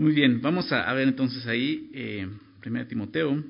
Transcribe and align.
Muy 0.00 0.12
bien, 0.12 0.40
vamos 0.40 0.70
a, 0.70 0.92
ver 0.94 1.08
entonces 1.08 1.44
ahí, 1.48 1.90
eh, 1.92 2.28
1 2.64 2.86
Timoteo, 2.86 3.42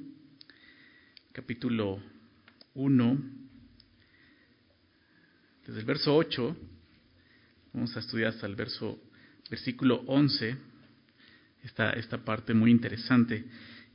capítulo 1.30 2.00
1, 2.72 3.18
desde 5.66 5.80
el 5.80 5.84
verso 5.84 6.16
8, 6.16 6.56
vamos 7.74 7.94
a 7.94 8.00
estudiar 8.00 8.30
hasta 8.30 8.46
el 8.46 8.54
verso, 8.54 8.98
versículo 9.50 10.02
11, 10.06 10.56
esta, 11.64 11.90
esta 11.90 12.24
parte 12.24 12.54
muy 12.54 12.70
interesante, 12.70 13.44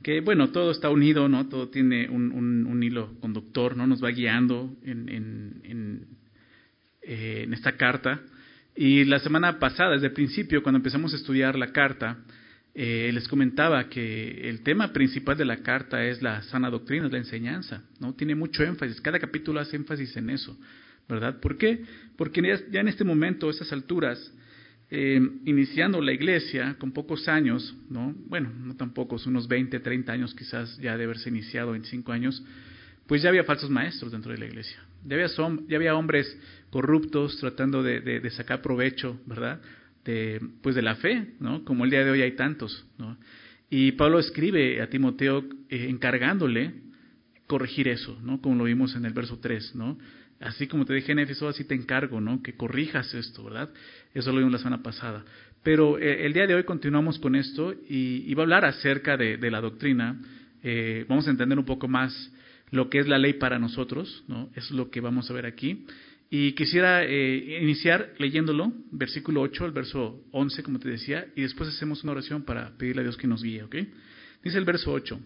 que 0.00 0.20
bueno, 0.20 0.52
todo 0.52 0.70
está 0.70 0.90
unido, 0.90 1.28
¿no? 1.28 1.48
Todo 1.48 1.70
tiene 1.70 2.08
un, 2.08 2.30
un, 2.30 2.82
hilo 2.84 3.18
conductor, 3.18 3.76
¿no? 3.76 3.88
Nos 3.88 4.00
va 4.00 4.10
guiando 4.10 4.76
en, 4.84 5.08
en, 5.08 5.60
en, 5.64 6.06
eh, 7.02 7.40
en 7.46 7.52
esta 7.52 7.76
carta. 7.76 8.20
Y 8.76 9.02
la 9.06 9.18
semana 9.18 9.58
pasada, 9.58 9.94
desde 9.94 10.06
el 10.06 10.12
principio, 10.12 10.62
cuando 10.62 10.76
empezamos 10.76 11.12
a 11.14 11.16
estudiar 11.16 11.58
la 11.58 11.72
carta, 11.72 12.18
eh, 12.76 13.10
les 13.14 13.28
comentaba 13.28 13.88
que 13.88 14.48
el 14.48 14.62
tema 14.62 14.92
principal 14.92 15.36
de 15.38 15.44
la 15.44 15.58
carta 15.58 16.04
es 16.04 16.20
la 16.22 16.42
sana 16.42 16.70
doctrina, 16.70 17.06
es 17.06 17.12
la 17.12 17.18
enseñanza, 17.18 17.84
¿no? 18.00 18.14
Tiene 18.14 18.34
mucho 18.34 18.64
énfasis, 18.64 19.00
cada 19.00 19.20
capítulo 19.20 19.60
hace 19.60 19.76
énfasis 19.76 20.16
en 20.16 20.30
eso, 20.30 20.58
¿verdad? 21.08 21.38
¿Por 21.38 21.56
qué? 21.56 21.84
Porque 22.16 22.42
ya, 22.72 22.80
en 22.80 22.88
este 22.88 23.04
momento, 23.04 23.46
a 23.46 23.52
estas 23.52 23.72
alturas, 23.72 24.32
eh, 24.90 25.20
iniciando 25.44 26.00
la 26.00 26.12
iglesia 26.12 26.74
con 26.76 26.90
pocos 26.90 27.28
años, 27.28 27.76
¿no? 27.88 28.12
Bueno, 28.26 28.50
no 28.52 28.74
tan 28.74 28.92
pocos, 28.92 29.24
unos 29.26 29.46
20, 29.46 29.78
30 29.78 30.12
años 30.12 30.34
quizás 30.34 30.76
ya 30.78 30.96
de 30.96 31.04
haberse 31.04 31.28
iniciado 31.28 31.76
en 31.76 31.84
5 31.84 32.10
años, 32.10 32.42
pues 33.06 33.22
ya 33.22 33.28
había 33.28 33.44
falsos 33.44 33.70
maestros 33.70 34.10
dentro 34.10 34.32
de 34.32 34.38
la 34.38 34.46
iglesia. 34.46 34.82
Ya 35.04 35.16
había, 35.76 35.94
hombres 35.94 36.36
corruptos 36.70 37.38
tratando 37.38 37.84
de 37.84 38.30
sacar 38.30 38.62
provecho, 38.62 39.20
¿verdad? 39.26 39.60
De, 40.04 40.40
pues 40.62 40.74
de 40.74 40.82
la 40.82 40.96
fe, 40.96 41.34
¿no? 41.40 41.64
Como 41.64 41.84
el 41.84 41.90
día 41.90 42.04
de 42.04 42.10
hoy 42.10 42.22
hay 42.22 42.32
tantos, 42.32 42.86
¿no? 42.98 43.16
Y 43.70 43.92
Pablo 43.92 44.18
escribe 44.18 44.80
a 44.80 44.88
Timoteo 44.88 45.44
eh, 45.68 45.86
encargándole 45.88 46.74
corregir 47.46 47.88
eso, 47.88 48.18
¿no? 48.22 48.40
Como 48.40 48.56
lo 48.56 48.64
vimos 48.64 48.94
en 48.94 49.04
el 49.04 49.12
verso 49.12 49.38
3, 49.40 49.74
¿no? 49.74 49.98
Así 50.40 50.66
como 50.66 50.84
te 50.84 50.94
dije 50.94 51.12
en 51.12 51.20
Éfeso, 51.20 51.48
así 51.48 51.64
te 51.64 51.74
encargo, 51.74 52.20
¿no? 52.20 52.42
Que 52.42 52.54
corrijas 52.54 53.14
esto, 53.14 53.44
¿verdad? 53.44 53.70
Eso 54.12 54.30
lo 54.30 54.38
vimos 54.38 54.52
la 54.52 54.58
semana 54.58 54.82
pasada. 54.82 55.24
Pero 55.62 55.98
eh, 55.98 56.26
el 56.26 56.32
día 56.32 56.46
de 56.46 56.54
hoy 56.54 56.64
continuamos 56.64 57.18
con 57.18 57.34
esto 57.34 57.72
y, 57.72 58.24
y 58.26 58.34
va 58.34 58.42
a 58.42 58.44
hablar 58.44 58.64
acerca 58.64 59.16
de, 59.16 59.38
de 59.38 59.50
la 59.50 59.60
doctrina. 59.60 60.20
Eh, 60.62 61.06
vamos 61.08 61.26
a 61.26 61.30
entender 61.30 61.58
un 61.58 61.64
poco 61.64 61.88
más 61.88 62.32
lo 62.70 62.90
que 62.90 62.98
es 62.98 63.08
la 63.08 63.18
ley 63.18 63.34
para 63.34 63.58
nosotros, 63.58 64.24
¿no? 64.28 64.50
Eso 64.54 64.66
es 64.66 64.70
lo 64.72 64.90
que 64.90 65.00
vamos 65.00 65.30
a 65.30 65.34
ver 65.34 65.46
aquí. 65.46 65.86
Y 66.36 66.54
quisiera 66.54 67.04
eh, 67.04 67.60
iniciar 67.62 68.12
leyéndolo, 68.18 68.72
versículo 68.90 69.40
8 69.42 69.66
al 69.66 69.70
verso 69.70 70.20
11, 70.32 70.64
como 70.64 70.80
te 70.80 70.88
decía, 70.88 71.28
y 71.36 71.42
después 71.42 71.68
hacemos 71.68 72.02
una 72.02 72.10
oración 72.10 72.42
para 72.42 72.76
pedirle 72.76 73.02
a 73.02 73.04
Dios 73.04 73.16
que 73.16 73.28
nos 73.28 73.40
guíe, 73.40 73.62
¿ok? 73.62 73.76
Dice 74.42 74.58
el 74.58 74.64
verso 74.64 74.90
8, 74.90 75.16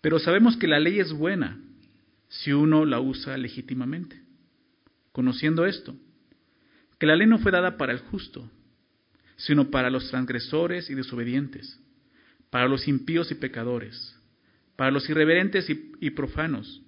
pero 0.00 0.20
sabemos 0.20 0.56
que 0.56 0.68
la 0.68 0.78
ley 0.78 1.00
es 1.00 1.12
buena 1.12 1.58
si 2.28 2.52
uno 2.52 2.84
la 2.84 3.00
usa 3.00 3.36
legítimamente, 3.36 4.22
conociendo 5.10 5.66
esto, 5.66 5.96
que 7.00 7.06
la 7.06 7.16
ley 7.16 7.26
no 7.26 7.40
fue 7.40 7.50
dada 7.50 7.76
para 7.76 7.92
el 7.92 7.98
justo, 7.98 8.48
sino 9.34 9.68
para 9.68 9.90
los 9.90 10.10
transgresores 10.10 10.90
y 10.90 10.94
desobedientes, 10.94 11.76
para 12.50 12.68
los 12.68 12.86
impíos 12.86 13.32
y 13.32 13.34
pecadores, 13.34 14.16
para 14.76 14.92
los 14.92 15.10
irreverentes 15.10 15.68
y, 15.68 15.90
y 15.98 16.10
profanos, 16.10 16.82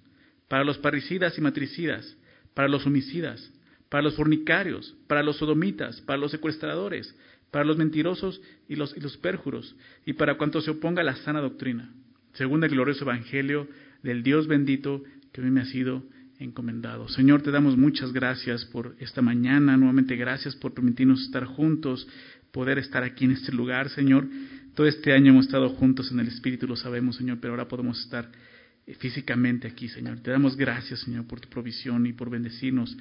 para 0.47 0.63
los 0.63 0.77
parricidas 0.77 1.37
y 1.37 1.41
matricidas, 1.41 2.15
para 2.53 2.67
los 2.67 2.85
homicidas, 2.85 3.51
para 3.89 4.03
los 4.03 4.15
fornicarios, 4.15 4.95
para 5.07 5.23
los 5.23 5.37
sodomitas, 5.37 6.01
para 6.01 6.17
los 6.17 6.31
secuestradores, 6.31 7.15
para 7.51 7.65
los 7.65 7.77
mentirosos 7.77 8.41
y 8.67 8.75
los, 8.75 8.97
y 8.97 8.99
los 8.99 9.17
pérjuros, 9.17 9.75
y 10.05 10.13
para 10.13 10.37
cuanto 10.37 10.61
se 10.61 10.71
oponga 10.71 11.01
a 11.01 11.05
la 11.05 11.15
sana 11.17 11.41
doctrina, 11.41 11.91
según 12.33 12.63
el 12.63 12.71
glorioso 12.71 13.03
evangelio 13.03 13.67
del 14.01 14.23
Dios 14.23 14.47
bendito 14.47 15.03
que 15.31 15.41
mí 15.41 15.51
me 15.51 15.61
ha 15.61 15.65
sido 15.65 16.03
encomendado. 16.39 17.07
Señor, 17.07 17.41
te 17.41 17.51
damos 17.51 17.77
muchas 17.77 18.11
gracias 18.11 18.65
por 18.65 18.95
esta 18.99 19.21
mañana, 19.21 19.77
nuevamente 19.77 20.15
gracias 20.15 20.55
por 20.55 20.73
permitirnos 20.73 21.21
estar 21.21 21.45
juntos, 21.45 22.07
poder 22.51 22.79
estar 22.79 23.03
aquí 23.03 23.25
en 23.25 23.31
este 23.31 23.51
lugar, 23.51 23.89
Señor. 23.89 24.27
Todo 24.75 24.87
este 24.87 25.13
año 25.13 25.31
hemos 25.31 25.45
estado 25.45 25.69
juntos 25.69 26.11
en 26.11 26.19
el 26.19 26.27
Espíritu, 26.27 26.67
lo 26.67 26.75
sabemos, 26.75 27.17
Señor, 27.17 27.37
pero 27.39 27.53
ahora 27.53 27.67
podemos 27.67 27.99
estar 28.03 28.31
físicamente 28.99 29.67
aquí, 29.67 29.87
Señor. 29.87 30.19
Te 30.19 30.31
damos 30.31 30.57
gracias, 30.57 31.01
Señor, 31.01 31.25
por 31.25 31.39
tu 31.39 31.49
provisión 31.49 32.05
y 32.05 32.13
por 32.13 32.29
bendecirnos 32.29 32.95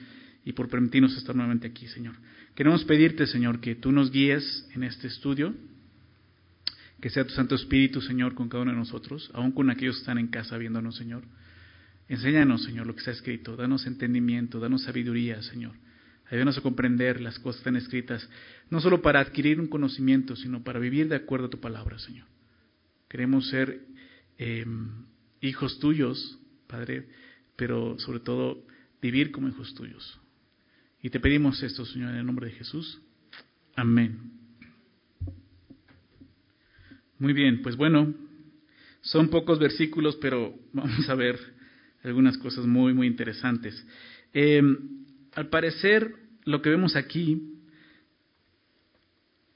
y 0.44 0.52
por 0.52 0.68
permitirnos 0.68 1.16
estar 1.16 1.34
nuevamente 1.34 1.66
aquí, 1.66 1.86
Señor. 1.88 2.14
Queremos 2.54 2.84
pedirte, 2.84 3.26
Señor, 3.26 3.60
que 3.60 3.74
tú 3.74 3.92
nos 3.92 4.10
guíes 4.10 4.68
en 4.74 4.84
este 4.84 5.08
estudio, 5.08 5.54
que 7.00 7.10
sea 7.10 7.24
tu 7.24 7.32
Santo 7.32 7.54
Espíritu, 7.54 8.00
Señor, 8.00 8.34
con 8.34 8.48
cada 8.48 8.62
uno 8.62 8.72
de 8.72 8.78
nosotros, 8.78 9.30
aún 9.34 9.52
con 9.52 9.70
aquellos 9.70 9.96
que 9.96 10.00
están 10.02 10.18
en 10.18 10.28
casa 10.28 10.56
viéndonos, 10.58 10.96
Señor. 10.96 11.24
Enséñanos, 12.08 12.64
Señor, 12.64 12.86
lo 12.86 12.94
que 12.94 13.00
está 13.00 13.10
escrito, 13.10 13.56
danos 13.56 13.86
entendimiento, 13.86 14.60
danos 14.60 14.82
sabiduría, 14.82 15.42
Señor. 15.42 15.72
Ayúdanos 16.30 16.58
a 16.58 16.62
comprender 16.62 17.20
las 17.20 17.38
cosas 17.38 17.56
que 17.56 17.68
están 17.68 17.76
escritas, 17.76 18.28
no 18.70 18.80
solo 18.80 19.02
para 19.02 19.20
adquirir 19.20 19.60
un 19.60 19.66
conocimiento, 19.66 20.36
sino 20.36 20.62
para 20.62 20.78
vivir 20.78 21.08
de 21.08 21.16
acuerdo 21.16 21.46
a 21.46 21.50
tu 21.50 21.60
palabra, 21.60 21.98
Señor. 21.98 22.26
Queremos 23.08 23.48
ser 23.48 23.82
eh, 24.38 24.64
hijos 25.42 25.78
tuyos, 25.78 26.38
Padre, 26.66 27.06
pero 27.56 27.98
sobre 27.98 28.20
todo 28.20 28.64
vivir 29.02 29.30
como 29.30 29.48
hijos 29.48 29.74
tuyos. 29.74 30.18
Y 31.02 31.10
te 31.10 31.20
pedimos 31.20 31.62
esto, 31.62 31.84
Señor, 31.84 32.12
en 32.12 32.18
el 32.18 32.26
nombre 32.26 32.46
de 32.46 32.52
Jesús. 32.52 33.00
Amén. 33.74 34.18
Muy 37.18 37.32
bien, 37.32 37.60
pues 37.62 37.76
bueno, 37.76 38.14
son 39.00 39.28
pocos 39.28 39.58
versículos, 39.58 40.16
pero 40.16 40.54
vamos 40.72 41.08
a 41.08 41.14
ver 41.14 41.38
algunas 42.04 42.38
cosas 42.38 42.66
muy, 42.66 42.94
muy 42.94 43.06
interesantes. 43.06 43.86
Em, 44.32 45.04
al 45.34 45.48
parecer, 45.48 46.14
lo 46.44 46.62
que 46.62 46.70
vemos 46.70 46.96
aquí, 46.96 47.58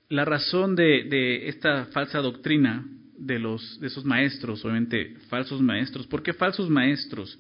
la 0.09 0.25
razón 0.25 0.77
de, 0.77 1.05
de 1.05 1.49
esta 1.49 1.87
falsa 1.87 2.21
doctrina 2.21 2.87
de, 3.19 3.39
los, 3.39 3.81
de 3.81 3.87
esos 3.87 4.05
maestros, 4.05 4.65
obviamente 4.65 5.17
falsos 5.29 5.61
maestros. 5.61 6.07
¿Por 6.07 6.23
qué 6.23 6.33
falsos 6.33 6.69
maestros? 6.69 7.39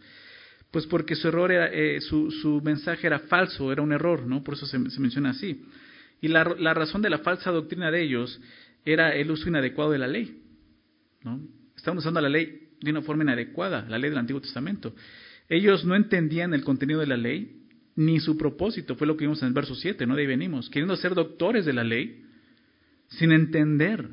Pues 0.70 0.86
porque 0.86 1.14
su 1.14 1.28
error 1.28 1.52
era, 1.52 1.68
eh, 1.72 2.00
su, 2.00 2.30
su, 2.30 2.60
mensaje 2.60 3.06
era 3.06 3.20
falso, 3.20 3.72
era 3.72 3.82
un 3.82 3.92
error, 3.92 4.26
¿no? 4.26 4.42
Por 4.42 4.54
eso 4.54 4.66
se, 4.66 4.78
menciona 4.78 5.30
así. 5.30 5.64
Y 6.20 6.28
la, 6.28 6.44
la, 6.58 6.74
razón 6.74 7.02
de 7.02 7.10
la 7.10 7.18
falsa 7.18 7.50
doctrina 7.50 7.90
de 7.90 8.02
ellos 8.02 8.40
era 8.84 9.14
el 9.14 9.30
uso 9.30 9.48
inadecuado 9.48 9.90
de 9.90 9.98
la 9.98 10.08
ley, 10.08 10.42
¿no? 11.22 11.40
Estaban 11.76 11.98
usando 11.98 12.20
la 12.20 12.28
ley 12.28 12.68
de 12.80 12.90
una 12.90 13.02
forma 13.02 13.22
inadecuada, 13.22 13.86
la 13.88 13.98
ley 13.98 14.10
del 14.10 14.18
Antiguo 14.18 14.40
Testamento. 14.40 14.94
Ellos 15.48 15.84
no 15.84 15.94
entendían 15.94 16.52
el 16.54 16.64
contenido 16.64 17.00
de 17.00 17.06
la 17.06 17.16
ley 17.16 17.62
ni 17.94 18.20
su 18.20 18.36
propósito, 18.36 18.96
fue 18.96 19.06
lo 19.06 19.16
que 19.16 19.24
vimos 19.24 19.40
en 19.42 19.48
el 19.48 19.54
verso 19.54 19.74
7, 19.74 20.06
¿no? 20.06 20.14
De 20.14 20.22
ahí 20.22 20.26
venimos, 20.26 20.68
queriendo 20.68 20.96
ser 20.96 21.14
doctores 21.14 21.64
de 21.64 21.72
la 21.72 21.84
ley, 21.84 22.22
sin 23.08 23.32
entender 23.32 24.08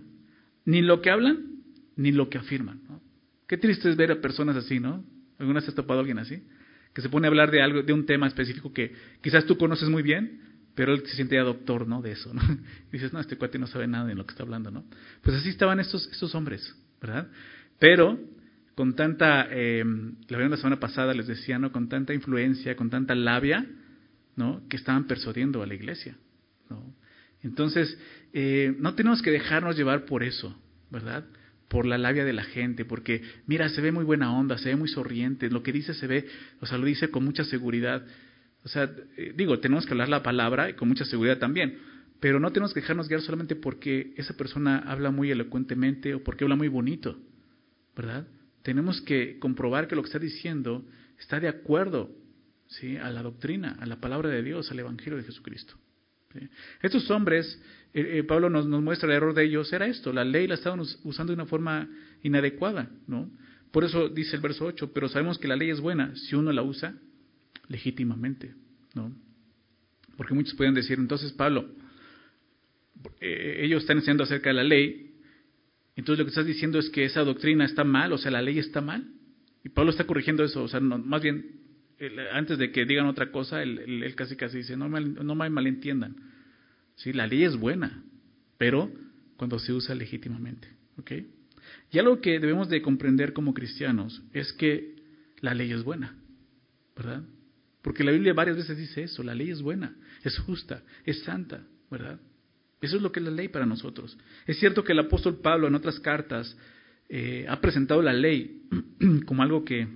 ni 0.65 0.81
lo 0.81 1.01
que 1.01 1.09
hablan 1.09 1.52
ni 1.95 2.11
lo 2.11 2.29
que 2.29 2.37
afirman. 2.37 2.81
¿no? 2.87 3.01
Qué 3.47 3.57
triste 3.57 3.89
es 3.89 3.95
ver 3.95 4.11
a 4.11 4.21
personas 4.21 4.55
así, 4.55 4.79
¿no? 4.79 5.03
¿Alguna 5.37 5.59
vez 5.59 5.69
has 5.69 5.75
topado 5.75 5.99
a 5.99 6.01
alguien 6.01 6.19
así? 6.19 6.43
Que 6.93 7.01
se 7.01 7.09
pone 7.09 7.27
a 7.27 7.29
hablar 7.29 7.51
de 7.51 7.61
algo, 7.61 7.81
de 7.81 7.93
un 7.93 8.05
tema 8.05 8.27
específico 8.27 8.71
que 8.71 8.93
quizás 9.21 9.45
tú 9.45 9.57
conoces 9.57 9.89
muy 9.89 10.03
bien, 10.03 10.41
pero 10.75 10.93
él 10.93 11.03
se 11.05 11.15
siente 11.15 11.35
ya 11.35 11.43
doctor, 11.43 11.87
¿no? 11.87 12.01
De 12.01 12.11
eso, 12.11 12.33
¿no? 12.33 12.41
Y 12.41 12.91
dices, 12.93 13.13
no, 13.13 13.19
este 13.19 13.37
cuate 13.37 13.59
no 13.59 13.67
sabe 13.67 13.87
nada 13.87 14.05
de 14.05 14.15
lo 14.15 14.25
que 14.25 14.31
está 14.31 14.43
hablando, 14.43 14.71
¿no? 14.71 14.85
Pues 15.21 15.35
así 15.37 15.49
estaban 15.49 15.79
estos, 15.79 16.07
estos 16.11 16.33
hombres, 16.35 16.75
¿verdad? 17.01 17.27
Pero 17.79 18.19
con 18.75 18.95
tanta, 18.95 19.47
eh, 19.51 19.83
la 20.29 20.39
la 20.39 20.57
semana 20.57 20.79
pasada 20.79 21.13
les 21.13 21.27
decía, 21.27 21.59
¿no? 21.59 21.71
Con 21.71 21.89
tanta 21.89 22.13
influencia, 22.13 22.75
con 22.75 22.89
tanta 22.89 23.13
labia, 23.13 23.65
¿no? 24.35 24.67
Que 24.67 24.77
estaban 24.77 25.05
persuadiendo 25.05 25.61
a 25.61 25.67
la 25.67 25.75
iglesia, 25.75 26.17
¿no? 26.69 26.95
Entonces, 27.43 27.97
eh, 28.31 28.75
no 28.79 28.95
tenemos 28.95 29.21
que 29.21 29.29
dejarnos 29.29 29.75
llevar 29.75 30.05
por 30.05 30.23
eso, 30.23 30.57
¿verdad? 30.89 31.25
Por 31.67 31.85
la 31.85 31.97
labia 31.97 32.25
de 32.25 32.33
la 32.33 32.43
gente, 32.43 32.85
porque 32.85 33.21
mira, 33.47 33.69
se 33.69 33.81
ve 33.81 33.91
muy 33.91 34.03
buena 34.03 34.31
onda, 34.37 34.57
se 34.57 34.69
ve 34.69 34.75
muy 34.75 34.87
sonriente, 34.87 35.49
lo 35.49 35.63
que 35.63 35.71
dice 35.71 35.93
se 35.93 36.07
ve, 36.07 36.27
o 36.59 36.65
sea, 36.65 36.77
lo 36.77 36.85
dice 36.85 37.09
con 37.09 37.23
mucha 37.23 37.43
seguridad. 37.43 38.05
O 38.63 38.69
sea, 38.69 38.91
eh, 39.17 39.33
digo, 39.35 39.59
tenemos 39.59 39.85
que 39.85 39.91
hablar 39.91 40.09
la 40.09 40.23
palabra 40.23 40.69
y 40.69 40.73
con 40.73 40.87
mucha 40.87 41.05
seguridad 41.05 41.37
también, 41.37 41.79
pero 42.19 42.39
no 42.39 42.51
tenemos 42.51 42.73
que 42.73 42.81
dejarnos 42.81 43.09
guiar 43.09 43.21
solamente 43.21 43.55
porque 43.55 44.13
esa 44.17 44.35
persona 44.37 44.79
habla 44.79 45.11
muy 45.11 45.31
elocuentemente 45.31 46.13
o 46.13 46.23
porque 46.23 46.45
habla 46.45 46.55
muy 46.55 46.69
bonito, 46.69 47.17
¿verdad? 47.95 48.27
Tenemos 48.61 49.01
que 49.01 49.39
comprobar 49.39 49.87
que 49.87 49.95
lo 49.95 50.01
que 50.03 50.07
está 50.07 50.19
diciendo 50.19 50.85
está 51.19 51.39
de 51.39 51.49
acuerdo 51.49 52.11
¿sí? 52.67 52.97
a 52.97 53.09
la 53.09 53.21
doctrina, 53.21 53.75
a 53.79 53.85
la 53.85 53.97
palabra 53.99 54.29
de 54.29 54.41
Dios, 54.41 54.71
al 54.71 54.79
Evangelio 54.79 55.17
de 55.17 55.23
Jesucristo. 55.23 55.75
Estos 56.81 57.09
hombres, 57.11 57.61
eh, 57.93 58.19
eh, 58.19 58.23
Pablo 58.23 58.49
nos, 58.49 58.65
muestra 58.67 59.07
el 59.09 59.15
error 59.15 59.33
de 59.35 59.45
ellos, 59.45 59.71
era 59.71 59.85
esto, 59.85 60.11
la 60.11 60.25
ley 60.25 60.47
la 60.47 60.55
estaban 60.55 60.79
usando 60.79 61.31
de 61.31 61.35
una 61.35 61.45
forma 61.45 61.87
inadecuada, 62.23 62.89
¿no? 63.07 63.29
Por 63.71 63.83
eso 63.83 64.09
dice 64.09 64.35
el 64.35 64.41
verso 64.41 64.65
8, 64.65 64.91
pero 64.93 65.07
sabemos 65.09 65.37
que 65.37 65.47
la 65.47 65.55
ley 65.55 65.69
es 65.69 65.79
buena 65.79 66.15
si 66.15 66.35
uno 66.35 66.51
la 66.51 66.63
usa 66.63 66.95
legítimamente, 67.67 68.55
¿no? 68.95 69.15
Porque 70.17 70.33
muchos 70.33 70.55
pueden 70.55 70.73
decir, 70.73 70.97
entonces 70.97 71.33
Pablo, 71.33 71.69
eh, 73.21 73.61
ellos 73.61 73.83
están 73.83 73.97
enseñando 73.97 74.23
acerca 74.23 74.49
de 74.49 74.55
la 74.55 74.63
ley 74.63 75.15
Entonces 75.95 76.19
lo 76.19 76.25
que 76.25 76.29
estás 76.29 76.45
diciendo 76.45 76.79
es 76.79 76.89
que 76.89 77.03
esa 77.03 77.23
doctrina 77.23 77.65
está 77.65 77.83
mal, 77.83 78.11
o 78.13 78.17
sea, 78.17 78.31
la 78.31 78.41
ley 78.41 78.57
está 78.57 78.81
mal. 78.81 79.07
Y 79.63 79.69
Pablo 79.69 79.91
está 79.91 80.05
corrigiendo 80.05 80.43
eso, 80.43 80.63
o 80.63 80.67
sea, 80.67 80.79
más 80.79 81.21
bien, 81.21 81.61
antes 82.33 82.57
de 82.57 82.71
que 82.71 82.85
digan 82.85 83.05
otra 83.05 83.31
cosa, 83.31 83.63
él, 83.63 84.13
casi 84.15 84.35
casi 84.35 84.57
dice, 84.57 84.75
no, 84.75 84.89
no 84.89 85.35
me 85.35 85.49
malentiendan. 85.49 86.32
Sí, 86.95 87.13
la 87.13 87.27
ley 87.27 87.43
es 87.43 87.55
buena, 87.55 88.03
pero 88.57 88.91
cuando 89.37 89.59
se 89.59 89.73
usa 89.73 89.95
legítimamente. 89.95 90.67
¿ok? 90.97 91.11
Y 91.91 91.99
algo 91.99 92.21
que 92.21 92.39
debemos 92.39 92.69
de 92.69 92.81
comprender 92.81 93.33
como 93.33 93.53
cristianos 93.53 94.21
es 94.33 94.51
que 94.53 94.95
la 95.39 95.53
ley 95.53 95.71
es 95.71 95.83
buena, 95.83 96.15
¿verdad? 96.95 97.23
Porque 97.81 98.03
la 98.03 98.11
Biblia 98.11 98.33
varias 98.33 98.57
veces 98.57 98.77
dice 98.77 99.03
eso, 99.03 99.23
la 99.23 99.35
ley 99.35 99.49
es 99.51 99.61
buena, 99.61 99.95
es 100.23 100.37
justa, 100.39 100.83
es 101.05 101.23
santa, 101.23 101.63
¿verdad? 101.91 102.19
Eso 102.81 102.97
es 102.97 103.01
lo 103.01 103.11
que 103.11 103.19
es 103.19 103.25
la 103.25 103.31
ley 103.31 103.47
para 103.49 103.65
nosotros. 103.65 104.17
Es 104.45 104.59
cierto 104.59 104.83
que 104.83 104.93
el 104.93 104.99
apóstol 104.99 105.39
Pablo 105.41 105.67
en 105.67 105.75
otras 105.75 105.99
cartas 105.99 106.55
eh, 107.09 107.45
ha 107.47 107.59
presentado 107.61 108.01
la 108.01 108.13
ley 108.13 108.63
como 109.25 109.43
algo 109.43 109.63
que, 109.63 109.87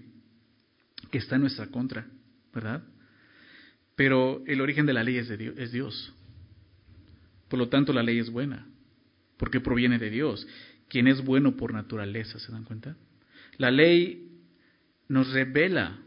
que, 1.11 1.17
está 1.17 1.35
en 1.35 1.41
nuestra 1.41 1.67
contra, 1.67 2.05
¿verdad? 2.53 2.83
Pero 3.95 4.43
el 4.45 4.61
origen 4.61 4.85
de 4.85 4.93
la 4.93 5.03
ley 5.03 5.17
es, 5.17 5.27
de 5.27 5.37
Dios, 5.37 5.55
es 5.57 5.71
Dios. 5.71 6.13
Por 7.47 7.59
lo 7.59 7.69
tanto, 7.69 7.93
la 7.93 8.03
ley 8.03 8.19
es 8.19 8.29
buena, 8.29 8.67
porque 9.37 9.59
proviene 9.59 9.99
de 9.99 10.09
Dios, 10.09 10.47
quien 10.89 11.07
es 11.07 11.23
bueno 11.23 11.55
por 11.55 11.73
naturaleza, 11.73 12.39
¿se 12.39 12.51
dan 12.51 12.63
cuenta? 12.63 12.97
La 13.57 13.71
ley 13.71 14.29
nos 15.07 15.31
revela 15.31 15.99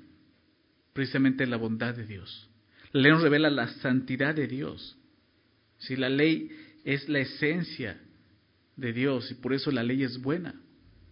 precisamente 0.93 1.47
la 1.47 1.57
bondad 1.57 1.95
de 1.95 2.07
Dios. 2.07 2.49
La 2.93 3.03
ley 3.03 3.13
nos 3.13 3.23
revela 3.23 3.51
la 3.51 3.69
santidad 3.69 4.35
de 4.35 4.47
Dios. 4.47 4.99
Si 5.79 5.97
la 5.97 6.09
ley 6.09 6.51
es 6.85 7.09
la 7.09 7.21
esencia 7.21 8.01
de 8.77 8.93
Dios 8.93 9.31
y 9.31 9.35
por 9.35 9.53
eso 9.53 9.71
la 9.71 9.83
ley 9.83 10.03
es 10.03 10.21
buena, 10.21 10.55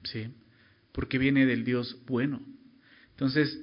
¿sí? 0.04 0.28
Porque 0.92 1.18
viene 1.18 1.46
del 1.46 1.64
Dios 1.64 1.96
bueno. 2.06 2.40
Entonces, 3.10 3.58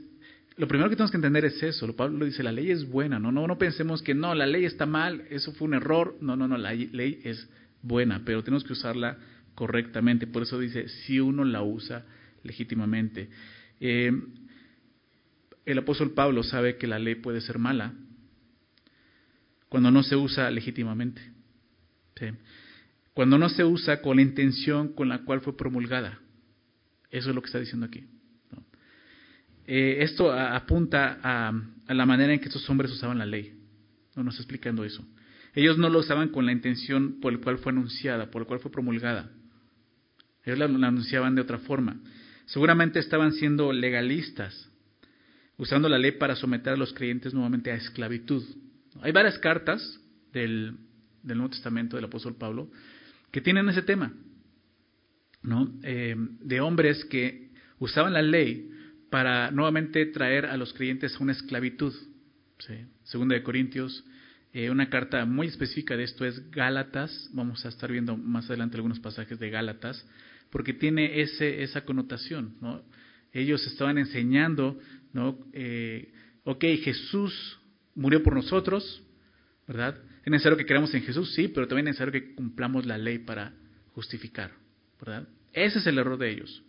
lo 0.58 0.68
primero 0.68 0.90
que 0.90 0.96
tenemos 0.96 1.12
que 1.12 1.18
entender 1.18 1.46
es 1.46 1.62
eso. 1.62 1.86
Lo 1.86 1.96
Pablo 1.96 2.26
dice, 2.26 2.44
la 2.44 2.52
ley 2.52 2.72
es 2.72 2.88
buena, 2.88 3.20
¿no? 3.20 3.32
No, 3.32 3.46
no 3.46 3.58
pensemos 3.58 4.02
que 4.02 4.14
no, 4.14 4.34
la 4.34 4.46
ley 4.46 4.66
está 4.66 4.86
mal, 4.86 5.24
eso 5.30 5.52
fue 5.54 5.68
un 5.68 5.74
error. 5.74 6.18
No, 6.22 6.36
no, 6.36 6.48
no, 6.48 6.58
la 6.58 6.74
ley 6.74 7.20
es 7.24 7.50
buena, 7.82 8.22
pero 8.26 8.44
tenemos 8.44 8.64
que 8.64 8.74
usarla 8.74 9.18
correctamente. 9.54 10.28
Por 10.28 10.44
eso 10.44 10.60
dice, 10.60 10.88
si 10.88 11.20
uno 11.20 11.44
la 11.44 11.62
usa 11.62 12.06
legítimamente. 12.44 13.30
Eh, 13.80 14.12
el 15.66 15.78
apóstol 15.78 16.12
Pablo 16.12 16.44
sabe 16.44 16.78
que 16.78 16.88
la 16.88 17.00
ley 17.00 17.16
puede 17.16 17.42
ser 17.42 17.58
mala 17.58 17.94
cuando 19.68 19.92
no 19.92 20.04
se 20.04 20.16
usa 20.16 20.50
legítimamente. 20.52 21.22
Cuando 23.14 23.38
no 23.38 23.50
se 23.50 23.66
usa 23.66 24.02
con 24.02 24.18
la 24.18 24.22
intención 24.22 24.94
con 24.94 25.10
la 25.10 25.24
cual 25.24 25.42
fue 25.42 25.58
promulgada. 25.58 26.20
Eso 27.12 27.30
es 27.30 27.36
lo 27.36 27.42
que 27.42 27.48
está 27.48 27.60
diciendo 27.60 27.86
aquí. 27.86 28.06
Eh, 29.68 29.98
esto 30.02 30.32
apunta 30.32 31.20
a, 31.24 31.94
la 31.94 32.06
manera 32.06 32.34
en 32.34 32.40
que 32.40 32.48
estos 32.48 32.70
hombres 32.70 32.92
usaban 32.92 33.18
la 33.18 33.26
ley. 33.26 33.54
No 34.16 34.24
nos 34.24 34.36
está 34.36 34.44
explicando 34.44 34.84
eso. 34.84 35.06
Ellos 35.54 35.78
no 35.78 35.90
lo 35.90 36.00
usaban 36.00 36.30
con 36.30 36.46
la 36.46 36.52
intención 36.52 37.20
por 37.20 37.34
la 37.34 37.40
cual 37.40 37.58
fue 37.58 37.72
anunciada, 37.72 38.30
por 38.30 38.44
la 38.44 38.48
cual 38.48 38.60
fue 38.60 38.72
promulgada. 38.72 39.32
Ellos 40.44 40.60
la, 40.60 40.66
anunciaban 40.66 41.36
de 41.36 41.42
otra 41.42 41.60
forma. 41.60 42.00
Seguramente 42.46 43.00
estaban 43.00 43.34
siendo 43.34 43.74
legalistas, 43.74 44.70
usando 45.58 45.90
la 45.90 45.98
ley 45.98 46.12
para 46.12 46.36
someter 46.36 46.74
a 46.74 46.78
los 46.78 46.94
creyentes 46.94 47.34
nuevamente 47.34 47.72
a 47.72 47.76
esclavitud. 47.76 48.44
Hay 49.02 49.12
varias 49.12 49.40
cartas 49.40 50.00
del, 50.32 50.78
del 51.24 51.38
Nuevo 51.38 51.52
Testamento 51.52 51.96
del 51.96 52.06
apóstol 52.06 52.36
Pablo 52.36 52.70
que 53.32 53.42
tienen 53.42 53.68
ese 53.68 53.82
tema, 53.82 54.14
¿no? 55.42 55.74
Eh, 55.84 56.16
de 56.18 56.62
hombres 56.62 57.04
que 57.06 57.50
usaban 57.80 58.14
la 58.14 58.22
ley 58.22 58.70
para 59.16 59.50
nuevamente 59.50 60.06
traer 60.08 60.46
a 60.46 60.58
los 60.58 60.74
creyentes 60.74 61.16
a 61.16 61.24
una 61.24 61.32
esclavitud. 61.32 61.94
Segunda 63.06 63.36
de 63.36 63.44
Corintios, 63.44 64.04
eh, 64.52 64.70
una 64.70 64.90
carta 64.90 65.24
muy 65.24 65.48
específica 65.48 65.96
de 65.96 66.04
esto 66.04 66.26
es 66.26 66.52
Gálatas. 66.52 67.30
Vamos 67.32 67.66
a 67.66 67.70
estar 67.70 67.90
viendo 67.90 68.18
más 68.18 68.50
adelante 68.50 68.76
algunos 68.76 69.00
pasajes 69.00 69.40
de 69.40 69.50
Gálatas, 69.50 70.06
porque 70.50 70.74
tiene 70.74 71.22
ese, 71.22 71.64
esa 71.64 71.86
connotación. 71.86 72.58
¿no? 72.60 72.84
Ellos 73.32 73.66
estaban 73.66 73.98
enseñando, 73.98 74.78
¿no? 75.14 75.40
Eh, 75.54 76.12
ok, 76.44 76.66
Jesús 76.84 77.58
murió 77.94 78.22
por 78.22 78.36
nosotros, 78.36 79.02
¿verdad? 79.66 79.98
Es 80.26 80.30
necesario 80.30 80.58
que 80.58 80.66
creamos 80.66 80.94
en 80.94 81.04
Jesús, 81.04 81.34
sí, 81.36 81.48
pero 81.48 81.70
también 81.70 81.88
es 81.88 81.94
necesario 81.94 82.12
que 82.12 82.36
cumplamos 82.36 82.86
la 82.86 82.98
ley 82.98 83.20
para 83.20 83.54
justificar, 83.94 84.52
¿verdad? 85.00 85.26
Ese 85.54 85.80
es 85.80 85.88
el 85.88 86.00
error 86.00 86.18
de 86.18 86.32
ellos. 86.32 86.65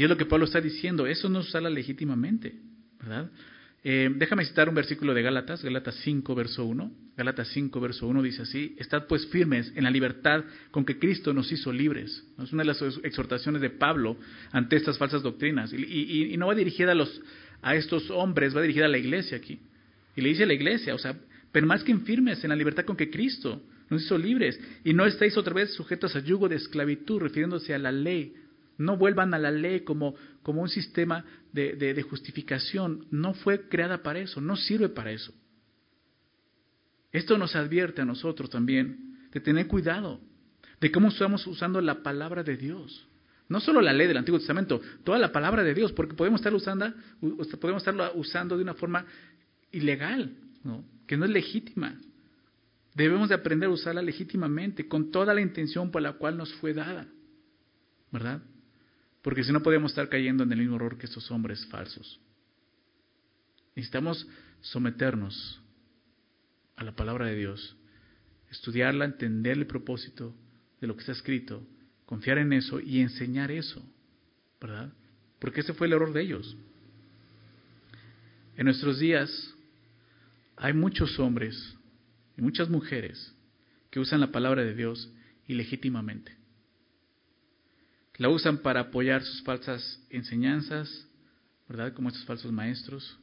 Y 0.00 0.04
es 0.04 0.08
lo 0.08 0.16
que 0.16 0.24
Pablo 0.24 0.46
está 0.46 0.62
diciendo, 0.62 1.06
eso 1.06 1.28
no 1.28 1.42
se 1.42 1.50
sale 1.50 1.68
legítimamente, 1.68 2.54
¿verdad? 3.00 3.30
Eh, 3.84 4.10
déjame 4.16 4.46
citar 4.46 4.66
un 4.66 4.74
versículo 4.74 5.12
de 5.12 5.20
Gálatas, 5.20 5.62
Gálatas 5.62 5.94
5, 5.96 6.34
verso 6.34 6.64
1. 6.64 6.90
Gálatas 7.18 7.48
5, 7.48 7.78
verso 7.82 8.06
1 8.06 8.22
dice 8.22 8.40
así, 8.40 8.74
Estad 8.78 9.06
pues 9.06 9.26
firmes 9.26 9.70
en 9.76 9.84
la 9.84 9.90
libertad 9.90 10.44
con 10.70 10.86
que 10.86 10.98
Cristo 10.98 11.34
nos 11.34 11.52
hizo 11.52 11.70
libres. 11.70 12.24
Es 12.42 12.50
una 12.50 12.62
de 12.62 12.68
las 12.68 12.80
exhortaciones 13.02 13.60
de 13.60 13.68
Pablo 13.68 14.16
ante 14.52 14.76
estas 14.76 14.96
falsas 14.96 15.22
doctrinas. 15.22 15.70
Y, 15.74 16.34
no 16.38 16.46
va 16.46 16.54
dirigida 16.54 16.92
a, 16.92 16.94
los, 16.94 17.20
a 17.60 17.74
estos 17.74 18.10
hombres, 18.10 18.56
va 18.56 18.62
dirigida 18.62 18.86
a 18.86 18.88
la 18.88 18.96
iglesia 18.96 19.36
aquí. 19.36 19.60
Y 20.16 20.22
le 20.22 20.30
dice 20.30 20.44
a 20.44 20.46
la 20.46 20.54
iglesia, 20.54 20.94
o 20.94 20.98
sea, 20.98 21.14
permanezcan 21.52 22.06
firmes 22.06 22.42
en 22.42 22.48
la 22.48 22.56
libertad 22.56 22.86
con 22.86 22.96
que 22.96 23.10
Cristo 23.10 23.60
nos 23.90 24.02
hizo 24.02 24.16
libres 24.16 24.58
y 24.82 24.94
no 24.94 25.04
estéis 25.04 25.36
otra 25.36 25.52
vez 25.52 25.74
sujetos 25.74 26.16
a 26.16 26.20
yugo 26.20 26.48
de 26.48 26.56
esclavitud, 26.56 27.20
refiriéndose 27.20 27.74
a 27.74 27.78
la 27.78 27.92
ley. 27.92 28.32
No 28.80 28.96
vuelvan 28.96 29.34
a 29.34 29.38
la 29.38 29.50
ley 29.50 29.80
como, 29.80 30.14
como 30.42 30.62
un 30.62 30.70
sistema 30.70 31.22
de, 31.52 31.74
de, 31.74 32.02
justificación. 32.02 33.06
No 33.10 33.34
fue 33.34 33.68
creada 33.68 34.02
para 34.02 34.20
eso, 34.20 34.40
no 34.40 34.56
sirve 34.56 34.88
para 34.88 35.12
eso. 35.12 35.34
Esto 37.12 37.36
nos 37.36 37.54
advierte 37.54 38.00
a 38.00 38.06
nosotros 38.06 38.48
también 38.48 39.28
de 39.32 39.40
tener 39.40 39.66
cuidado 39.66 40.18
de 40.80 40.90
cómo 40.90 41.08
estamos 41.08 41.46
usando 41.46 41.82
la 41.82 42.02
palabra 42.02 42.42
de 42.42 42.56
Dios. 42.56 43.06
No 43.50 43.60
solo 43.60 43.82
la 43.82 43.92
ley 43.92 44.06
del 44.06 44.16
Antiguo 44.16 44.38
Testamento, 44.38 44.80
toda 45.04 45.18
la 45.18 45.30
palabra 45.30 45.62
de 45.62 45.74
Dios, 45.74 45.92
porque 45.92 46.14
podemos 46.14 46.40
estar 46.40 46.54
usando, 46.54 46.90
podemos 47.60 47.82
estarlo 47.82 48.10
usando 48.14 48.56
de 48.56 48.62
una 48.62 48.74
forma 48.74 49.04
ilegal, 49.72 50.36
¿no? 50.64 50.86
que 51.06 51.18
no 51.18 51.26
es 51.26 51.30
legítima. 51.32 52.00
Debemos 52.94 53.28
de 53.28 53.34
aprender 53.34 53.68
a 53.68 53.72
usarla 53.72 54.00
legítimamente, 54.00 54.88
con 54.88 55.10
toda 55.10 55.34
la 55.34 55.42
intención 55.42 55.90
por 55.90 56.00
la 56.00 56.14
cual 56.14 56.38
nos 56.38 56.50
fue 56.54 56.72
dada, 56.72 57.08
¿verdad? 58.10 58.40
Porque 59.22 59.44
si 59.44 59.52
no 59.52 59.62
podemos 59.62 59.92
estar 59.92 60.08
cayendo 60.08 60.44
en 60.44 60.52
el 60.52 60.60
mismo 60.60 60.76
error 60.76 60.96
que 60.96 61.06
estos 61.06 61.30
hombres 61.30 61.66
falsos. 61.66 62.20
Necesitamos 63.76 64.26
someternos 64.60 65.60
a 66.76 66.84
la 66.84 66.96
palabra 66.96 67.26
de 67.26 67.36
Dios, 67.36 67.76
estudiarla, 68.50 69.04
entender 69.04 69.56
el 69.56 69.66
propósito 69.66 70.34
de 70.80 70.86
lo 70.86 70.94
que 70.94 71.00
está 71.00 71.12
escrito, 71.12 71.62
confiar 72.06 72.38
en 72.38 72.52
eso 72.52 72.80
y 72.80 73.00
enseñar 73.00 73.50
eso, 73.50 73.82
¿verdad? 74.60 74.92
Porque 75.38 75.60
ese 75.60 75.74
fue 75.74 75.86
el 75.86 75.92
error 75.92 76.12
de 76.12 76.22
ellos. 76.22 76.56
En 78.56 78.64
nuestros 78.64 78.98
días 78.98 79.54
hay 80.56 80.72
muchos 80.72 81.18
hombres 81.18 81.76
y 82.36 82.42
muchas 82.42 82.68
mujeres 82.68 83.34
que 83.90 84.00
usan 84.00 84.20
la 84.20 84.32
palabra 84.32 84.62
de 84.62 84.74
Dios 84.74 85.10
ilegítimamente. 85.46 86.39
La 88.20 88.28
usan 88.28 88.58
para 88.58 88.80
apoyar 88.80 89.22
sus 89.22 89.40
falsas 89.44 89.98
enseñanzas, 90.10 91.08
¿verdad? 91.66 91.94
Como 91.94 92.10
estos 92.10 92.26
falsos 92.26 92.52
maestros. 92.52 93.18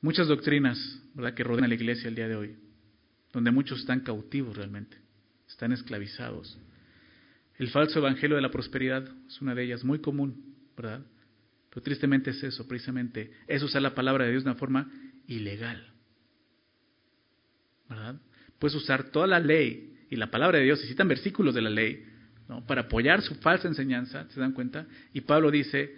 Muchas 0.00 0.26
doctrinas, 0.26 0.78
¿verdad? 1.12 1.34
Que 1.34 1.44
rodean 1.44 1.66
a 1.66 1.68
la 1.68 1.74
iglesia 1.74 2.08
el 2.08 2.14
día 2.14 2.26
de 2.26 2.34
hoy, 2.34 2.56
donde 3.30 3.50
muchos 3.50 3.80
están 3.80 4.00
cautivos 4.00 4.56
realmente, 4.56 4.96
están 5.46 5.70
esclavizados. 5.72 6.58
El 7.58 7.68
falso 7.68 7.98
evangelio 7.98 8.36
de 8.36 8.42
la 8.42 8.50
prosperidad 8.50 9.06
es 9.28 9.42
una 9.42 9.54
de 9.54 9.64
ellas, 9.64 9.84
muy 9.84 9.98
común, 9.98 10.54
¿verdad? 10.74 11.04
Pero 11.68 11.82
tristemente 11.82 12.30
es 12.30 12.42
eso, 12.42 12.66
precisamente, 12.66 13.32
es 13.46 13.62
usar 13.62 13.82
la 13.82 13.94
palabra 13.94 14.24
de 14.24 14.30
Dios 14.30 14.44
de 14.44 14.50
una 14.50 14.58
forma 14.58 14.90
ilegal. 15.26 15.92
¿verdad? 17.90 18.16
Puedes 18.58 18.76
usar 18.76 19.10
toda 19.10 19.26
la 19.26 19.40
ley 19.40 20.06
y 20.08 20.16
la 20.16 20.30
palabra 20.30 20.56
de 20.56 20.64
Dios, 20.64 20.82
y 20.82 20.86
citan 20.86 21.06
versículos 21.06 21.54
de 21.54 21.60
la 21.60 21.68
ley, 21.68 22.13
para 22.66 22.82
apoyar 22.82 23.22
su 23.22 23.34
falsa 23.36 23.68
enseñanza, 23.68 24.26
¿se 24.30 24.40
dan 24.40 24.52
cuenta? 24.52 24.86
Y 25.12 25.22
Pablo 25.22 25.50
dice, 25.50 25.94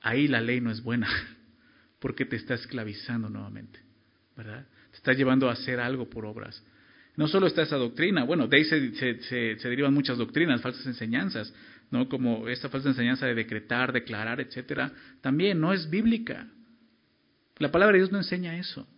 ahí 0.00 0.28
la 0.28 0.40
ley 0.40 0.60
no 0.60 0.70
es 0.70 0.82
buena, 0.82 1.08
porque 1.98 2.24
te 2.24 2.36
está 2.36 2.54
esclavizando 2.54 3.28
nuevamente, 3.28 3.80
¿verdad? 4.36 4.66
Te 4.90 4.96
está 4.96 5.12
llevando 5.12 5.48
a 5.48 5.52
hacer 5.52 5.80
algo 5.80 6.08
por 6.08 6.26
obras. 6.26 6.62
No 7.16 7.28
solo 7.28 7.46
está 7.46 7.62
esa 7.62 7.76
doctrina, 7.76 8.24
bueno, 8.24 8.46
de 8.48 8.56
ahí 8.56 8.64
se, 8.64 8.94
se, 8.94 9.58
se, 9.58 9.68
derivan 9.68 9.92
muchas 9.92 10.18
doctrinas, 10.18 10.62
falsas 10.62 10.86
enseñanzas, 10.86 11.52
¿no? 11.90 12.08
Como 12.08 12.48
esta 12.48 12.68
falsa 12.68 12.88
enseñanza 12.88 13.26
de 13.26 13.34
decretar, 13.34 13.92
declarar, 13.92 14.40
etcétera, 14.40 14.92
también 15.20 15.60
no 15.60 15.72
es 15.72 15.90
bíblica. 15.90 16.48
La 17.58 17.70
palabra 17.70 17.92
de 17.92 17.98
Dios 18.00 18.12
no 18.12 18.18
enseña 18.18 18.58
eso. 18.58 18.88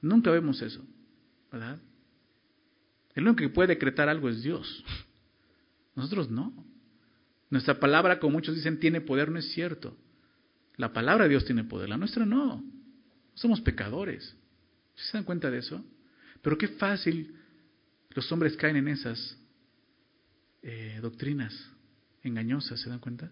Nunca 0.00 0.32
vemos 0.32 0.60
eso. 0.60 0.84
¿verdad? 1.52 1.78
El 3.14 3.24
único 3.24 3.42
que 3.42 3.50
puede 3.50 3.68
decretar 3.68 4.08
algo 4.08 4.28
es 4.28 4.42
Dios. 4.42 4.84
Nosotros 5.94 6.30
no. 6.30 6.52
Nuestra 7.50 7.78
palabra, 7.78 8.18
como 8.18 8.32
muchos 8.32 8.54
dicen, 8.54 8.80
tiene 8.80 9.00
poder, 9.00 9.30
no 9.30 9.38
es 9.38 9.52
cierto. 9.52 9.96
La 10.76 10.92
palabra 10.92 11.24
de 11.24 11.30
Dios 11.30 11.44
tiene 11.44 11.64
poder, 11.64 11.88
la 11.88 11.98
nuestra 11.98 12.24
no. 12.24 12.64
Somos 13.34 13.60
pecadores. 13.60 14.34
¿Se 14.94 15.16
dan 15.16 15.24
cuenta 15.24 15.50
de 15.50 15.58
eso? 15.58 15.84
Pero 16.40 16.58
qué 16.58 16.68
fácil 16.68 17.34
los 18.10 18.30
hombres 18.32 18.56
caen 18.56 18.76
en 18.76 18.88
esas 18.88 19.38
eh, 20.62 20.98
doctrinas 21.00 21.54
engañosas, 22.22 22.80
¿se 22.80 22.88
dan 22.88 22.98
cuenta? 22.98 23.30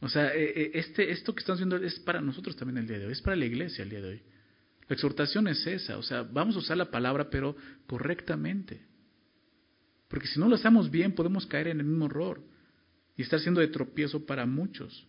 O 0.00 0.08
sea, 0.08 0.34
eh, 0.34 0.52
eh, 0.56 0.70
este, 0.74 1.10
esto 1.10 1.34
que 1.34 1.40
estamos 1.40 1.58
viendo 1.58 1.76
es 1.76 1.98
para 2.00 2.20
nosotros 2.20 2.56
también 2.56 2.78
el 2.78 2.86
día 2.86 2.98
de 2.98 3.06
hoy, 3.06 3.12
es 3.12 3.22
para 3.22 3.36
la 3.36 3.44
iglesia 3.44 3.82
el 3.82 3.90
día 3.90 4.00
de 4.00 4.08
hoy. 4.08 4.22
La 4.88 4.94
exhortación 4.94 5.46
es 5.46 5.66
esa, 5.66 5.98
o 5.98 6.02
sea, 6.02 6.22
vamos 6.22 6.56
a 6.56 6.60
usar 6.60 6.76
la 6.76 6.90
palabra, 6.90 7.30
pero 7.30 7.56
correctamente. 7.86 8.89
Porque 10.10 10.26
si 10.26 10.38
no 10.38 10.48
lo 10.48 10.56
hacemos 10.56 10.90
bien, 10.90 11.12
podemos 11.12 11.46
caer 11.46 11.68
en 11.68 11.80
el 11.80 11.86
mismo 11.86 12.06
error 12.06 12.42
y 13.16 13.22
estar 13.22 13.40
siendo 13.40 13.62
de 13.62 13.68
tropiezo 13.68 14.26
para 14.26 14.44
muchos. 14.44 15.06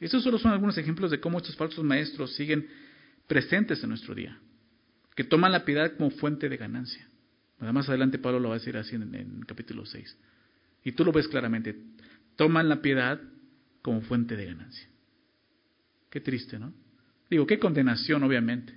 Estos 0.00 0.22
solo 0.22 0.38
son 0.38 0.52
algunos 0.52 0.76
ejemplos 0.76 1.10
de 1.10 1.20
cómo 1.20 1.38
estos 1.38 1.56
falsos 1.56 1.82
maestros 1.82 2.34
siguen 2.34 2.68
presentes 3.26 3.82
en 3.82 3.88
nuestro 3.88 4.14
día, 4.14 4.38
que 5.14 5.24
toman 5.24 5.52
la 5.52 5.64
piedad 5.64 5.96
como 5.96 6.10
fuente 6.10 6.48
de 6.48 6.56
ganancia. 6.58 7.08
Más 7.60 7.88
adelante 7.88 8.18
Pablo 8.18 8.40
lo 8.40 8.50
va 8.50 8.56
a 8.56 8.58
decir 8.58 8.76
así 8.76 8.96
en, 8.96 9.14
en 9.14 9.40
capítulo 9.46 9.86
6. 9.86 10.18
Y 10.84 10.92
tú 10.92 11.04
lo 11.04 11.12
ves 11.12 11.28
claramente. 11.28 11.74
Toman 12.36 12.68
la 12.68 12.82
piedad 12.82 13.18
como 13.80 14.02
fuente 14.02 14.36
de 14.36 14.44
ganancia. 14.44 14.88
Qué 16.10 16.20
triste, 16.20 16.58
¿no? 16.58 16.74
Digo, 17.30 17.46
qué 17.46 17.58
condenación, 17.58 18.22
obviamente. 18.22 18.76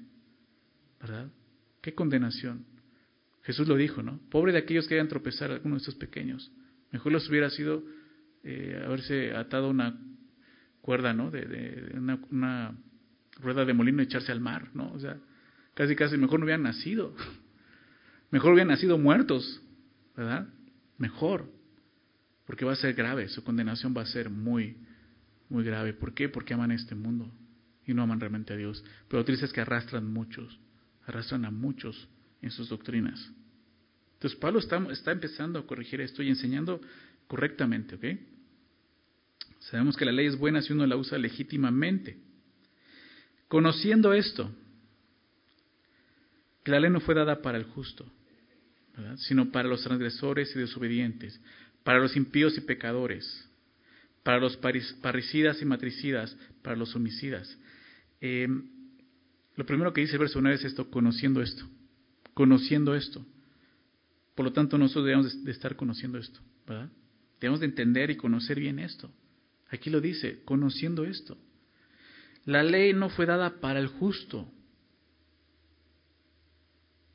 ¿verdad? 1.00 1.30
Qué 1.82 1.94
condenación. 1.94 2.66
Jesús 3.44 3.68
lo 3.68 3.76
dijo, 3.76 4.04
¿no? 4.04 4.20
Pobre 4.30 4.52
de 4.52 4.60
aquellos 4.60 4.88
que 4.88 4.96
hayan 4.96 5.08
tropezar 5.08 5.52
a 5.52 5.56
alguno 5.56 5.76
de 5.76 5.80
estos 5.80 5.96
pequeños. 5.96 6.52
Mejor 6.92 7.14
les 7.14 7.28
hubiera 7.30 7.50
sido 7.50 7.84
eh, 8.44 8.82
haberse 8.86 9.36
atado 9.36 9.70
una 9.70 10.00
cuerda, 10.82 11.14
¿no? 11.14 11.32
De, 11.32 11.94
una, 12.30 12.78
rueda 13.40 13.64
de 13.64 13.74
molino 13.74 14.02
y 14.02 14.06
echarse 14.06 14.32
al 14.32 14.42
mar, 14.42 14.70
¿no? 14.74 14.92
O 14.92 15.00
sea, 15.00 15.18
casi 15.74 15.96
casi 15.96 16.18
mejor 16.18 16.40
no 16.40 16.46
hubieran 16.46 16.64
nacido. 16.64 17.16
Mejor 18.32 18.52
hubieran 18.52 18.68
nacido 18.68 19.00
muertos, 19.00 19.62
¿verdad? 20.16 20.48
Mejor. 21.00 21.52
Porque 22.46 22.64
va 22.64 22.74
a 22.74 22.76
ser 22.76 22.94
grave, 22.94 23.28
su 23.28 23.44
condenación 23.44 23.96
va 23.98 24.04
a 24.04 24.06
ser 24.06 24.30
muy, 24.30 24.78
muy 25.50 25.64
grave. 25.64 25.94
¿Por 25.94 26.14
qué? 26.14 26.30
Porque 26.30 26.54
aman 26.54 26.72
este 26.72 26.94
mundo 26.94 27.32
y 27.88 27.94
no 27.96 28.04
aman 28.04 28.20
realmente 28.20 28.54
a 28.54 28.56
Dios. 28.56 28.84
Pero 29.08 29.26
triste 29.26 29.46
es 29.46 29.54
que 29.54 29.62
arrastran 29.62 30.06
muchos 30.06 30.60
arrastran 31.10 31.46
a 31.46 31.52
muchos 31.52 32.08
en 32.42 32.52
sus 32.52 32.70
doctrinas. 32.70 33.32
Entonces 34.14 34.38
Pablo 34.38 34.60
está, 34.60 35.12
empezando 35.12 35.60
a 35.60 35.66
corregir 35.66 36.02
esto 36.02 36.22
y 36.22 36.28
enseñando 36.28 36.82
correctamente, 37.28 37.96
¿ok? 37.96 38.20
Sabemos 39.60 39.96
que 39.96 40.04
la 40.04 40.12
ley 40.12 40.26
es 40.26 40.38
buena 40.38 40.62
si 40.62 40.74
uno 40.74 40.86
la 40.86 40.98
usa 40.98 41.18
legítimamente. 41.18 42.18
Conociendo 43.48 44.14
esto, 44.14 44.54
que 46.64 46.72
la 46.72 46.82
ley 46.82 46.90
no 46.90 47.00
fue 47.00 47.16
dada 47.16 47.42
para 47.42 47.58
el 47.58 47.64
justo, 47.64 48.12
sino 49.18 49.52
para 49.52 49.70
los 49.70 49.84
transgresores 49.84 50.54
y 50.54 50.60
desobedientes, 50.60 51.40
para 51.84 52.00
los 52.00 52.16
impíos 52.18 52.58
y 52.58 52.62
pecadores, 52.62 53.50
para 54.24 54.40
los 54.40 54.58
parricidas 54.58 55.62
y 55.62 55.66
matricidas, 55.66 56.36
para 56.62 56.76
los 56.76 56.94
homicidas. 56.94 57.58
Eh, 58.20 58.50
lo 59.56 59.66
primero 59.66 59.94
que 59.94 60.02
dice 60.02 60.14
el 60.14 60.20
verso 60.20 60.42
9 60.42 60.58
es 60.58 60.66
esto, 60.66 60.90
conociendo 60.90 61.42
esto, 61.42 61.66
conociendo 62.40 62.96
esto. 62.96 63.26
Por 64.34 64.46
lo 64.46 64.54
tanto, 64.54 64.78
nosotros 64.78 65.04
debemos 65.04 65.44
de 65.44 65.52
estar 65.52 65.76
conociendo 65.76 66.18
esto, 66.18 66.40
¿verdad? 66.66 66.90
Debemos 67.42 67.60
de 67.60 67.66
entender 67.66 68.12
y 68.12 68.16
conocer 68.16 68.62
bien 68.62 68.80
esto. 68.80 69.12
Aquí 69.70 69.90
lo 69.90 70.00
dice, 70.00 70.42
conociendo 70.46 71.04
esto. 71.04 71.38
La 72.46 72.64
ley 72.64 72.94
no 72.94 73.10
fue 73.10 73.26
dada 73.26 73.60
para 73.60 73.80
el 73.80 73.88
justo. 73.88 74.50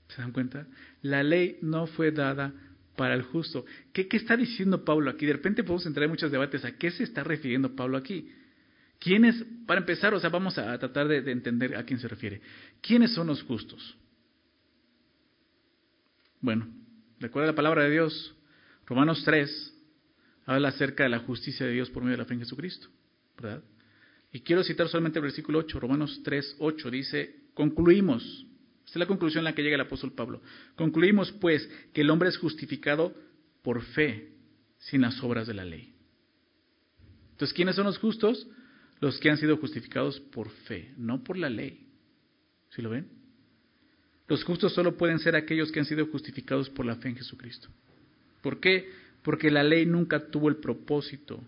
¿Se 0.09 0.21
dan 0.21 0.33
cuenta? 0.33 0.67
La 1.01 1.23
ley 1.23 1.57
no 1.63 1.87
fue 1.87 2.13
dada 2.13 2.53
para 2.95 3.15
el 3.15 3.23
justo. 3.23 3.65
¿Qué, 3.95 4.07
¿Qué, 4.09 4.19
está 4.19 4.37
diciendo 4.37 4.85
Pablo 4.85 5.11
aquí? 5.11 5.25
De 5.25 5.33
repente 5.33 5.65
podemos 5.65 5.87
entrar 5.87 6.05
en 6.05 6.11
muchos 6.11 6.31
debates. 6.31 6.67
¿A 6.67 6.77
qué 6.77 6.91
se 6.91 7.03
está 7.03 7.25
refiriendo 7.25 7.75
Pablo 7.75 7.97
aquí? 7.97 8.29
¿Quiénes, 8.99 9.43
para 9.67 9.81
empezar, 9.81 10.13
o 10.13 10.21
sea, 10.21 10.29
vamos 10.29 10.59
a 10.59 10.77
tratar 10.77 11.09
de, 11.09 11.31
entender 11.33 11.77
a 11.77 11.85
quién 11.85 11.99
se 11.99 12.09
refiere. 12.09 12.43
¿Quiénes 12.83 13.15
son 13.15 13.29
los 13.29 13.43
justos? 13.43 13.97
Bueno, 16.45 16.69
recuerda 17.21 17.53
la 17.53 17.57
palabra 17.57 17.85
de 17.85 17.91
Dios. 17.91 18.35
Romanos 18.85 19.23
3 19.25 19.75
habla 20.45 20.69
acerca 20.69 21.05
de 21.05 21.09
la 21.09 21.21
justicia 21.21 21.65
de 21.65 21.73
Dios 21.73 21.89
por 21.89 22.03
medio 22.03 22.19
de 22.19 22.23
la 22.23 22.27
fe 22.27 22.35
en 22.35 22.41
Jesucristo, 22.41 22.89
¿verdad? 23.35 23.65
Y 24.31 24.41
quiero 24.41 24.63
citar 24.63 24.89
solamente 24.89 25.19
el 25.21 25.23
versículo 25.23 25.61
8, 25.61 25.81
Romanos 25.81 26.21
3, 26.23 26.57
8, 26.59 26.91
dice, 26.91 27.35
concluimos, 27.55 28.23
esta 28.85 28.91
es 28.91 28.97
la 28.97 29.07
conclusión 29.07 29.41
a 29.47 29.51
la 29.51 29.55
que 29.55 29.63
llega 29.63 29.77
el 29.77 29.81
apóstol 29.81 30.13
Pablo, 30.13 30.43
concluimos 30.77 31.33
pues 31.33 31.67
que 31.95 32.03
el 32.03 32.11
hombre 32.11 32.29
es 32.29 32.37
justificado 32.37 33.15
por 33.63 33.83
fe, 33.83 34.35
sin 34.77 35.01
las 35.01 35.23
obras 35.23 35.47
de 35.47 35.55
la 35.55 35.65
ley. 35.65 35.95
Entonces, 37.31 37.55
¿quiénes 37.55 37.75
son 37.75 37.87
los 37.87 37.97
justos? 37.97 38.47
los 39.01 39.19
que 39.19 39.31
han 39.31 39.39
sido 39.39 39.57
justificados 39.57 40.21
por 40.21 40.51
fe, 40.51 40.93
no 40.99 41.25
por 41.25 41.39
la 41.39 41.49
ley. 41.49 41.89
¿Sí 42.69 42.83
lo 42.83 42.91
ven? 42.91 43.24
Los 44.27 44.43
justos 44.45 44.73
solo 44.73 44.97
pueden 44.97 45.19
ser 45.19 45.37
aquellos 45.37 45.71
que 45.71 45.81
han 45.81 45.87
sido 45.87 46.07
justificados 46.07 46.71
por 46.71 46.87
la 46.87 46.97
fe 46.97 47.11
en 47.11 47.17
Jesucristo. 47.17 47.69
¿Por 48.43 48.59
qué? 48.59 48.91
Porque 49.23 49.51
la 49.51 49.63
ley 49.63 49.87
nunca 49.87 50.29
tuvo 50.29 50.49
el 50.49 50.57
propósito 50.57 51.43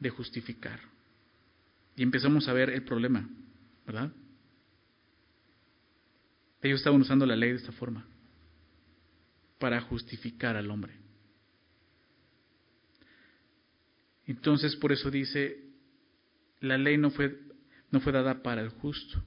de 0.00 0.10
justificar. 0.10 0.80
Y 1.96 2.02
empezamos 2.02 2.48
a 2.48 2.52
ver 2.52 2.70
el 2.70 2.82
problema, 2.82 3.28
¿verdad? 3.86 4.12
Ellos 6.62 6.80
estaban 6.80 7.00
usando 7.00 7.26
la 7.26 7.36
ley 7.36 7.50
de 7.50 7.56
esta 7.56 7.72
forma, 7.72 8.04
para 9.58 9.80
justificar 9.80 10.56
al 10.56 10.70
hombre. 10.70 10.94
Entonces, 14.26 14.76
por 14.76 14.92
eso 14.92 15.10
dice, 15.10 15.64
la 16.60 16.76
ley 16.76 16.98
no 16.98 17.10
fue, 17.10 17.38
no 17.90 18.00
fue 18.00 18.12
dada 18.12 18.42
para 18.42 18.60
el 18.60 18.68
justo. 18.68 19.22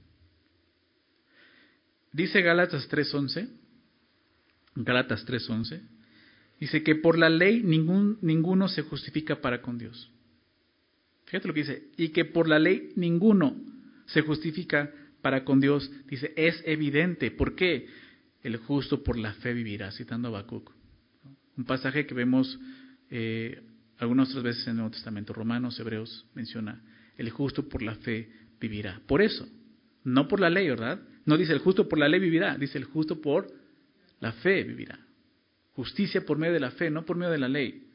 Dice 2.12 2.42
Gálatas 2.42 2.88
3.11, 2.90 3.48
Gálatas 4.76 5.26
3.11, 5.26 5.80
dice 6.60 6.82
que 6.82 6.94
por 6.94 7.18
la 7.18 7.30
ley 7.30 7.62
ninguno 7.62 8.68
se 8.68 8.82
justifica 8.82 9.40
para 9.40 9.62
con 9.62 9.78
Dios. 9.78 10.10
Fíjate 11.24 11.48
lo 11.48 11.54
que 11.54 11.60
dice, 11.60 11.88
y 11.96 12.10
que 12.10 12.26
por 12.26 12.48
la 12.48 12.58
ley 12.58 12.92
ninguno 12.96 13.56
se 14.06 14.20
justifica 14.20 14.92
para 15.22 15.44
con 15.44 15.60
Dios. 15.60 15.90
Dice, 16.06 16.32
es 16.36 16.62
evidente. 16.66 17.30
¿Por 17.30 17.54
qué? 17.54 17.86
El 18.42 18.56
justo 18.58 19.02
por 19.02 19.16
la 19.16 19.32
fe 19.34 19.54
vivirá, 19.54 19.90
citando 19.92 20.28
a 20.28 20.30
Habacuc. 20.30 20.70
Un 21.56 21.64
pasaje 21.64 22.06
que 22.06 22.14
vemos 22.14 22.58
eh, 23.08 23.62
algunas 23.98 24.28
otras 24.30 24.44
veces 24.44 24.64
en 24.64 24.72
el 24.72 24.76
Nuevo 24.78 24.90
Testamento, 24.90 25.32
Romanos, 25.32 25.78
Hebreos, 25.78 26.26
menciona 26.34 26.82
el 27.16 27.30
justo 27.30 27.68
por 27.68 27.82
la 27.82 27.94
fe 27.94 28.30
vivirá. 28.60 29.00
Por 29.06 29.22
eso, 29.22 29.48
no 30.04 30.28
por 30.28 30.40
la 30.40 30.50
ley, 30.50 30.68
¿verdad? 30.68 31.00
No 31.24 31.36
dice 31.36 31.52
el 31.52 31.60
justo 31.60 31.88
por 31.88 31.98
la 31.98 32.08
ley 32.08 32.20
vivirá, 32.20 32.56
dice 32.56 32.78
el 32.78 32.84
justo 32.84 33.20
por 33.20 33.52
la 34.20 34.32
fe 34.32 34.64
vivirá. 34.64 34.98
Justicia 35.74 36.24
por 36.24 36.38
medio 36.38 36.54
de 36.54 36.60
la 36.60 36.70
fe, 36.72 36.90
no 36.90 37.04
por 37.04 37.16
medio 37.16 37.32
de 37.32 37.38
la 37.38 37.48
ley. 37.48 37.86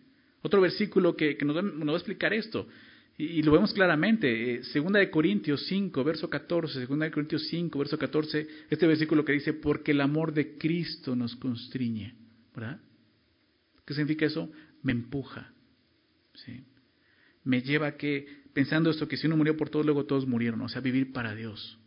Otro 0.41 0.61
versículo 0.61 1.15
que, 1.15 1.37
nos, 1.43 1.57
va, 1.57 1.91
a 1.91 1.95
explicar 1.95 2.33
esto, 2.33 2.67
y, 3.17 3.41
lo 3.41 3.51
vemos 3.51 3.73
claramente, 3.73 4.55
eh, 4.55 4.63
segunda 4.63 4.99
de 4.99 5.09
Corintios 5.09 5.65
5, 5.65 6.03
verso 6.03 6.29
14, 6.29 6.79
segunda 6.81 7.05
de 7.05 7.11
Corintios 7.11 7.47
5, 7.47 7.79
verso 7.79 7.97
14, 7.97 8.47
este 8.69 8.87
versículo 8.87 9.25
que 9.25 9.33
dice, 9.33 9.53
porque 9.53 9.91
el 9.91 10.01
amor 10.01 10.33
de 10.33 10.57
Cristo 10.57 11.15
nos 11.15 11.35
constriñe, 11.35 12.13
¿verdad? 12.55 12.79
¿Qué 13.85 13.93
significa 13.95 14.27
eso? 14.27 14.51
Me 14.83 14.91
empuja, 14.91 15.51
¿sí? 16.35 16.63
me 17.47 17.61
lleva 17.61 17.87
a 17.87 17.97
que 17.97 18.27
pensando 18.53 18.89
esto, 18.89 19.07
que 19.07 19.15
si 19.15 19.25
uno 19.25 19.37
murió 19.37 19.55
por 19.55 19.69
todos, 19.69 19.85
luego 19.85 20.05
todos 20.05 20.27
murieron, 20.27 20.61
o 20.61 20.67
sea, 20.67 20.81
vivir 20.81 21.13
para 21.13 21.33
Dios. 21.33 21.79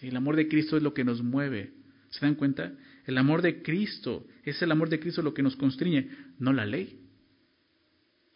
El 0.00 0.16
amor 0.16 0.36
de 0.36 0.48
Cristo 0.48 0.76
es 0.76 0.82
lo 0.82 0.94
que 0.94 1.04
nos 1.04 1.22
mueve. 1.22 1.72
¿Se 2.10 2.24
dan 2.24 2.34
cuenta? 2.34 2.72
El 3.04 3.18
amor 3.18 3.42
de 3.42 3.62
Cristo, 3.62 4.26
es 4.44 4.60
el 4.62 4.70
amor 4.70 4.88
de 4.88 5.00
Cristo 5.00 5.22
lo 5.22 5.34
que 5.34 5.42
nos 5.42 5.56
constriñe, 5.56 6.10
no 6.38 6.52
la 6.52 6.66
ley. 6.66 7.00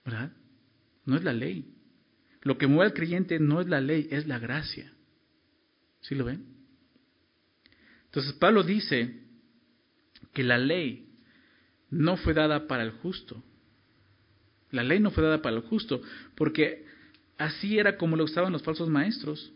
¿Verdad? 0.05 0.33
No 1.05 1.17
es 1.17 1.25
la 1.25 1.33
ley. 1.33 1.75
Lo 2.43 2.57
que 2.57 2.67
mueve 2.67 2.87
al 2.87 2.95
creyente 2.95 3.39
no 3.39 3.61
es 3.61 3.69
la 3.69 3.81
ley, 3.81 4.09
es 4.11 4.27
la 4.27 4.39
gracia. 4.39 4.93
¿Sí 6.01 6.15
lo 6.15 6.25
ven? 6.25 6.45
Entonces 8.07 8.33
Pablo 8.35 8.63
dice 8.63 9.21
que 10.33 10.43
la 10.43 10.59
ley 10.59 11.09
no 11.91 12.17
fue 12.17 12.35
dada 12.35 12.67
para 12.67 12.83
el 12.83 12.93
justo, 12.93 13.43
la 14.71 14.83
ley 14.83 15.01
no 15.01 15.11
fue 15.11 15.25
dada 15.25 15.43
para 15.43 15.57
el 15.57 15.63
justo, 15.63 16.01
porque 16.37 16.85
así 17.39 17.79
era 17.79 17.97
como 17.97 18.17
lo 18.17 18.25
usaban 18.25 18.53
los 18.53 18.63
falsos 18.63 18.89
maestros. 18.89 19.53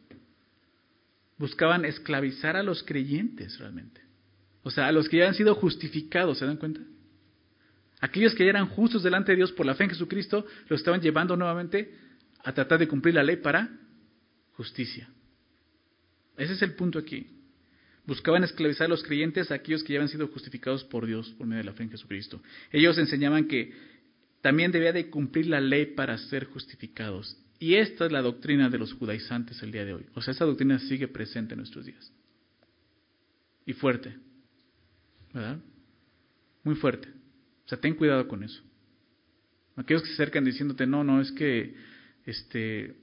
Buscaban 1.39 1.85
esclavizar 1.85 2.57
a 2.57 2.63
los 2.63 2.83
creyentes 2.83 3.59
realmente. 3.59 4.01
O 4.63 4.71
sea, 4.71 4.87
a 4.87 4.93
los 4.93 5.09
que 5.09 5.19
ya 5.19 5.29
han 5.29 5.35
sido 5.35 5.55
justificados, 5.55 6.39
¿se 6.39 6.47
dan 6.47 6.57
cuenta? 6.57 6.81
Aquellos 8.01 8.35
que 8.35 8.45
ya 8.45 8.51
eran 8.51 8.69
justos 8.69 9.03
delante 9.03 9.33
de 9.33 9.37
Dios 9.37 9.53
por 9.53 9.67
la 9.67 9.75
fe 9.75 9.85
en 9.85 9.91
Jesucristo, 9.91 10.47
los 10.69 10.81
estaban 10.81 11.01
llevando 11.01 11.37
nuevamente 11.37 11.95
a 12.43 12.53
tratar 12.53 12.79
de 12.79 12.89
cumplir 12.89 13.15
la 13.15 13.23
ley 13.23 13.37
para 13.37 13.69
justicia. 14.53 15.09
Ese 16.37 16.55
es 16.55 16.63
el 16.63 16.75
punto 16.75 16.99
aquí. 16.99 17.27
Buscaban 18.07 18.45
esclavizar 18.45 18.87
a 18.87 18.89
los 18.89 19.03
creyentes 19.03 19.51
a 19.51 19.55
aquellos 19.55 19.83
que 19.83 19.95
ya 19.95 19.99
habían 19.99 20.11
sido 20.11 20.29
justificados 20.29 20.85
por 20.85 21.07
Dios 21.07 21.31
por 21.39 21.47
medio 21.47 21.63
de 21.63 21.71
la 21.71 21.73
fe 21.73 21.85
en 21.85 21.91
Jesucristo. 21.91 22.43
Ellos 22.71 22.99
enseñaban 22.99 23.49
que 23.49 23.73
también 24.43 24.73
debía 24.73 24.93
de 24.93 25.09
cumplir 25.09 25.47
la 25.47 25.61
ley 25.61 25.87
para 25.95 26.19
ser 26.19 26.45
justificados. 26.45 27.39
Y 27.65 27.77
esta 27.77 28.05
es 28.05 28.13
la 28.13 28.21
doctrina 28.21 28.69
de 28.69 28.77
los 28.77 28.93
judaizantes 28.93 29.63
el 29.63 29.73
día 29.73 29.87
de 29.87 29.95
hoy. 29.95 30.05
O 30.13 30.21
sea, 30.21 30.33
esta 30.33 30.45
doctrina 30.45 30.79
sigue 30.81 31.09
presente 31.09 31.55
en 31.55 31.61
nuestros 31.61 31.87
días. 31.87 32.13
Y 33.65 33.73
fuerte. 33.73 34.19
¿Verdad? 35.33 35.57
Muy 36.63 36.75
fuerte. 36.75 37.09
O 37.65 37.69
sea, 37.71 37.81
ten 37.81 37.95
cuidado 37.95 38.29
con 38.29 38.45
eso. 38.45 38.63
Aquellos 39.77 40.03
que 40.03 40.09
se 40.09 40.13
acercan 40.13 40.45
diciéndote, 40.45 40.87
no, 40.87 41.05
no, 41.05 41.23
es 41.23 41.33
que 41.33 41.75
este, 42.27 42.97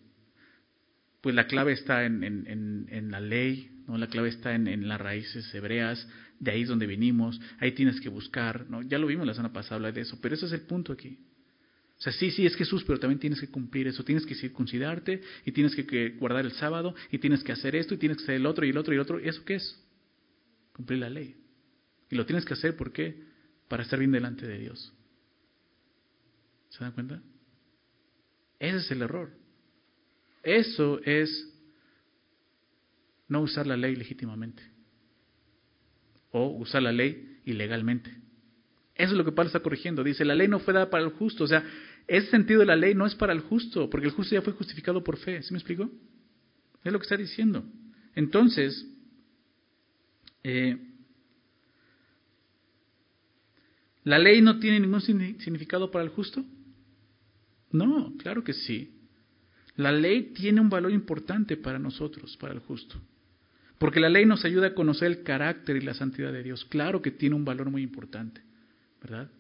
pues 1.21 1.33
la 1.33 1.47
clave 1.47 1.73
está 1.73 2.05
en, 2.05 2.23
en, 2.23 2.85
en, 2.87 3.09
la 3.09 3.19
ley, 3.19 3.71
¿no? 3.87 3.97
la 3.97 4.05
clave 4.05 4.29
está 4.29 4.53
en, 4.53 4.87
las 4.87 5.01
raíces 5.01 5.51
hebreas, 5.55 6.07
de 6.39 6.51
ahí 6.51 6.61
es 6.61 6.67
donde 6.67 6.85
venimos, 6.85 7.41
ahí 7.59 7.71
tienes 7.71 7.99
que 7.99 8.09
buscar, 8.09 8.69
¿no? 8.69 8.83
ya 8.83 8.99
lo 8.99 9.07
vimos 9.07 9.25
la 9.25 9.33
semana 9.33 9.53
pasada 9.53 9.77
hablar 9.77 9.93
de 9.95 10.01
eso, 10.01 10.19
pero 10.21 10.35
ese 10.35 10.45
es 10.45 10.51
el 10.51 10.61
punto 10.61 10.93
aquí. 10.93 11.17
O 12.01 12.03
sea, 12.03 12.13
sí, 12.13 12.31
sí, 12.31 12.47
es 12.47 12.55
Jesús, 12.55 12.83
pero 12.83 12.99
también 12.99 13.19
tienes 13.19 13.39
que 13.39 13.47
cumplir 13.47 13.87
eso, 13.87 14.03
tienes 14.03 14.25
que 14.25 14.33
circuncidarte 14.33 15.21
y 15.45 15.51
tienes 15.51 15.75
que, 15.75 16.09
guardar 16.17 16.45
el 16.45 16.51
sábado 16.53 16.95
y 17.11 17.19
tienes 17.19 17.43
que 17.43 17.51
hacer 17.51 17.75
esto 17.75 17.93
y 17.93 17.97
tienes 17.97 18.17
que 18.17 18.23
hacer 18.23 18.35
el 18.37 18.47
otro 18.47 18.65
y 18.65 18.71
el 18.71 18.77
otro 18.79 18.91
y 18.91 18.95
el 18.95 19.01
otro. 19.01 19.19
¿Y 19.19 19.27
eso 19.27 19.45
qué 19.45 19.53
es? 19.53 19.79
Cumplir 20.73 20.97
la 20.97 21.11
ley. 21.11 21.35
Y 22.09 22.15
lo 22.15 22.25
tienes 22.25 22.43
que 22.43 22.55
hacer, 22.55 22.75
¿por 22.75 22.91
qué? 22.91 23.21
Para 23.67 23.83
estar 23.83 23.99
bien 23.99 24.11
delante 24.11 24.47
de 24.47 24.57
Dios. 24.57 24.91
¿Se 26.69 26.83
dan 26.83 26.93
cuenta? 26.93 27.21
Ese 28.57 28.77
es 28.77 28.89
el 28.89 29.03
error. 29.03 29.29
Eso 30.41 31.03
es 31.03 31.53
no 33.27 33.41
usar 33.41 33.67
la 33.67 33.77
ley 33.77 33.95
legítimamente 33.95 34.63
o 36.31 36.47
usar 36.47 36.81
la 36.81 36.91
ley 36.91 37.41
ilegalmente. 37.45 38.21
Eso 38.95 39.13
es 39.13 39.17
lo 39.17 39.25
que 39.25 39.31
Pablo 39.31 39.47
está 39.47 39.61
corrigiendo. 39.61 40.03
Dice, 40.03 40.25
la 40.25 40.35
ley 40.35 40.47
no 40.47 40.59
fue 40.59 40.73
dada 40.73 40.89
para 40.89 41.03
el 41.03 41.09
justo. 41.11 41.45
O 41.45 41.47
sea, 41.47 41.63
ese 42.17 42.29
sentido 42.29 42.59
de 42.59 42.65
la 42.65 42.75
ley 42.75 42.93
no 42.93 43.05
es 43.05 43.15
para 43.15 43.31
el 43.31 43.39
justo, 43.39 43.89
porque 43.89 44.07
el 44.07 44.11
justo 44.11 44.35
ya 44.35 44.41
fue 44.41 44.51
justificado 44.51 45.01
por 45.01 45.17
fe. 45.17 45.41
¿Sí 45.43 45.53
me 45.53 45.59
explico? 45.59 45.89
Es 46.83 46.91
lo 46.91 46.99
que 46.99 47.03
está 47.03 47.15
diciendo. 47.15 47.63
Entonces, 48.15 48.85
eh, 50.43 50.77
¿la 54.03 54.19
ley 54.19 54.41
no 54.41 54.59
tiene 54.59 54.81
ningún 54.81 54.99
significado 54.99 55.89
para 55.89 56.03
el 56.03 56.09
justo? 56.09 56.43
No, 57.71 58.13
claro 58.17 58.43
que 58.43 58.53
sí. 58.53 58.91
La 59.77 59.93
ley 59.93 60.33
tiene 60.33 60.59
un 60.59 60.69
valor 60.69 60.91
importante 60.91 61.55
para 61.55 61.79
nosotros, 61.79 62.35
para 62.35 62.53
el 62.53 62.59
justo. 62.59 63.01
Porque 63.77 64.01
la 64.01 64.09
ley 64.09 64.25
nos 64.25 64.43
ayuda 64.43 64.67
a 64.67 64.73
conocer 64.73 65.07
el 65.07 65.23
carácter 65.23 65.77
y 65.77 65.81
la 65.81 65.93
santidad 65.93 66.33
de 66.33 66.43
Dios. 66.43 66.65
Claro 66.65 67.01
que 67.01 67.11
tiene 67.11 67.35
un 67.35 67.45
valor 67.45 67.69
muy 67.69 67.83
importante, 67.83 68.41
¿verdad? 69.01 69.31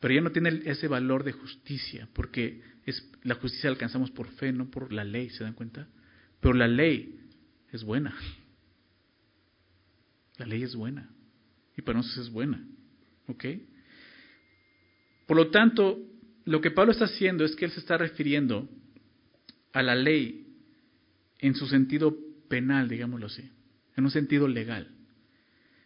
Pero 0.00 0.14
ya 0.14 0.20
no 0.20 0.30
tiene 0.30 0.62
ese 0.64 0.88
valor 0.88 1.24
de 1.24 1.32
justicia, 1.32 2.08
porque 2.12 2.62
es, 2.84 3.10
la 3.22 3.34
justicia 3.36 3.70
la 3.70 3.74
alcanzamos 3.74 4.10
por 4.10 4.28
fe, 4.28 4.52
no 4.52 4.70
por 4.70 4.92
la 4.92 5.04
ley, 5.04 5.30
¿se 5.30 5.44
dan 5.44 5.54
cuenta? 5.54 5.88
Pero 6.40 6.54
la 6.54 6.68
ley 6.68 7.18
es 7.72 7.82
buena. 7.82 8.14
La 10.36 10.46
ley 10.46 10.62
es 10.62 10.74
buena. 10.74 11.10
Y 11.76 11.82
para 11.82 11.98
nosotros 11.98 12.26
es 12.26 12.32
buena. 12.32 12.62
¿Ok? 13.26 13.44
Por 15.26 15.36
lo 15.36 15.50
tanto, 15.50 15.98
lo 16.44 16.60
que 16.60 16.70
Pablo 16.70 16.92
está 16.92 17.06
haciendo 17.06 17.44
es 17.44 17.56
que 17.56 17.64
él 17.64 17.70
se 17.70 17.80
está 17.80 17.96
refiriendo 17.96 18.68
a 19.72 19.82
la 19.82 19.94
ley 19.94 20.46
en 21.38 21.54
su 21.54 21.66
sentido 21.66 22.16
penal, 22.48 22.88
digámoslo 22.88 23.26
así, 23.26 23.50
en 23.96 24.04
un 24.04 24.10
sentido 24.10 24.46
legal. 24.46 24.88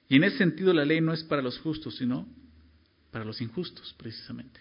Y 0.08 0.16
en 0.16 0.24
ese 0.24 0.38
sentido 0.38 0.74
la 0.74 0.84
ley 0.84 1.00
no 1.00 1.12
es 1.12 1.24
para 1.24 1.42
los 1.42 1.58
justos, 1.58 1.96
sino 1.96 2.28
para 3.10 3.24
los 3.24 3.40
injustos, 3.40 3.94
precisamente. 3.98 4.60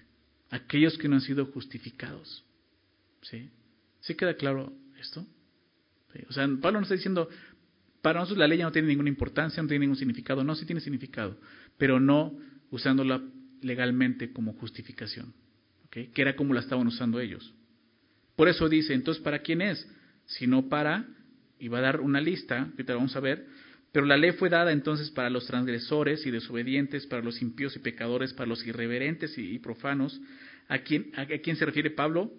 Aquellos 0.49 0.97
que 0.97 1.07
no 1.07 1.15
han 1.15 1.21
sido 1.21 1.45
justificados. 1.47 2.43
¿Sí? 3.21 3.49
¿Sí 4.01 4.15
queda 4.15 4.35
claro 4.35 4.73
esto? 4.99 5.25
O 6.27 6.33
sea, 6.33 6.47
Pablo 6.61 6.79
no 6.79 6.83
está 6.83 6.95
diciendo, 6.95 7.29
para 8.01 8.19
nosotros 8.19 8.39
la 8.39 8.47
ley 8.47 8.59
ya 8.59 8.65
no 8.65 8.71
tiene 8.71 8.87
ninguna 8.87 9.09
importancia, 9.09 9.61
no 9.61 9.69
tiene 9.69 9.81
ningún 9.81 9.97
significado. 9.97 10.43
No, 10.43 10.55
sí 10.55 10.65
tiene 10.65 10.81
significado, 10.81 11.37
pero 11.77 11.99
no 11.99 12.33
usándola 12.71 13.21
legalmente 13.61 14.31
como 14.31 14.53
justificación. 14.53 15.33
Que 15.89 16.11
era 16.15 16.35
como 16.35 16.53
la 16.53 16.61
estaban 16.61 16.87
usando 16.87 17.19
ellos. 17.19 17.53
Por 18.35 18.47
eso 18.47 18.69
dice, 18.69 18.93
entonces, 18.93 19.21
¿para 19.21 19.39
quién 19.39 19.61
es? 19.61 19.87
Sino 20.25 20.69
para, 20.69 21.05
y 21.59 21.67
va 21.67 21.79
a 21.79 21.81
dar 21.81 21.99
una 21.99 22.21
lista, 22.21 22.71
que 22.77 22.83
te 22.83 22.93
vamos 22.93 23.15
a 23.15 23.19
ver, 23.19 23.47
pero 23.91 24.05
la 24.05 24.17
ley 24.17 24.31
fue 24.33 24.49
dada 24.49 24.71
entonces 24.71 25.09
para 25.09 25.29
los 25.29 25.47
transgresores 25.47 26.25
y 26.25 26.31
desobedientes, 26.31 27.07
para 27.07 27.23
los 27.23 27.41
impíos 27.41 27.75
y 27.75 27.79
pecadores, 27.79 28.33
para 28.33 28.47
los 28.47 28.65
irreverentes 28.65 29.37
y, 29.37 29.57
profanos. 29.59 30.19
¿A 30.67 30.79
quién, 30.79 31.11
¿A 31.15 31.25
quién 31.25 31.55
se 31.55 31.65
refiere 31.65 31.89
Pablo? 31.89 32.31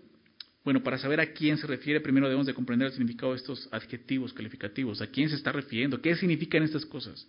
Bueno, 0.64 0.82
para 0.82 0.98
saber 0.98 1.20
a 1.20 1.32
quién 1.32 1.56
se 1.56 1.66
refiere, 1.66 2.00
primero 2.00 2.26
debemos 2.26 2.46
de 2.46 2.54
comprender 2.54 2.86
el 2.86 2.92
significado 2.92 3.32
de 3.32 3.38
estos 3.38 3.68
adjetivos 3.72 4.32
calificativos. 4.32 5.00
¿A 5.00 5.08
quién 5.08 5.28
se 5.28 5.34
está 5.34 5.50
refiriendo? 5.50 6.00
¿Qué 6.00 6.14
significan 6.14 6.62
estas 6.62 6.86
cosas? 6.86 7.26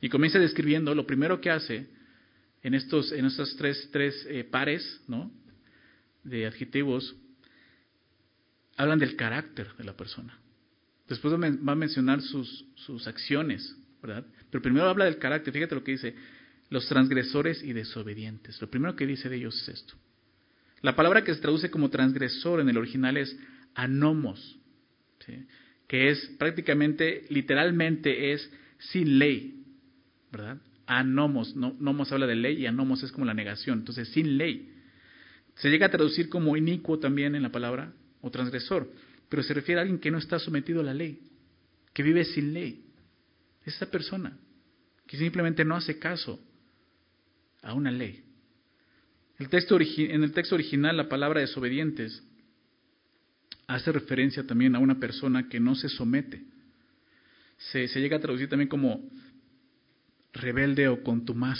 Y 0.00 0.08
comienza 0.08 0.38
describiendo, 0.38 0.94
lo 0.94 1.06
primero 1.06 1.40
que 1.40 1.50
hace 1.50 1.86
en 2.62 2.74
estos, 2.74 3.12
en 3.12 3.24
estos 3.24 3.56
tres, 3.56 3.88
tres 3.92 4.26
eh, 4.28 4.44
pares 4.44 5.00
¿no? 5.06 5.30
de 6.24 6.46
adjetivos, 6.46 7.14
hablan 8.76 8.98
del 8.98 9.16
carácter 9.16 9.74
de 9.76 9.84
la 9.84 9.96
persona. 9.96 10.38
Después 11.08 11.34
va 11.34 11.72
a 11.72 11.76
mencionar 11.76 12.20
sus, 12.20 12.64
sus 12.74 13.06
acciones, 13.06 13.76
¿verdad? 14.02 14.24
Pero 14.50 14.62
primero 14.62 14.86
habla 14.86 15.04
del 15.04 15.18
carácter. 15.18 15.52
Fíjate 15.52 15.74
lo 15.74 15.84
que 15.84 15.92
dice, 15.92 16.14
los 16.68 16.88
transgresores 16.88 17.62
y 17.62 17.72
desobedientes. 17.72 18.60
Lo 18.60 18.68
primero 18.68 18.96
que 18.96 19.06
dice 19.06 19.28
de 19.28 19.36
ellos 19.36 19.60
es 19.62 19.68
esto. 19.68 19.94
La 20.82 20.96
palabra 20.96 21.24
que 21.24 21.34
se 21.34 21.40
traduce 21.40 21.70
como 21.70 21.90
transgresor 21.90 22.60
en 22.60 22.68
el 22.68 22.76
original 22.76 23.16
es 23.16 23.36
anomos, 23.74 24.58
que 25.86 26.10
es 26.10 26.26
prácticamente, 26.38 27.24
literalmente 27.28 28.32
es 28.32 28.50
sin 28.78 29.18
ley, 29.18 29.64
¿verdad? 30.30 30.58
Anomos, 30.86 31.56
no, 31.56 31.74
nomos 31.80 32.12
habla 32.12 32.26
de 32.26 32.36
ley 32.36 32.62
y 32.62 32.66
anomos 32.66 33.02
es 33.02 33.10
como 33.10 33.26
la 33.26 33.34
negación, 33.34 33.80
entonces 33.80 34.08
sin 34.10 34.36
ley. 34.38 34.72
Se 35.56 35.70
llega 35.70 35.86
a 35.86 35.90
traducir 35.90 36.28
como 36.28 36.56
inicuo 36.56 36.98
también 36.98 37.34
en 37.34 37.42
la 37.42 37.50
palabra, 37.50 37.92
o 38.20 38.30
transgresor, 38.30 38.90
pero 39.28 39.42
se 39.42 39.54
refiere 39.54 39.80
a 39.80 39.82
alguien 39.82 40.00
que 40.00 40.10
no 40.10 40.18
está 40.18 40.38
sometido 40.38 40.80
a 40.80 40.84
la 40.84 40.94
ley, 40.94 41.20
que 41.92 42.02
vive 42.02 42.24
sin 42.24 42.52
ley. 42.52 42.84
Esa 43.64 43.90
persona 43.90 44.36
que 45.06 45.16
simplemente 45.16 45.64
no 45.64 45.76
hace 45.76 45.98
caso 45.98 46.40
a 47.62 47.72
una 47.74 47.90
ley. 47.90 48.22
El 49.38 49.48
texto 49.48 49.78
en 49.78 50.22
el 50.22 50.32
texto 50.32 50.54
original 50.54 50.96
la 50.96 51.08
palabra 51.08 51.40
desobedientes 51.40 52.22
hace 53.66 53.92
referencia 53.92 54.46
también 54.46 54.74
a 54.74 54.78
una 54.78 54.98
persona 54.98 55.48
que 55.48 55.60
no 55.60 55.74
se 55.74 55.88
somete. 55.88 56.42
Se, 57.72 57.86
llega 57.88 58.16
a 58.16 58.20
traducir 58.20 58.48
también 58.48 58.68
como 58.68 59.02
rebelde 60.32 60.88
o 60.88 61.02
contumaz. 61.02 61.58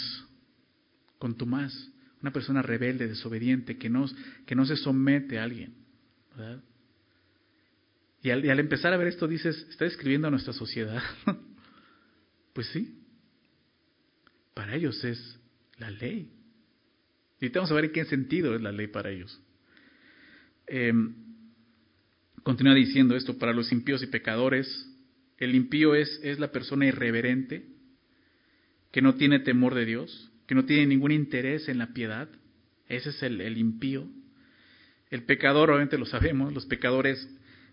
Contumaz. 1.19 1.73
Una 2.21 2.31
persona 2.31 2.61
rebelde, 2.61 3.07
desobediente, 3.07 3.77
que 3.77 3.89
no, 3.89 4.05
que 4.45 4.55
no 4.55 4.65
se 4.65 4.75
somete 4.75 5.37
a 5.37 5.43
alguien. 5.43 5.73
Y 8.27 8.29
al, 8.29 8.59
empezar 8.59 8.93
a 8.93 8.97
ver 8.97 9.07
esto 9.07 9.25
dices, 9.25 9.65
¿está 9.69 9.85
describiendo 9.85 10.27
a 10.27 10.31
nuestra 10.31 10.51
sociedad? 10.51 11.01
pues 12.53 12.67
sí. 12.67 12.99
Para 14.53 14.75
ellos 14.75 15.01
es 15.05 15.39
la 15.77 15.89
ley. 15.91 16.33
Y 17.39 17.47
vamos 17.47 17.71
a 17.71 17.75
ver 17.75 17.85
en 17.85 17.91
qué 17.93 18.03
sentido 18.03 18.53
es 18.53 18.61
la 18.61 18.73
ley 18.73 18.87
para 18.87 19.11
ellos. 19.11 19.41
Em, 20.67 21.15
continúa 22.43 22.73
diciendo 22.73 23.15
esto, 23.15 23.37
para 23.37 23.53
los 23.53 23.71
impíos 23.71 24.03
y 24.03 24.07
pecadores, 24.07 24.67
el 25.37 25.55
impío 25.55 25.95
es, 25.95 26.19
es 26.21 26.37
la 26.37 26.51
persona 26.51 26.85
irreverente, 26.85 27.65
que 28.91 29.01
no 29.01 29.15
tiene 29.15 29.39
temor 29.39 29.73
de 29.73 29.85
Dios, 29.85 30.33
que 30.47 30.55
no 30.55 30.65
tiene 30.65 30.85
ningún 30.85 31.13
interés 31.13 31.69
en 31.69 31.77
la 31.77 31.93
piedad. 31.93 32.27
Ese 32.89 33.11
es 33.11 33.23
el, 33.23 33.39
el 33.39 33.57
impío. 33.57 34.05
El 35.11 35.23
pecador, 35.23 35.69
obviamente 35.69 35.97
lo 35.97 36.05
sabemos, 36.05 36.53
los 36.53 36.65
pecadores, 36.65 37.25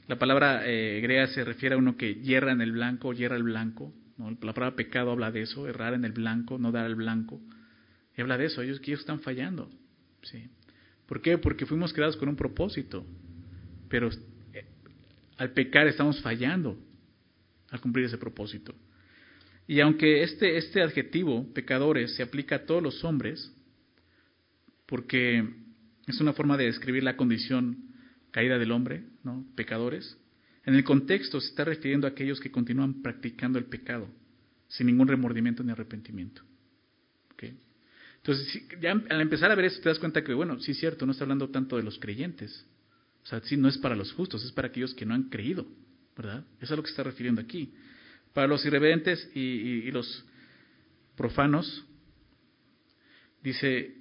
la 0.06 0.18
palabra 0.18 0.62
eh, 0.66 1.00
griega 1.00 1.26
se 1.28 1.44
refiere 1.44 1.74
a 1.74 1.78
uno 1.78 1.96
que 1.96 2.16
hierra 2.16 2.52
en 2.52 2.60
el 2.60 2.72
blanco, 2.72 3.12
hierra 3.12 3.36
el 3.36 3.42
blanco. 3.42 3.92
¿no? 4.18 4.30
La 4.30 4.52
palabra 4.52 4.76
pecado 4.76 5.12
habla 5.12 5.30
de 5.30 5.42
eso, 5.42 5.66
errar 5.66 5.94
en 5.94 6.04
el 6.04 6.12
blanco, 6.12 6.58
no 6.58 6.72
dar 6.72 6.86
el 6.86 6.94
blanco. 6.94 7.40
Y 8.16 8.20
habla 8.20 8.36
de 8.36 8.46
eso, 8.46 8.62
ellos, 8.62 8.80
ellos 8.84 9.00
están 9.00 9.20
fallando. 9.20 9.70
¿sí? 10.22 10.48
¿Por 11.06 11.22
qué? 11.22 11.38
Porque 11.38 11.64
fuimos 11.64 11.92
creados 11.92 12.16
con 12.16 12.28
un 12.28 12.36
propósito, 12.36 13.06
pero 13.88 14.10
eh, 14.52 14.66
al 15.38 15.52
pecar 15.52 15.86
estamos 15.86 16.20
fallando 16.20 16.78
al 17.70 17.80
cumplir 17.80 18.04
ese 18.04 18.18
propósito. 18.18 18.74
Y 19.66 19.80
aunque 19.80 20.22
este, 20.22 20.58
este 20.58 20.82
adjetivo, 20.82 21.50
pecadores, 21.54 22.14
se 22.14 22.22
aplica 22.22 22.56
a 22.56 22.66
todos 22.66 22.82
los 22.82 23.02
hombres, 23.04 23.52
porque 24.86 25.48
es 26.06 26.20
una 26.20 26.34
forma 26.34 26.58
de 26.58 26.66
describir 26.66 27.02
la 27.02 27.16
condición 27.16 27.93
caída 28.34 28.58
del 28.58 28.72
hombre, 28.72 29.04
¿no? 29.22 29.46
Pecadores. 29.54 30.18
En 30.66 30.74
el 30.74 30.82
contexto 30.82 31.40
se 31.40 31.50
está 31.50 31.64
refiriendo 31.64 32.08
a 32.08 32.10
aquellos 32.10 32.40
que 32.40 32.50
continúan 32.50 33.00
practicando 33.00 33.60
el 33.60 33.66
pecado 33.66 34.08
sin 34.66 34.88
ningún 34.88 35.06
remordimiento 35.06 35.62
ni 35.62 35.70
arrepentimiento. 35.70 36.42
Entonces, 38.16 38.62
ya 38.80 38.92
al 38.92 39.20
empezar 39.20 39.50
a 39.50 39.54
ver 39.54 39.66
esto 39.66 39.82
te 39.82 39.90
das 39.90 39.98
cuenta 39.98 40.24
que, 40.24 40.32
bueno, 40.32 40.58
sí 40.58 40.70
es 40.70 40.78
cierto, 40.78 41.04
no 41.04 41.12
está 41.12 41.24
hablando 41.24 41.50
tanto 41.50 41.76
de 41.76 41.82
los 41.82 41.98
creyentes. 41.98 42.66
O 43.22 43.26
sea, 43.26 43.42
sí, 43.42 43.58
no 43.58 43.68
es 43.68 43.76
para 43.76 43.94
los 43.94 44.12
justos, 44.12 44.42
es 44.42 44.50
para 44.50 44.68
aquellos 44.68 44.94
que 44.94 45.04
no 45.04 45.12
han 45.12 45.24
creído, 45.24 45.66
¿verdad? 46.16 46.42
Eso 46.56 46.64
es 46.64 46.70
a 46.72 46.76
lo 46.76 46.82
que 46.82 46.88
se 46.88 46.92
está 46.92 47.02
refiriendo 47.02 47.42
aquí. 47.42 47.74
Para 48.32 48.46
los 48.46 48.64
irreverentes 48.64 49.30
y, 49.34 49.90
los 49.90 50.24
profanos, 51.18 51.84
dice, 53.42 53.94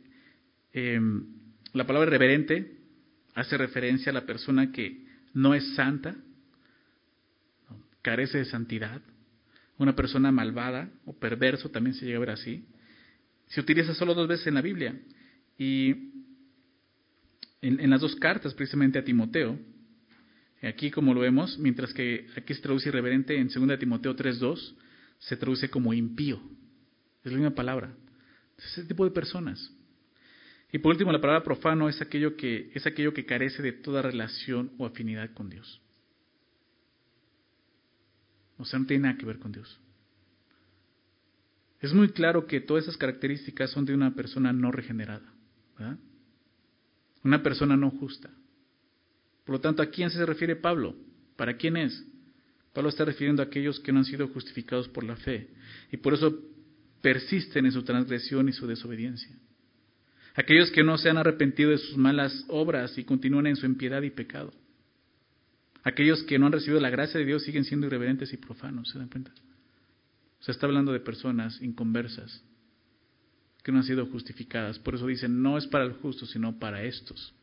em, 0.71 1.25
la 1.73 1.85
palabra 1.85 2.07
irreverente 2.07 2.77
hace 3.35 3.57
referencia 3.57 4.11
a 4.11 4.13
la 4.13 4.25
persona 4.25 4.71
que 4.71 5.05
no 5.33 5.53
es 5.53 5.75
santa, 5.75 6.15
carece 8.01 8.37
de 8.37 8.45
santidad, 8.45 9.01
una 9.77 9.95
persona 9.95 10.31
malvada 10.31 10.89
o 11.05 11.17
perverso 11.17 11.69
también 11.69 11.95
se 11.95 12.05
llega 12.05 12.17
a 12.17 12.19
ver 12.19 12.29
así. 12.31 12.65
Se 13.47 13.59
utiliza 13.59 13.93
solo 13.93 14.13
dos 14.13 14.27
veces 14.27 14.47
en 14.47 14.53
la 14.53 14.61
Biblia. 14.61 14.99
Y 15.57 16.11
en, 17.61 17.89
las 17.89 18.01
dos 18.01 18.15
cartas, 18.15 18.53
precisamente 18.53 18.99
a 18.99 19.03
Timoteo, 19.03 19.57
aquí 20.61 20.91
como 20.91 21.13
lo 21.13 21.21
vemos, 21.21 21.57
mientras 21.57 21.93
que 21.93 22.27
aquí 22.35 22.53
se 22.53 22.61
traduce 22.61 22.89
irreverente 22.89 23.37
en 23.37 23.47
2 23.47 23.79
Timoteo 23.79 24.15
3.2, 24.15 24.75
se 25.19 25.37
traduce 25.37 25.69
como 25.69 25.93
impío. 25.93 26.41
Es 27.23 27.31
la 27.31 27.37
misma 27.37 27.55
palabra. 27.55 27.95
ese 28.57 28.83
tipo 28.83 29.05
de 29.05 29.11
personas. 29.11 29.71
Y 30.73 30.79
por 30.79 30.91
último, 30.91 31.11
la 31.11 31.21
palabra 31.21 31.43
profano 31.43 31.87
es 31.87 32.01
aquello 32.01 32.35
que, 32.35 32.71
es 32.73 32.87
aquello 32.87 33.13
que 33.13 33.27
carece 33.27 33.61
de 33.61 33.73
toda 33.73 34.01
relación 34.01 34.71
o 34.79 34.87
afinidad 34.87 35.31
con 35.31 35.47
Dios. 35.47 35.79
O 38.57 38.65
sea, 38.65 38.79
no 38.79 38.87
tiene 38.87 39.03
nada 39.03 39.17
que 39.17 39.25
ver 39.27 39.37
con 39.37 39.51
Dios. 39.51 39.79
Es 41.79 41.93
muy 41.93 42.09
claro 42.09 42.47
que 42.47 42.59
todas 42.59 42.85
esas 42.85 42.97
características 42.97 43.69
son 43.69 43.85
de 43.85 43.93
una 43.93 44.15
persona 44.15 44.51
no 44.51 44.71
regenerada, 44.71 45.31
Una 47.23 47.43
persona 47.43 47.77
no 47.77 47.91
justa. 47.91 48.31
Por 49.45 49.53
lo 49.53 49.61
tanto, 49.61 49.83
¿a 49.83 49.91
quién 49.91 50.09
se 50.09 50.25
refiere 50.25 50.55
Pablo? 50.55 50.95
¿Para 51.35 51.55
quién 51.55 51.77
es? 51.77 52.03
Pablo 52.73 52.89
está 52.89 53.05
refiriendo 53.05 53.43
a 53.43 53.45
aquellos 53.45 53.79
que 53.79 53.91
no 53.91 53.99
han 53.99 54.05
sido 54.05 54.27
justificados 54.29 54.89
por 54.89 55.03
la 55.03 55.17
fe 55.17 55.49
y 55.91 55.97
por 55.97 56.15
eso 56.15 56.35
persisten 57.01 57.67
en 57.67 57.71
su 57.71 57.83
transgresión 57.83 58.49
y 58.49 58.53
su 58.53 58.65
desobediencia. 58.65 59.37
Aquellos 60.35 60.71
que 60.71 60.83
no 60.83 60.97
se 60.97 61.09
han 61.09 61.17
arrepentido 61.17 61.69
de 61.71 61.77
sus 61.77 61.97
malas 61.97 62.45
obras 62.47 62.97
y 62.97 63.03
continúan 63.03 63.47
en 63.47 63.55
su 63.55 63.65
impiedad 63.65 64.01
y 64.01 64.09
pecado. 64.09 64.51
Aquellos 65.83 66.23
que 66.23 66.39
no 66.39 66.47
han 66.47 66.53
recibido 66.53 66.79
la 66.79 66.89
gracia 66.89 67.19
de 67.19 67.25
Dios 67.25 67.43
siguen 67.43 67.65
siendo 67.65 67.87
irreverentes 67.87 68.33
y 68.33 68.37
profanos, 68.37 68.89
¿se 68.89 68.97
dan 68.97 69.09
cuenta? 69.09 69.31
Se 70.39 70.51
está 70.51 70.65
hablando 70.65 70.91
de 70.91 70.99
personas 70.99 71.61
inconversas 71.61 72.43
que 73.63 73.71
no 73.71 73.77
han 73.79 73.83
sido 73.83 74.05
justificadas. 74.07 74.79
Por 74.79 74.95
eso 74.95 75.07
dicen, 75.07 75.41
no 75.41 75.57
es 75.57 75.67
para 75.67 75.85
el 75.85 75.93
justo, 75.93 76.25
sino 76.25 76.59
para 76.59 76.83
estos. 76.83 77.33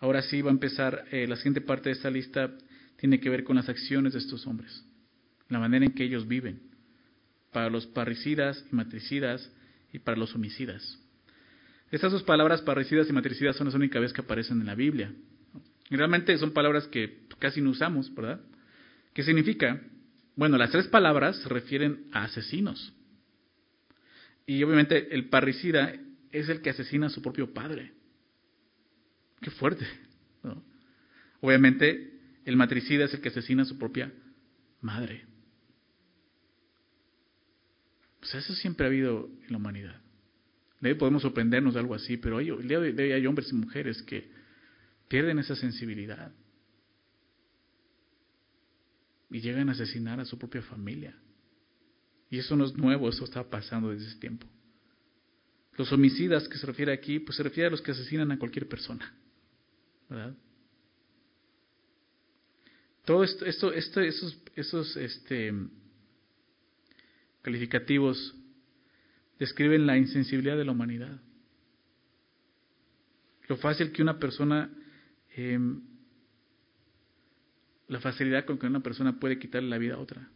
Ahora 0.00 0.22
sí 0.22 0.42
va 0.42 0.50
a 0.50 0.52
empezar, 0.52 1.04
eh, 1.10 1.26
la 1.26 1.36
siguiente 1.36 1.60
parte 1.60 1.88
de 1.88 1.94
esta 1.94 2.10
lista 2.10 2.50
tiene 2.96 3.20
que 3.20 3.30
ver 3.30 3.44
con 3.44 3.56
las 3.56 3.68
acciones 3.68 4.12
de 4.12 4.18
estos 4.18 4.46
hombres, 4.46 4.84
la 5.48 5.58
manera 5.58 5.84
en 5.84 5.92
que 5.92 6.04
ellos 6.04 6.28
viven, 6.28 6.60
para 7.52 7.70
los 7.70 7.86
parricidas 7.86 8.64
y 8.70 8.74
matricidas 8.74 9.50
y 9.92 9.98
para 9.98 10.18
los 10.18 10.34
homicidas. 10.34 10.98
Estas 11.96 12.12
dos 12.12 12.24
palabras, 12.24 12.60
parricidas 12.60 13.08
y 13.08 13.12
matricidas, 13.14 13.56
son 13.56 13.68
las 13.68 13.74
únicas 13.74 14.02
vez 14.02 14.12
que 14.12 14.20
aparecen 14.20 14.60
en 14.60 14.66
la 14.66 14.74
Biblia. 14.74 15.14
realmente 15.88 16.36
son 16.36 16.50
palabras 16.52 16.86
que 16.88 17.20
casi 17.38 17.62
no 17.62 17.70
usamos, 17.70 18.14
¿verdad? 18.14 18.38
¿Qué 19.14 19.22
significa? 19.22 19.80
Bueno, 20.34 20.58
las 20.58 20.70
tres 20.72 20.88
palabras 20.88 21.38
se 21.38 21.48
refieren 21.48 22.04
a 22.12 22.24
asesinos. 22.24 22.92
Y 24.44 24.62
obviamente 24.62 25.14
el 25.14 25.30
parricida 25.30 25.94
es 26.32 26.50
el 26.50 26.60
que 26.60 26.68
asesina 26.68 27.06
a 27.06 27.08
su 27.08 27.22
propio 27.22 27.54
padre. 27.54 27.94
Qué 29.40 29.50
fuerte. 29.50 29.86
¿no? 30.42 30.62
Obviamente 31.40 32.12
el 32.44 32.56
matricida 32.56 33.06
es 33.06 33.14
el 33.14 33.22
que 33.22 33.30
asesina 33.30 33.62
a 33.62 33.66
su 33.66 33.78
propia 33.78 34.12
madre. 34.82 35.24
Pues 38.20 38.34
eso 38.34 38.54
siempre 38.54 38.84
ha 38.84 38.90
habido 38.90 39.30
en 39.46 39.52
la 39.52 39.56
humanidad. 39.56 40.05
De 40.80 40.94
podemos 40.94 41.22
sorprendernos 41.22 41.74
de 41.74 41.80
algo 41.80 41.94
así, 41.94 42.16
pero 42.16 42.38
el 42.38 42.68
día 42.68 42.80
de 42.80 43.02
hoy 43.02 43.12
hay 43.12 43.26
hombres 43.26 43.50
y 43.50 43.54
mujeres 43.54 44.02
que 44.02 44.30
pierden 45.08 45.38
esa 45.38 45.56
sensibilidad 45.56 46.32
y 49.30 49.40
llegan 49.40 49.68
a 49.68 49.72
asesinar 49.72 50.20
a 50.20 50.24
su 50.24 50.38
propia 50.38 50.62
familia. 50.62 51.16
Y 52.30 52.38
eso 52.38 52.56
no 52.56 52.64
es 52.64 52.74
nuevo, 52.74 53.08
eso 53.08 53.24
está 53.24 53.48
pasando 53.48 53.90
desde 53.90 54.08
ese 54.08 54.18
tiempo. 54.18 54.46
Los 55.76 55.92
homicidas 55.92 56.48
que 56.48 56.58
se 56.58 56.66
refiere 56.66 56.92
aquí, 56.92 57.18
pues 57.18 57.36
se 57.36 57.42
refiere 57.42 57.68
a 57.68 57.70
los 57.70 57.82
que 57.82 57.92
asesinan 57.92 58.32
a 58.32 58.38
cualquier 58.38 58.68
persona. 58.68 59.14
¿Verdad? 60.08 60.34
Todo 63.04 63.22
esto, 63.22 63.44
esto, 63.44 63.72
esto 63.72 64.00
esos, 64.00 64.38
esos 64.56 64.96
este, 64.96 65.52
calificativos 67.42 68.34
describen 69.38 69.86
la 69.86 69.96
insensibilidad 69.96 70.56
de 70.56 70.64
la 70.64 70.72
humanidad. 70.72 71.20
Lo 73.48 73.56
fácil 73.56 73.92
que 73.92 74.02
una 74.02 74.18
persona 74.18 74.70
em, 75.34 75.80
la 77.88 78.00
facilidad 78.00 78.44
con 78.44 78.58
que 78.58 78.66
una 78.66 78.80
persona 78.80 79.18
puede 79.18 79.38
quitarle 79.38 79.68
la 79.68 79.78
vida 79.78 79.94
a 79.94 79.98
otra, 79.98 80.28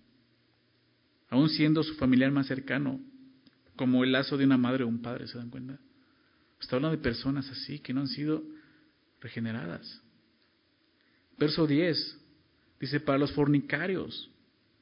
aún 1.28 1.48
siendo 1.48 1.82
su 1.82 1.94
familiar 1.94 2.30
más 2.30 2.46
cercano, 2.46 3.00
como 3.76 4.04
el 4.04 4.12
lazo 4.12 4.36
de 4.36 4.44
una 4.44 4.58
madre 4.58 4.84
o 4.84 4.88
un 4.88 5.00
padre, 5.00 5.26
¿se 5.26 5.38
dan 5.38 5.50
cuenta? 5.50 5.78
Está 6.60 6.76
hablando 6.76 6.96
de 6.96 7.02
personas 7.02 7.48
así 7.50 7.78
que 7.78 7.94
no 7.94 8.02
han 8.02 8.08
sido 8.08 8.44
regeneradas. 9.20 10.02
Verso 11.38 11.66
10 11.66 12.18
dice, 12.78 13.00
para 13.00 13.18
los 13.18 13.32
fornicarios, 13.32 14.30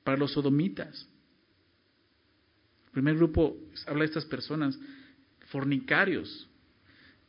para 0.02 0.18
los 0.18 0.32
sodomitas. 0.32 1.08
El 2.98 3.04
primer 3.04 3.16
grupo 3.16 3.56
habla 3.86 4.00
de 4.00 4.06
estas 4.06 4.24
personas, 4.24 4.76
fornicarios. 5.46 6.48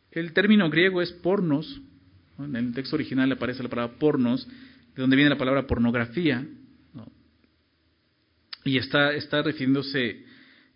El 0.10 0.34
término 0.34 0.68
griego 0.68 1.00
es 1.00 1.12
pornos, 1.12 1.80
en 2.40 2.56
el 2.56 2.74
texto 2.74 2.96
original 2.96 3.32
aparece 3.32 3.62
la 3.62 3.70
palabra 3.70 4.00
pornos, 4.00 4.48
de 4.48 5.00
donde 5.00 5.16
viene 5.16 5.30
la 5.30 5.38
palabra 5.38 5.68
pornografía, 5.68 6.44
y 8.66 8.78
está, 8.80 9.14
está 9.14 9.44
refiriéndose 9.44 10.26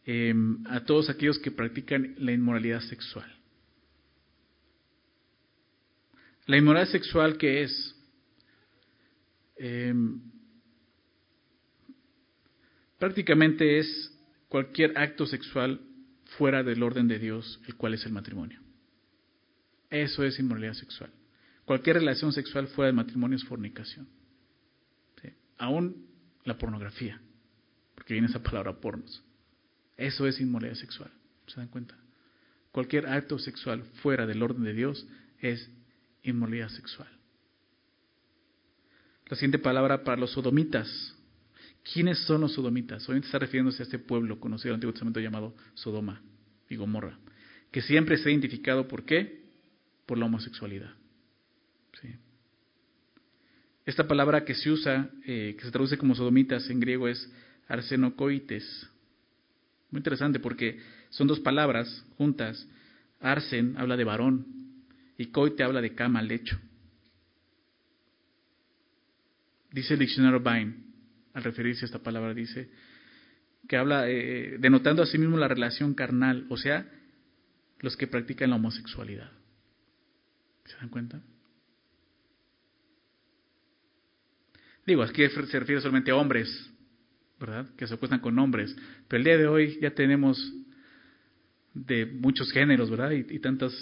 em, 0.05 0.63
a 0.67 0.81
todos 0.81 1.09
aquellos 1.09 1.39
que 1.39 1.49
practican 1.49 2.13
la 2.19 2.31
inmoralidad 2.31 2.81
sexual. 2.81 3.35
La 6.45 6.57
inmoralidad 6.57 6.91
sexual 6.91 7.39
que 7.39 7.63
es 7.63 7.95
em, 9.57 10.21
prácticamente 12.99 13.79
es 13.79 14.12
cualquier 14.53 14.95
acto 14.99 15.25
sexual 15.25 15.81
fuera 16.37 16.61
del 16.61 16.83
orden 16.83 17.07
de 17.07 17.17
Dios, 17.17 17.59
el 17.65 17.73
cual 17.73 17.95
es 17.95 18.05
el 18.05 18.11
matrimonio. 18.11 18.59
Eso 19.89 20.23
es 20.23 20.37
inmoralidad 20.37 20.73
sexual. 20.73 21.09
Cualquier 21.65 21.95
relación 21.95 22.31
sexual 22.31 22.67
fuera 22.67 22.85
del 22.85 22.95
matrimonio 22.95 23.35
es 23.35 23.43
fornicación. 23.45 24.07
Aún 25.57 26.05
la 26.43 26.55
pornografía, 26.59 27.19
porque 27.95 28.13
viene 28.13 28.27
esa 28.27 28.43
palabra 28.43 28.79
pornos. 28.79 29.23
Eso 29.97 30.27
es 30.27 30.39
inmoralidad 30.39 30.77
sexual. 30.77 31.09
¿Se 31.47 31.55
dan 31.55 31.69
cuenta? 31.69 31.97
Cualquier 32.71 33.07
acto 33.07 33.39
sexual 33.39 33.81
fuera 34.03 34.27
del 34.27 34.43
orden 34.43 34.63
de 34.63 34.73
Dios 34.73 35.07
es 35.39 35.67
inmoralidad 36.21 36.69
sexual. 36.69 37.09
La 39.25 39.35
siguiente 39.35 39.57
palabra 39.57 40.03
para 40.03 40.17
los 40.21 40.29
sodomitas. 40.29 41.15
¿Quiénes 41.91 42.19
son 42.19 42.41
los 42.41 42.53
sodomitas? 42.53 43.03
Obviamente 43.05 43.27
está 43.27 43.39
refiriéndose 43.39 43.83
a 43.83 43.85
este 43.85 43.99
pueblo 43.99 44.39
conocido 44.39 44.69
en 44.69 44.71
el 44.71 44.75
Antiguo 44.75 44.93
Testamento 44.93 45.19
llamado 45.19 45.55
Sodoma 45.73 46.21
y 46.69 46.75
Gomorra, 46.77 47.19
que 47.71 47.81
siempre 47.81 48.17
se 48.17 48.29
ha 48.29 48.31
identificado 48.31 48.87
por 48.87 49.03
qué? 49.03 49.43
Por 50.05 50.17
la 50.17 50.25
homosexualidad. 50.25 50.91
Esta 53.85 54.07
palabra 54.07 54.45
que 54.45 54.55
se 54.55 54.71
usa, 54.71 55.09
eh, 55.25 55.55
que 55.57 55.65
se 55.65 55.71
traduce 55.71 55.97
como 55.97 56.15
sodomitas 56.15 56.69
en 56.69 56.79
griego 56.79 57.09
es 57.09 57.29
arsenocoites. 57.67 58.89
Muy 59.91 59.99
interesante 59.99 60.39
porque 60.39 60.79
son 61.09 61.27
dos 61.27 61.41
palabras 61.41 62.05
juntas. 62.17 62.65
Arsen 63.19 63.75
habla 63.77 63.97
de 63.97 64.05
varón 64.05 64.45
y 65.17 65.27
coite 65.27 65.63
habla 65.63 65.81
de 65.81 65.93
cama, 65.93 66.21
lecho. 66.21 66.57
Dice 69.71 69.95
el 69.95 69.99
diccionario 69.99 70.39
Vine, 70.39 70.75
al 71.33 71.43
referirse 71.43 71.85
a 71.85 71.87
esta 71.87 71.99
palabra, 71.99 72.33
dice 72.33 72.69
que 73.67 73.77
habla, 73.77 74.09
eh, 74.09 74.57
denotando 74.59 75.03
a 75.03 75.05
sí 75.05 75.17
mismo 75.17 75.37
la 75.37 75.47
relación 75.47 75.93
carnal, 75.93 76.45
o 76.49 76.57
sea, 76.57 76.89
los 77.79 77.95
que 77.95 78.07
practican 78.07 78.49
la 78.49 78.57
homosexualidad. 78.57 79.31
¿Se 80.65 80.75
dan 80.77 80.89
cuenta? 80.89 81.21
Digo, 84.85 85.03
aquí 85.03 85.27
se 85.29 85.59
refiere 85.59 85.81
solamente 85.81 86.11
a 86.11 86.15
hombres, 86.15 86.69
¿verdad? 87.39 87.67
Que 87.77 87.87
se 87.87 87.93
acuestan 87.93 88.19
con 88.19 88.37
hombres. 88.37 88.75
Pero 89.07 89.17
el 89.17 89.23
día 89.23 89.37
de 89.37 89.47
hoy 89.47 89.79
ya 89.81 89.91
tenemos 89.91 90.37
de 91.73 92.05
muchos 92.05 92.51
géneros, 92.51 92.89
¿verdad? 92.89 93.11
Y, 93.11 93.39
tantas 93.39 93.73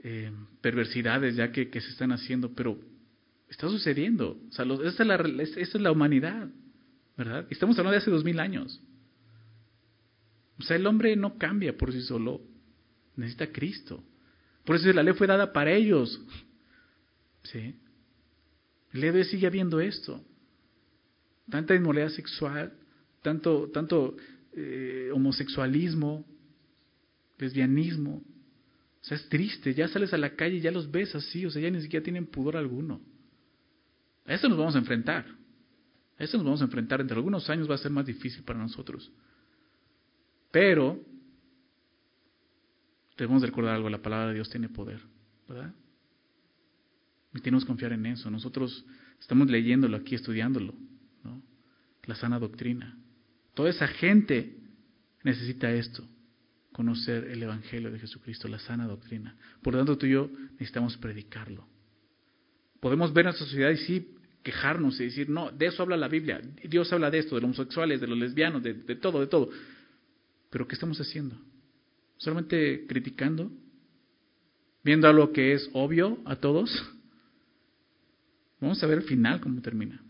eh, 0.00 0.30
perversidades 0.60 1.36
ya 1.36 1.50
que, 1.50 1.68
se 1.72 1.90
están 1.90 2.12
haciendo, 2.12 2.54
pero 2.54 2.78
está 3.52 3.68
sucediendo. 3.68 4.40
O 4.48 4.52
sea, 4.52 4.64
esa, 4.84 5.04
es 5.60 5.74
la, 5.80 5.92
humanidad, 5.92 6.48
¿verdad? 7.16 7.46
Estamos 7.50 7.78
hablando 7.78 7.92
de 7.92 7.98
hace 7.98 8.10
dos 8.10 8.24
mil 8.24 8.40
años. 8.40 8.80
O 10.58 10.62
sea, 10.62 10.76
el 10.76 10.86
hombre 10.86 11.14
no 11.16 11.38
cambia 11.38 11.76
por 11.76 11.92
sí 11.92 12.00
solo, 12.02 12.40
necesita 13.14 13.52
Cristo. 13.52 14.02
Por 14.64 14.76
eso 14.76 14.90
la 14.92 15.02
ley 15.02 15.14
fue 15.14 15.26
dada 15.26 15.52
para 15.52 15.72
ellos. 15.72 16.20
¿Sí? 17.42 17.74
El 18.92 19.24
sigue 19.24 19.46
habiendo 19.46 19.80
esto. 19.80 20.24
Tanta 21.50 21.74
inmoralidad 21.74 22.10
sexual, 22.10 22.72
tanto, 23.22 23.70
tanto 23.70 24.16
eh, 24.54 25.10
homosexualismo, 25.12 26.24
lesbianismo. 27.38 28.22
O 29.00 29.04
sea, 29.04 29.16
es 29.16 29.28
triste. 29.28 29.74
Ya 29.74 29.88
sales 29.88 30.14
a 30.14 30.18
la 30.18 30.36
calle 30.36 30.56
y 30.56 30.60
ya 30.60 30.70
los 30.70 30.90
ves 30.90 31.14
así. 31.14 31.44
O 31.44 31.50
sea, 31.50 31.60
ya 31.60 31.70
ni 31.70 31.82
siquiera 31.82 32.04
tienen 32.04 32.26
pudor 32.26 32.56
alguno. 32.56 33.11
A 34.26 34.34
eso 34.34 34.48
nos 34.48 34.58
vamos 34.58 34.74
a 34.74 34.78
enfrentar. 34.78 35.26
A 36.18 36.24
eso 36.24 36.36
nos 36.36 36.44
vamos 36.44 36.60
a 36.60 36.64
enfrentar. 36.64 37.00
Entre 37.00 37.16
algunos 37.16 37.48
años 37.50 37.68
va 37.68 37.74
a 37.74 37.78
ser 37.78 37.90
más 37.90 38.06
difícil 38.06 38.42
para 38.44 38.58
nosotros. 38.58 39.10
Pero 40.50 41.00
debemos 43.16 43.42
recordar 43.42 43.74
algo. 43.74 43.88
La 43.88 44.02
palabra 44.02 44.28
de 44.28 44.34
Dios 44.34 44.50
tiene 44.50 44.68
poder. 44.68 45.00
¿Verdad? 45.48 45.74
Y 47.34 47.40
tenemos 47.40 47.64
que 47.64 47.68
confiar 47.68 47.92
en 47.92 48.06
eso. 48.06 48.30
Nosotros 48.30 48.84
estamos 49.18 49.50
leyéndolo 49.50 49.96
aquí, 49.96 50.14
estudiándolo. 50.14 50.74
¿no? 51.24 51.42
La 52.04 52.14
sana 52.14 52.38
doctrina. 52.38 52.98
Toda 53.54 53.70
esa 53.70 53.86
gente 53.86 54.56
necesita 55.24 55.70
esto, 55.72 56.04
conocer 56.72 57.24
el 57.24 57.42
Evangelio 57.42 57.90
de 57.90 57.98
Jesucristo, 57.98 58.48
la 58.48 58.58
sana 58.58 58.86
doctrina. 58.86 59.36
Por 59.62 59.74
lo 59.74 59.80
tanto, 59.80 59.98
tú 59.98 60.06
y 60.06 60.12
yo 60.12 60.30
necesitamos 60.52 60.96
predicarlo. 60.96 61.66
Podemos 62.82 63.12
ver 63.12 63.26
nuestra 63.26 63.46
sociedad 63.46 63.70
y 63.70 63.76
sí 63.76 64.08
quejarnos 64.42 64.98
y 64.98 65.04
decir, 65.04 65.30
no, 65.30 65.52
de 65.52 65.66
eso 65.66 65.84
habla 65.84 65.96
la 65.96 66.08
Biblia. 66.08 66.40
Dios 66.64 66.92
habla 66.92 67.12
de 67.12 67.18
esto, 67.18 67.36
de 67.36 67.42
los 67.42 67.56
homosexuales, 67.56 68.00
de 68.00 68.08
los 68.08 68.18
lesbianos, 68.18 68.60
de, 68.60 68.74
todo, 68.96 69.20
de 69.20 69.28
todo. 69.28 69.50
Pero 70.50 70.66
¿qué 70.66 70.74
estamos 70.74 71.00
haciendo? 71.00 71.36
¿Solamente 72.16 72.84
criticando? 72.88 73.52
¿Viendo 74.82 75.06
algo 75.06 75.30
que 75.30 75.52
es 75.52 75.70
obvio 75.74 76.18
a 76.24 76.34
todos? 76.34 76.70
Vamos 78.60 78.82
a 78.82 78.86
ver 78.88 78.98
el 78.98 79.04
final 79.04 79.40
cómo 79.40 79.62
termina. 79.62 80.02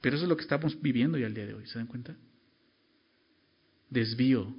Pero 0.00 0.16
eso 0.16 0.24
es 0.24 0.28
lo 0.28 0.36
que 0.36 0.42
estamos 0.42 0.82
viviendo 0.82 1.18
ya 1.18 1.28
el 1.28 1.34
día 1.34 1.46
de 1.46 1.54
hoy, 1.54 1.66
¿se 1.68 1.78
dan 1.78 1.86
cuenta? 1.86 2.16
Desvío. 3.90 4.52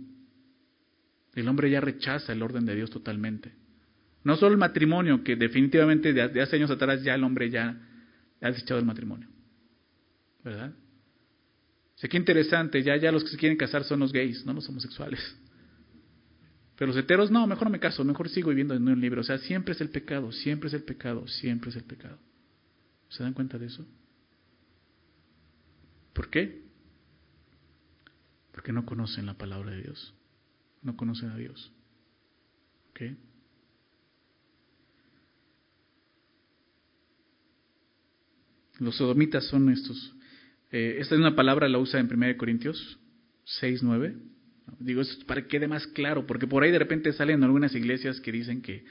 El 1.36 1.46
hombre 1.50 1.70
ya 1.70 1.82
rechaza 1.82 2.32
el 2.32 2.42
orden 2.42 2.66
de 2.66 2.74
Dios 2.74 2.90
totalmente. 2.90 3.52
No 4.24 4.36
solo 4.38 4.54
el 4.54 4.58
matrimonio, 4.58 5.24
que 5.24 5.36
definitivamente 5.36 6.14
de 6.14 6.42
hace 6.42 6.56
años 6.56 6.72
atrás 6.72 7.04
ya 7.04 7.16
el 7.16 7.24
hombre 7.24 7.50
ya 7.50 7.78
ha 8.42 8.48
desechado 8.48 8.80
el 8.80 8.86
matrimonio. 8.86 9.28
¿Verdad? 10.44 10.74
sé 11.96 12.10
qué 12.10 12.18
interesante, 12.18 12.84
ya, 12.84 12.98
ya 12.98 13.14
los 13.14 13.24
que 13.24 13.30
se 13.30 13.38
quieren 13.38 13.58
casar 13.58 13.86
son 13.86 14.02
los 14.02 14.12
gays, 14.12 14.46
no 14.46 14.52
los 14.52 14.68
homosexuales. 14.68 15.20
Pero 16.76 16.88
los 16.88 16.98
heteros, 16.98 17.32
no, 17.32 17.48
mejor 17.48 17.68
no 17.68 17.70
me 17.72 17.80
caso, 17.80 18.04
mejor 18.04 18.28
sigo 18.28 18.50
viviendo 18.50 18.74
en 18.74 18.86
un 18.86 19.00
libro. 19.00 19.22
O 19.22 19.24
sea, 19.24 19.38
siempre 19.38 19.74
es 19.74 19.80
el 19.80 19.90
pecado, 19.90 20.32
siempre 20.34 20.68
es 20.68 20.74
el 20.74 20.84
pecado, 20.84 21.26
siempre 21.28 21.70
es 21.70 21.78
el 21.78 21.84
pecado. 21.84 22.18
¿Se 23.08 23.24
dan 23.24 23.34
cuenta 23.34 23.58
de 23.58 23.68
eso? 23.68 23.88
¿Por 26.14 26.30
qué? 26.30 26.64
Porque 28.52 28.74
no 28.74 28.86
conocen 28.86 29.26
la 29.26 29.36
palabra 29.36 29.72
de 29.72 29.84
Dios. 29.84 30.14
No 30.82 30.98
conocen 30.98 31.30
a 31.30 31.38
Dios. 31.38 31.72
¿Ok? 32.90 33.02
Los 38.80 38.98
sodomitas 38.98 39.46
son 39.48 39.70
estos. 39.70 40.14
Eh, 40.72 40.98
esta 41.00 41.16
es 41.16 41.20
una 41.20 41.36
palabra, 41.36 41.70
la 41.70 41.78
usa 41.78 42.00
en 42.00 42.12
1 42.12 42.38
Corintios 42.38 43.00
6, 43.46 43.84
9. 43.84 44.16
Digo, 44.80 45.02
esto 45.02 45.20
es 45.20 45.26
para 45.26 45.42
que 45.42 45.48
quede 45.48 45.68
más 45.68 45.86
claro, 45.88 46.26
porque 46.26 46.48
por 46.48 46.64
ahí 46.64 46.72
de 46.72 46.80
repente 46.80 47.14
salen 47.14 47.44
algunas 47.44 47.76
iglesias 47.76 48.20
que 48.20 48.32
dicen 48.32 48.62
que, 48.62 48.86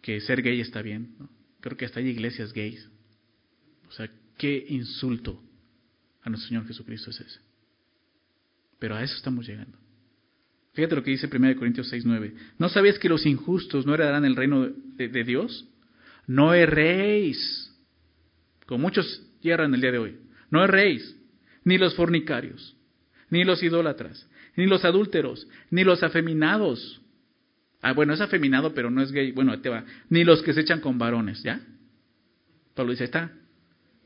que 0.00 0.20
ser 0.20 0.42
gay 0.42 0.60
está 0.60 0.82
bien. 0.82 1.14
Creo 1.60 1.76
que 1.76 1.86
hasta 1.86 2.00
hay 2.00 2.08
iglesias 2.08 2.52
gays. 2.52 2.88
O 3.88 3.92
sea, 3.92 4.08
qué 4.38 4.64
insulto 4.68 5.42
a 6.22 6.30
nuestro 6.30 6.48
Señor 6.48 6.66
Jesucristo 6.66 7.10
es 7.10 7.20
ese. 7.20 7.40
Pero 8.78 8.94
a 8.94 9.02
eso 9.02 9.16
estamos 9.16 9.46
llegando. 9.46 9.78
Fíjate 10.74 10.96
lo 10.96 11.02
que 11.02 11.10
dice 11.10 11.28
1 11.30 11.56
Corintios 11.56 11.92
6:9. 11.92 12.34
¿No 12.58 12.68
sabéis 12.68 12.98
que 12.98 13.08
los 13.08 13.26
injustos 13.26 13.86
no 13.86 13.94
heredarán 13.94 14.24
el 14.24 14.36
reino 14.36 14.68
de, 14.68 15.08
de 15.08 15.24
Dios? 15.24 15.68
No 16.26 16.54
erréis. 16.54 17.71
Como 18.66 18.82
muchos 18.82 19.26
hierran 19.40 19.74
el 19.74 19.80
día 19.80 19.92
de 19.92 19.98
hoy. 19.98 20.18
No 20.50 20.64
erréis. 20.64 21.16
Ni 21.64 21.78
los 21.78 21.94
fornicarios, 21.94 22.76
ni 23.30 23.44
los 23.44 23.62
idólatras, 23.62 24.28
ni 24.56 24.66
los 24.66 24.84
adúlteros, 24.84 25.46
ni 25.70 25.84
los 25.84 26.02
afeminados. 26.02 27.00
Ah, 27.80 27.92
bueno, 27.92 28.14
es 28.14 28.20
afeminado, 28.20 28.74
pero 28.74 28.90
no 28.90 29.00
es 29.00 29.12
gay. 29.12 29.32
Bueno, 29.32 29.60
te 29.60 29.68
va. 29.68 29.84
Ni 30.08 30.24
los 30.24 30.42
que 30.42 30.52
se 30.52 30.60
echan 30.60 30.80
con 30.80 30.98
varones, 30.98 31.42
¿ya? 31.42 31.60
Pablo 32.74 32.92
dice, 32.92 33.04
está. 33.04 33.32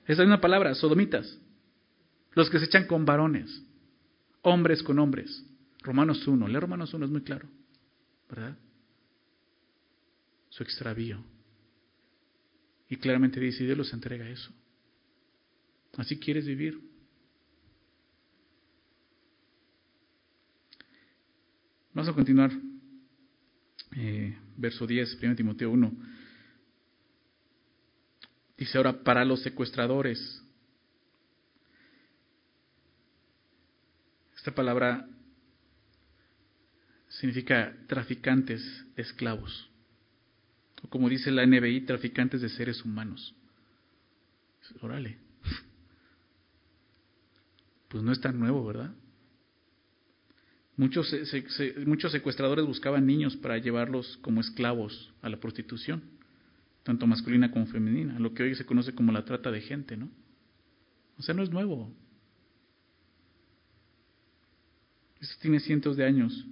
Esa 0.07 0.23
es 0.23 0.27
una 0.27 0.41
palabra, 0.41 0.75
sodomitas. 0.75 1.39
Los 2.33 2.51
que 2.51 2.59
se 2.59 2.67
echan 2.67 2.87
con 2.87 3.05
varones, 3.05 3.63
hombres 4.43 4.83
con 4.83 4.99
hombres. 4.99 5.45
Romanos 5.83 6.27
1, 6.27 6.49
lee 6.49 6.59
Romanos 6.59 6.93
1, 6.93 7.07
es 7.07 7.11
muy 7.11 7.23
claro, 7.23 7.49
¿verdad? 8.29 8.57
Su 10.51 10.63
extravío. 10.63 11.23
Y 12.89 12.97
claramente 12.97 13.41
dice, 13.41 13.65
Dios 13.65 13.77
los 13.77 13.93
entrega 13.93 14.29
eso. 14.29 14.53
Así 15.97 16.19
quieres 16.19 16.47
vivir. 16.47 16.79
Vamos 21.93 22.11
a 22.11 22.13
continuar. 22.13 22.51
Eh, 23.97 24.37
verso 24.57 24.87
10, 24.87 25.19
1 25.23 25.37
Timoteo 25.37 25.71
1. 25.71 25.93
Dice 28.59 28.77
ahora, 28.77 29.03
para 29.03 29.25
los 29.25 29.43
secuestradores. 29.43 30.43
Esta 34.37 34.55
palabra 34.55 35.09
significa 37.09 37.75
traficantes 37.87 38.63
de 38.95 39.03
esclavos. 39.03 39.71
O 40.83 40.89
como 40.89 41.09
dice 41.09 41.31
la 41.31 41.47
NBI, 41.47 41.83
traficantes 41.83 42.41
de 42.41 42.49
seres 42.49 42.85
humanos. 42.85 43.35
Órale. 44.81 45.19
Pues 47.89 48.03
no 48.03 48.13
es 48.13 48.21
tan 48.21 48.39
nuevo, 48.39 48.65
¿verdad? 48.67 48.93
Muchos, 50.77 51.15
muchos 51.87 52.13
secuestradores 52.13 52.67
buscaban 52.67 53.07
niños 53.07 53.37
para 53.37 53.57
llevarlos 53.59 54.19
como 54.19 54.41
esclavos 54.41 55.15
a 55.23 55.29
la 55.29 55.39
prostitución 55.39 56.17
tanto 56.87 57.05
masculina 57.09 57.51
como 57.51 57.67
femenina, 57.67 58.17
lo 58.21 58.33
que 58.33 58.45
hoy 58.45 58.55
se 58.55 58.65
conoce 58.65 58.95
como 58.95 59.11
la 59.11 59.25
trata 59.25 59.51
de 59.51 59.61
gente, 59.61 59.97
¿no? 59.97 60.09
O 61.19 61.23
sea, 61.23 61.35
no 61.35 61.43
es 61.43 61.51
nuevo. 61.51 61.93
Esto 65.21 65.35
tiene 65.43 65.59
cientos 65.59 65.97
de 65.97 66.05
años. 66.05 66.47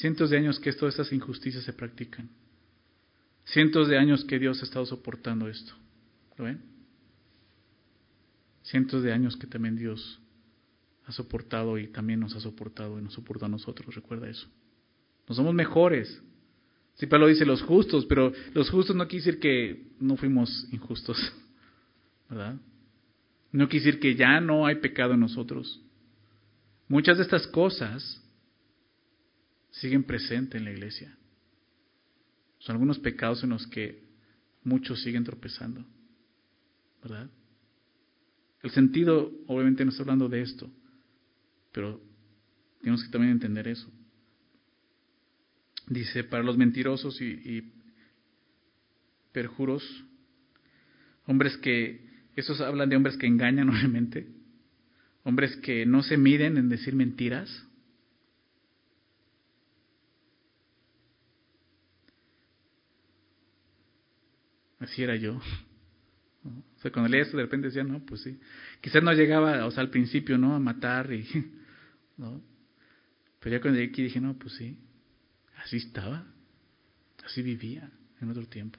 Cientos 0.00 0.30
de 0.30 0.38
años 0.38 0.58
que 0.58 0.72
todas 0.72 0.94
estas 0.94 1.12
injusticias 1.12 1.62
se 1.62 1.72
practican. 1.74 2.30
Cientos 3.44 3.88
de 3.88 3.98
años 3.98 4.24
que 4.24 4.38
Dios 4.38 4.60
ha 4.60 4.64
estado 4.64 4.86
soportando 4.86 5.46
esto. 5.48 5.72
¿Lo 6.38 6.44
ven? 6.44 6.62
Cientos 8.62 9.02
de 9.02 9.12
años 9.12 9.36
que 9.36 9.46
también 9.46 9.76
Dios 9.76 10.18
ha 11.04 11.12
soportado 11.12 11.76
y 11.76 11.88
también 11.88 12.20
nos 12.20 12.34
ha 12.34 12.40
soportado 12.40 12.98
y 12.98 13.02
nos 13.02 13.12
soporta 13.12 13.46
a 13.46 13.48
nosotros. 13.50 13.94
Recuerda 13.94 14.28
eso. 14.28 14.48
No 15.28 15.34
somos 15.34 15.54
mejores, 15.54 16.22
Sí, 16.94 17.06
Pablo 17.06 17.28
dice 17.28 17.46
los 17.46 17.62
justos, 17.62 18.04
pero 18.04 18.30
los 18.52 18.68
justos 18.68 18.94
no 18.94 19.08
quiere 19.08 19.24
decir 19.24 19.40
que 19.40 19.86
no 20.00 20.18
fuimos 20.18 20.66
injustos, 20.70 21.16
¿verdad? 22.28 22.56
No 23.52 23.70
quiere 23.70 23.86
decir 23.86 24.00
que 24.00 24.16
ya 24.16 24.38
no 24.42 24.66
hay 24.66 24.74
pecado 24.76 25.14
en 25.14 25.20
nosotros. 25.20 25.80
Muchas 26.88 27.16
de 27.16 27.22
estas 27.22 27.46
cosas 27.46 28.22
siguen 29.70 30.04
presentes 30.04 30.58
en 30.58 30.64
la 30.64 30.72
iglesia. 30.72 31.16
Son 32.58 32.74
algunos 32.74 32.98
pecados 32.98 33.42
en 33.42 33.50
los 33.50 33.66
que 33.66 34.02
muchos 34.64 35.02
siguen 35.02 35.24
tropezando, 35.24 35.84
¿verdad? 37.02 37.30
El 38.62 38.70
sentido, 38.70 39.32
obviamente, 39.46 39.84
no 39.84 39.90
está 39.90 40.02
hablando 40.02 40.28
de 40.28 40.42
esto, 40.42 40.70
pero 41.72 42.00
tenemos 42.80 43.02
que 43.02 43.10
también 43.10 43.32
entender 43.32 43.68
eso. 43.68 43.90
Dice, 45.88 46.24
para 46.24 46.42
los 46.42 46.58
mentirosos 46.58 47.20
y, 47.20 47.24
y 47.24 47.72
perjuros, 49.32 49.82
hombres 51.26 51.56
que, 51.58 52.08
esos 52.36 52.60
hablan 52.60 52.88
de 52.88 52.96
hombres 52.96 53.16
que 53.16 53.26
engañan 53.26 53.68
obviamente, 53.70 54.28
hombres 55.24 55.56
que 55.56 55.86
no 55.86 56.02
se 56.02 56.16
miden 56.16 56.56
en 56.56 56.68
decir 56.68 56.94
mentiras. 56.94 57.66
Así 64.80 65.02
era 65.02 65.14
yo. 65.14 65.40
O 66.44 66.80
sea, 66.80 66.90
cuando 66.90 67.10
leía 67.10 67.24
esto 67.24 67.36
de 67.36 67.42
repente 67.42 67.68
decía, 67.68 67.84
no, 67.84 68.04
pues 68.04 68.22
sí. 68.22 68.40
Quizás 68.80 69.02
no 69.02 69.12
llegaba, 69.12 69.66
o 69.66 69.70
sea, 69.70 69.82
al 69.82 69.90
principio, 69.90 70.38
¿no? 70.38 70.54
A 70.54 70.58
matar 70.58 71.12
y, 71.12 71.26
¿no? 72.16 72.40
Pero 73.38 73.56
ya 73.56 73.60
cuando 73.60 73.78
llegué 73.78 73.92
aquí 73.92 74.02
dije, 74.02 74.20
no, 74.20 74.38
pues 74.38 74.54
sí. 74.54 74.76
Así 75.62 75.76
estaba. 75.76 76.26
Así 77.24 77.42
vivía 77.42 77.90
en 78.20 78.30
otro 78.30 78.46
tiempo. 78.46 78.78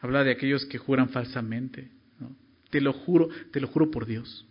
Habla 0.00 0.24
de 0.24 0.32
aquellos 0.32 0.66
que 0.66 0.78
juran 0.78 1.08
falsamente. 1.08 1.90
¿no? 2.18 2.36
Te 2.70 2.80
lo 2.80 2.92
juro, 2.92 3.28
te 3.50 3.60
lo 3.60 3.68
juro 3.68 3.90
por 3.90 4.06
Dios. 4.06 4.46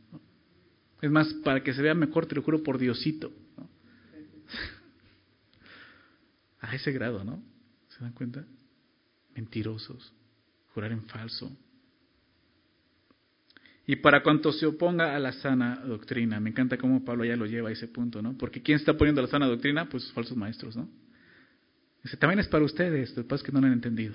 Es 1.02 1.10
más, 1.10 1.34
para 1.46 1.64
que 1.64 1.74
se 1.74 1.82
vea 1.82 1.94
mejor, 1.94 2.26
te 2.26 2.36
lo 2.36 2.42
juro 2.42 2.64
por 2.64 2.78
Diosito. 2.78 3.32
A 6.62 6.76
ese 6.76 6.92
grado, 6.92 7.24
¿no? 7.24 7.42
¿Se 7.88 8.04
dan 8.04 8.14
cuenta? 8.14 8.46
Mentirosos, 9.40 10.14
jurar 10.74 10.92
en 10.92 11.06
falso. 11.06 11.50
Y 13.88 13.96
para 13.96 14.22
cuanto 14.22 14.52
se 14.52 14.66
oponga 14.66 15.16
a 15.16 15.20
la 15.20 15.32
sana 15.32 15.78
doctrina, 15.78 16.42
me 16.42 16.50
encanta 16.50 16.78
cómo 16.78 17.06
Pablo 17.06 17.24
ya 17.24 17.38
lo 17.38 17.46
lleva 17.46 17.70
a 17.70 17.72
ese 17.72 17.88
punto, 17.88 18.22
¿no? 18.22 18.38
Porque 18.38 18.62
¿quién 18.62 18.76
está 18.78 18.98
poniendo 18.98 19.22
la 19.22 19.30
sana 19.30 19.48
doctrina? 19.48 19.88
Pues 19.88 20.12
falsos 20.12 20.36
maestros, 20.36 20.76
¿no? 20.76 20.90
Dice, 22.04 22.18
también 22.18 22.40
es 22.40 22.50
para 22.50 22.66
ustedes, 22.66 23.12
lo 23.16 23.24
que 23.24 23.30
pasa 23.30 23.42
es 23.42 23.46
que 23.46 23.54
no 23.54 23.62
lo 23.62 23.68
han 23.68 23.74
entendido. 23.74 24.14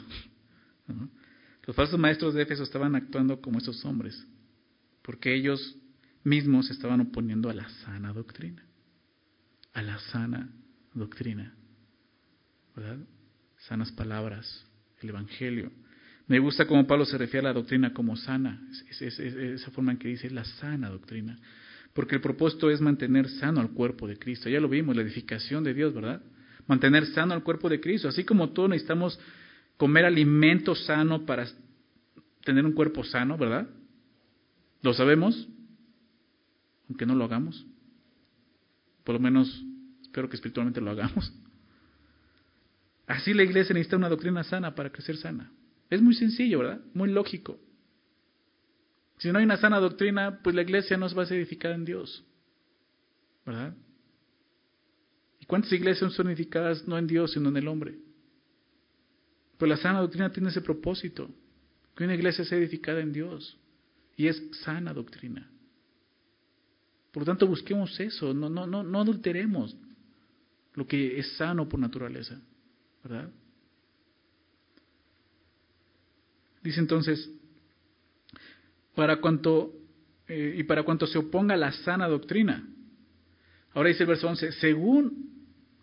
Los 1.67 1.75
falsos 1.75 1.99
maestros 1.99 2.35
de 2.35 2.43
Éfeso 2.43 2.65
estaban 2.65 2.95
actuando 2.95 3.41
como 3.41 3.57
esos 3.57 3.83
hombres, 3.87 4.27
porque 5.01 5.35
ellos 5.35 5.79
mismos 6.23 6.71
estaban 6.71 7.01
oponiendo 7.01 7.49
a 7.49 7.55
la 7.55 7.67
sana 7.71 8.13
doctrina, 8.13 8.63
a 9.73 9.81
la 9.81 9.99
sana 10.01 10.53
doctrina, 10.93 11.55
¿verdad? 12.77 12.99
Sanas 13.57 13.91
palabras, 13.93 14.67
el 15.05 15.11
Evangelio. 15.11 15.71
Me 16.27 16.39
gusta 16.39 16.67
cómo 16.67 16.87
Pablo 16.87 17.05
se 17.05 17.19
refiere 17.19 17.47
a 17.47 17.51
la 17.51 17.55
doctrina 17.55 17.93
como 17.93 18.17
sana, 18.17 18.67
es, 18.89 19.03
esa 19.03 19.71
forma 19.71 19.93
en 19.93 19.99
que 19.99 20.09
dice 20.09 20.31
la 20.31 20.45
sana 20.45 20.89
doctrina, 20.89 21.39
porque 21.93 22.15
el 22.15 22.21
propósito 22.21 22.71
es 22.71 22.81
mantener 22.81 23.29
sano 23.29 23.61
al 23.61 23.71
cuerpo 23.71 24.09
de 24.09 24.19
Cristo. 24.19 24.49
Ya 24.49 24.61
lo 24.61 24.69
vimos, 24.69 24.97
la 24.97 25.03
edificación 25.03 25.63
de 25.63 25.75
Dios, 25.75 25.95
¿verdad? 25.95 26.23
Mantener 26.67 27.07
sano 27.07 27.35
al 27.35 27.43
cuerpo 27.43 27.69
de 27.69 27.81
Cristo, 27.81 28.09
así 28.09 28.25
como 28.25 28.51
todos 28.51 28.71
necesitamos 28.71 29.21
comer 29.77 30.07
alimento 30.07 30.75
sano 30.75 31.27
para 31.27 31.47
tener 32.43 32.65
un 32.65 32.73
cuerpo 32.73 33.05
sano, 33.05 33.37
¿verdad? 33.37 33.69
¿Lo 34.83 34.95
sabemos? 34.95 35.49
Aunque 36.89 37.07
no 37.07 37.15
lo 37.15 37.25
hagamos. 37.25 37.67
Por 39.05 39.15
lo 39.15 39.21
menos 39.21 39.63
espero 40.03 40.29
que 40.29 40.37
espiritualmente 40.37 40.81
lo 40.81 40.91
hagamos. 40.91 41.33
Así 43.07 43.35
la 43.35 43.43
iglesia 43.43 43.75
necesita 43.75 43.97
una 43.97 44.09
doctrina 44.09 44.45
sana 44.45 44.75
para 44.75 44.91
crecer 44.91 45.17
sana. 45.17 45.53
Es 45.91 46.01
muy 46.01 46.15
sencillo, 46.15 46.61
¿verdad? 46.61 46.81
Muy 46.95 47.11
lógico. 47.11 47.59
Si 49.19 49.31
no 49.31 49.39
hay 49.39 49.45
una 49.45 49.57
sana 49.57 49.79
doctrina, 49.79 50.41
pues 50.43 50.57
la 50.57 50.63
iglesia 50.63 50.97
no 50.97 51.09
se 51.09 51.15
va 51.15 51.25
a 51.25 51.29
edificar 51.29 51.73
en 51.73 51.85
Dios. 51.85 52.25
¿Verdad? 53.45 53.75
¿Y 55.39 55.47
cuántas 55.47 55.73
iglesias 55.73 56.13
son 56.15 56.29
edificadas 56.29 56.89
no 56.89 56.97
en 56.97 57.07
Dios, 57.07 57.33
sino 57.33 57.51
en 57.51 57.57
el 57.59 57.69
hombre? 57.69 57.99
Pues 59.59 59.69
la 59.69 59.77
sana 59.77 60.01
doctrina 60.01 60.33
tiene 60.33 60.49
ese 60.49 60.63
propósito, 60.63 61.31
que 61.95 62.05
una 62.05 62.15
iglesia 62.15 62.45
sea 62.45 62.59
edificada 62.59 63.01
en 63.01 63.13
Dios. 63.13 63.59
Y 64.17 64.29
es 64.29 64.43
sana 64.63 64.95
doctrina. 64.95 65.51
Por 67.13 67.23
lo 67.23 67.27
tanto, 67.27 67.47
busquemos 67.47 67.99
eso, 68.01 68.33
no, 68.35 68.49
no, 68.49 68.67
no, 68.67 68.83
no 68.83 69.01
adulteremos 69.01 69.77
lo 70.75 70.87
que 70.87 71.19
es 71.19 71.37
sano 71.37 71.69
por 71.69 71.79
naturaleza. 71.79 72.41
¿Verdad? 73.05 73.31
Dice 76.63 76.81
entonces, 76.81 77.31
para 78.95 79.21
cuanto, 79.21 79.73
eh, 80.27 80.57
y 80.59 80.65
para 80.65 80.83
cuanto 80.83 81.07
se 81.07 81.19
oponga 81.19 81.55
a 81.55 81.59
la 81.59 81.73
sana 81.73 82.09
doctrina. 82.09 82.67
Ahora 83.75 83.91
dice 83.91 84.05
el 84.05 84.09
verso 84.09 84.29
11, 84.29 84.53
según 84.53 85.31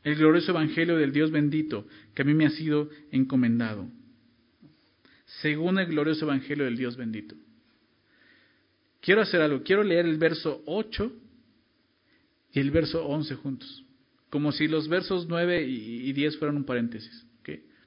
el 0.04 0.16
glorioso 0.16 0.52
evangelio 0.52 0.98
del 0.98 1.12
Dios 1.12 1.30
bendito 1.30 1.86
que 2.16 2.24
a 2.24 2.26
mí 2.26 2.34
me 2.34 2.48
ha 2.48 2.50
sido 2.50 2.90
encomendado. 3.12 3.88
Según 5.42 5.78
el 5.78 5.86
glorioso 5.86 6.26
evangelio 6.26 6.66
del 6.66 6.78
Dios 6.78 6.98
bendito. 6.98 7.36
Quiero 9.00 9.22
hacer 9.22 9.42
algo, 9.42 9.64
quiero 9.64 9.84
leer 9.84 10.06
el 10.06 10.18
verso 10.18 10.64
8 10.66 11.12
y 12.54 12.60
el 12.60 12.72
verso 12.72 13.06
11 13.06 13.36
juntos, 13.36 13.86
como 14.32 14.52
si 14.52 14.68
los 14.68 14.88
versos 14.88 15.28
9 15.28 15.68
y 15.68 16.12
10 16.12 16.38
fueran 16.38 16.58
un 16.58 16.64
paréntesis. 16.64 17.28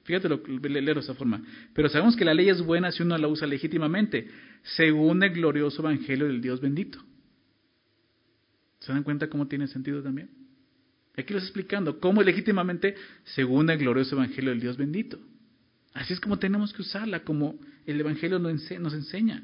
Fíjate 0.05 0.29
lo 0.29 0.39
leerlo 0.45 0.93
de 0.93 0.99
esa 0.99 1.15
forma. 1.15 1.43
Pero 1.73 1.89
sabemos 1.89 2.15
que 2.15 2.23
la 2.23 2.35
ley 2.35 2.47
es 2.47 2.61
buena 2.61 2.91
si 2.91 3.01
uno 3.01 3.17
la 3.17 3.27
usa 3.27 3.47
legítimamente, 3.47 4.29
según 4.61 5.23
el 5.23 5.31
glorioso 5.31 5.81
evangelio 5.81 6.27
del 6.27 6.41
Dios 6.41 6.61
bendito. 6.61 7.03
¿Se 8.81 8.93
dan 8.93 9.01
cuenta 9.01 9.27
cómo 9.27 9.47
tiene 9.47 9.67
sentido 9.67 10.03
también? 10.03 10.29
Aquí 11.17 11.33
lo 11.33 11.39
está 11.39 11.47
explicando, 11.47 11.99
cómo 11.99 12.21
legítimamente, 12.21 12.93
según 13.23 13.67
el 13.71 13.79
glorioso 13.79 14.15
evangelio 14.15 14.51
del 14.51 14.59
Dios 14.59 14.77
bendito. 14.77 15.19
Así 15.95 16.13
es 16.13 16.19
como 16.19 16.37
tenemos 16.37 16.71
que 16.71 16.83
usarla, 16.83 17.23
como 17.23 17.57
el 17.87 17.99
evangelio 17.99 18.37
nos 18.37 18.93
enseña. 18.93 19.43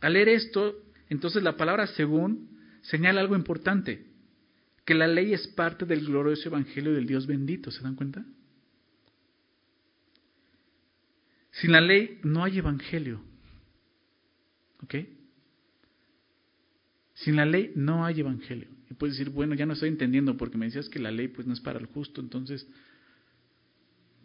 Al 0.00 0.14
leer 0.14 0.30
esto, 0.30 0.74
entonces 1.08 1.44
la 1.44 1.56
palabra 1.56 1.86
según 1.86 2.48
señala 2.80 3.20
algo 3.20 3.36
importante, 3.36 4.04
que 4.86 4.94
la 4.94 5.08
ley 5.08 5.34
es 5.34 5.48
parte 5.48 5.84
del 5.84 6.06
glorioso 6.06 6.48
evangelio 6.48 6.94
del 6.94 7.06
Dios 7.06 7.26
bendito, 7.26 7.72
¿se 7.72 7.82
dan 7.82 7.96
cuenta? 7.96 8.24
Sin 11.50 11.72
la 11.72 11.80
ley 11.80 12.20
no 12.22 12.44
hay 12.44 12.58
evangelio. 12.58 13.20
¿Ok? 14.82 14.94
Sin 17.14 17.34
la 17.34 17.44
ley 17.44 17.72
no 17.74 18.06
hay 18.06 18.20
evangelio. 18.20 18.68
Y 18.88 18.94
puedes 18.94 19.18
decir, 19.18 19.32
bueno, 19.32 19.56
ya 19.56 19.66
no 19.66 19.72
estoy 19.72 19.88
entendiendo 19.88 20.36
porque 20.36 20.56
me 20.56 20.66
decías 20.66 20.88
que 20.88 21.00
la 21.00 21.10
ley 21.10 21.28
pues 21.28 21.48
no 21.48 21.52
es 21.52 21.60
para 21.60 21.80
el 21.80 21.86
justo, 21.86 22.20
entonces 22.20 22.64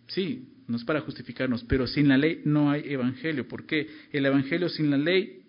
sí, 0.07 0.53
no 0.67 0.77
es 0.77 0.83
para 0.83 1.01
justificarnos, 1.01 1.63
pero 1.63 1.87
sin 1.87 2.07
la 2.07 2.17
ley 2.17 2.43
no 2.45 2.69
hay 2.69 2.83
evangelio. 2.85 3.47
¿Por 3.47 3.65
qué? 3.65 3.89
El 4.11 4.27
evangelio 4.27 4.69
sin 4.69 4.91
la 4.91 4.99
ley 4.99 5.41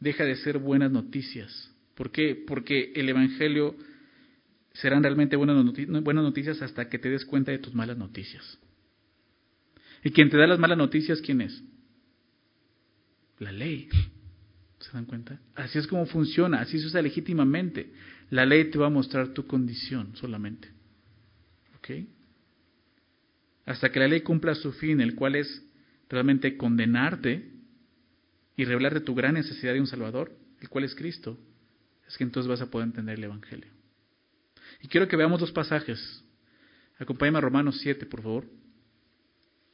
deja 0.00 0.24
de 0.24 0.34
ser 0.34 0.58
buenas 0.58 0.90
noticias. 0.90 1.70
¿Por 1.94 2.10
qué? 2.10 2.34
Porque 2.34 2.90
el 2.96 3.08
evangelio 3.08 3.76
serán 4.74 5.02
realmente 5.02 5.36
buenas 5.36 6.24
noticias 6.24 6.62
hasta 6.62 6.88
que 6.88 6.98
te 6.98 7.10
des 7.10 7.24
cuenta 7.24 7.50
de 7.50 7.58
tus 7.58 7.74
malas 7.74 7.96
noticias. 7.96 8.58
Y 10.04 10.10
quien 10.10 10.30
te 10.30 10.36
da 10.36 10.46
las 10.46 10.58
malas 10.58 10.78
noticias, 10.78 11.20
¿quién 11.20 11.40
es? 11.40 11.62
La 13.38 13.52
ley. 13.52 13.88
¿Se 14.78 14.90
dan 14.92 15.04
cuenta? 15.04 15.40
Así 15.54 15.78
es 15.78 15.86
como 15.86 16.06
funciona, 16.06 16.60
así 16.60 16.78
se 16.80 16.86
usa 16.86 17.02
legítimamente. 17.02 17.92
La 18.30 18.44
ley 18.44 18.70
te 18.70 18.78
va 18.78 18.86
a 18.86 18.90
mostrar 18.90 19.28
tu 19.28 19.46
condición 19.46 20.16
solamente. 20.16 20.68
¿Ok? 21.76 21.90
Hasta 23.66 23.92
que 23.92 24.00
la 24.00 24.08
ley 24.08 24.22
cumpla 24.22 24.54
su 24.54 24.72
fin, 24.72 25.00
el 25.00 25.14
cual 25.14 25.36
es 25.36 25.64
realmente 26.08 26.56
condenarte 26.56 27.52
y 28.56 28.64
revelarte 28.64 29.00
tu 29.00 29.14
gran 29.14 29.34
necesidad 29.34 29.72
de 29.72 29.80
un 29.80 29.86
Salvador, 29.86 30.36
el 30.60 30.68
cual 30.68 30.84
es 30.84 30.94
Cristo, 30.94 31.38
es 32.08 32.16
que 32.16 32.24
entonces 32.24 32.48
vas 32.48 32.60
a 32.60 32.70
poder 32.70 32.88
entender 32.88 33.18
el 33.18 33.24
Evangelio. 33.24 33.71
Y 34.82 34.88
quiero 34.88 35.08
que 35.08 35.16
veamos 35.16 35.40
dos 35.40 35.52
pasajes. 35.52 36.22
Acompáñame 36.98 37.38
a 37.38 37.42
Romanos 37.42 37.78
7, 37.80 38.04
por 38.06 38.22
favor. 38.22 38.46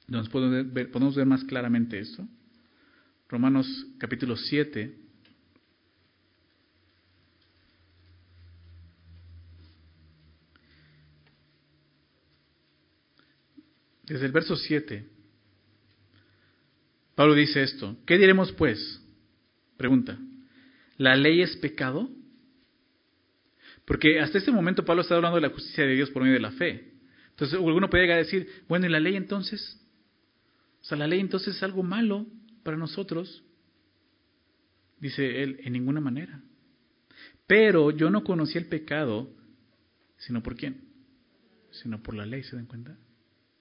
Nos 0.07 0.29
podemos 0.29 0.73
ver, 0.73 0.91
podemos 0.91 1.15
ver 1.17 1.27
más 1.27 1.43
claramente 1.45 1.99
esto. 1.99 2.27
Romanos 3.29 3.67
capítulo 3.99 4.37
7. 4.37 4.95
Desde 14.05 14.25
el 14.25 14.33
verso 14.33 14.57
7, 14.57 15.07
Pablo 17.15 17.35
dice 17.35 17.63
esto. 17.63 17.97
¿Qué 18.07 18.17
diremos 18.17 18.53
pues? 18.53 19.03
Pregunta. 19.77 20.19
¿La 20.97 21.15
ley 21.15 21.43
es 21.43 21.57
pecado? 21.57 22.11
Porque 23.89 24.20
hasta 24.20 24.36
este 24.36 24.53
momento 24.53 24.84
Pablo 24.84 25.01
está 25.01 25.16
hablando 25.16 25.36
de 25.36 25.41
la 25.41 25.49
justicia 25.49 25.84
de 25.84 25.95
Dios 25.95 26.11
por 26.11 26.22
medio 26.22 26.34
de 26.34 26.41
la 26.41 26.53
fe. 26.53 26.93
Entonces 27.30 27.59
alguno 27.59 27.89
puede 27.89 28.05
llegar 28.05 28.18
a 28.18 28.22
decir, 28.22 28.47
bueno, 28.68 28.84
¿y 28.84 28.91
la 28.91 29.01
ley 29.01 29.16
entonces? 29.16 29.80
O 30.82 30.84
sea, 30.84 30.99
la 30.99 31.07
ley 31.07 31.20
entonces 31.20 31.57
es 31.57 31.62
algo 31.62 31.82
malo 31.82 32.26
para 32.62 32.76
nosotros. 32.76 33.43
Dice 35.01 35.43
él, 35.43 35.61
en 35.64 35.72
ninguna 35.72 36.03
manera. 36.03 36.43
Pero 37.47 37.91
yo 37.91 38.11
no 38.11 38.24
conocí 38.24 38.59
el 38.59 38.66
pecado, 38.66 39.30
sino 40.18 40.43
por 40.43 40.55
quién? 40.55 40.86
sino 41.70 42.03
por 42.03 42.14
la 42.14 42.26
ley, 42.26 42.43
¿se 42.43 42.57
dan 42.57 42.66
cuenta? 42.66 42.97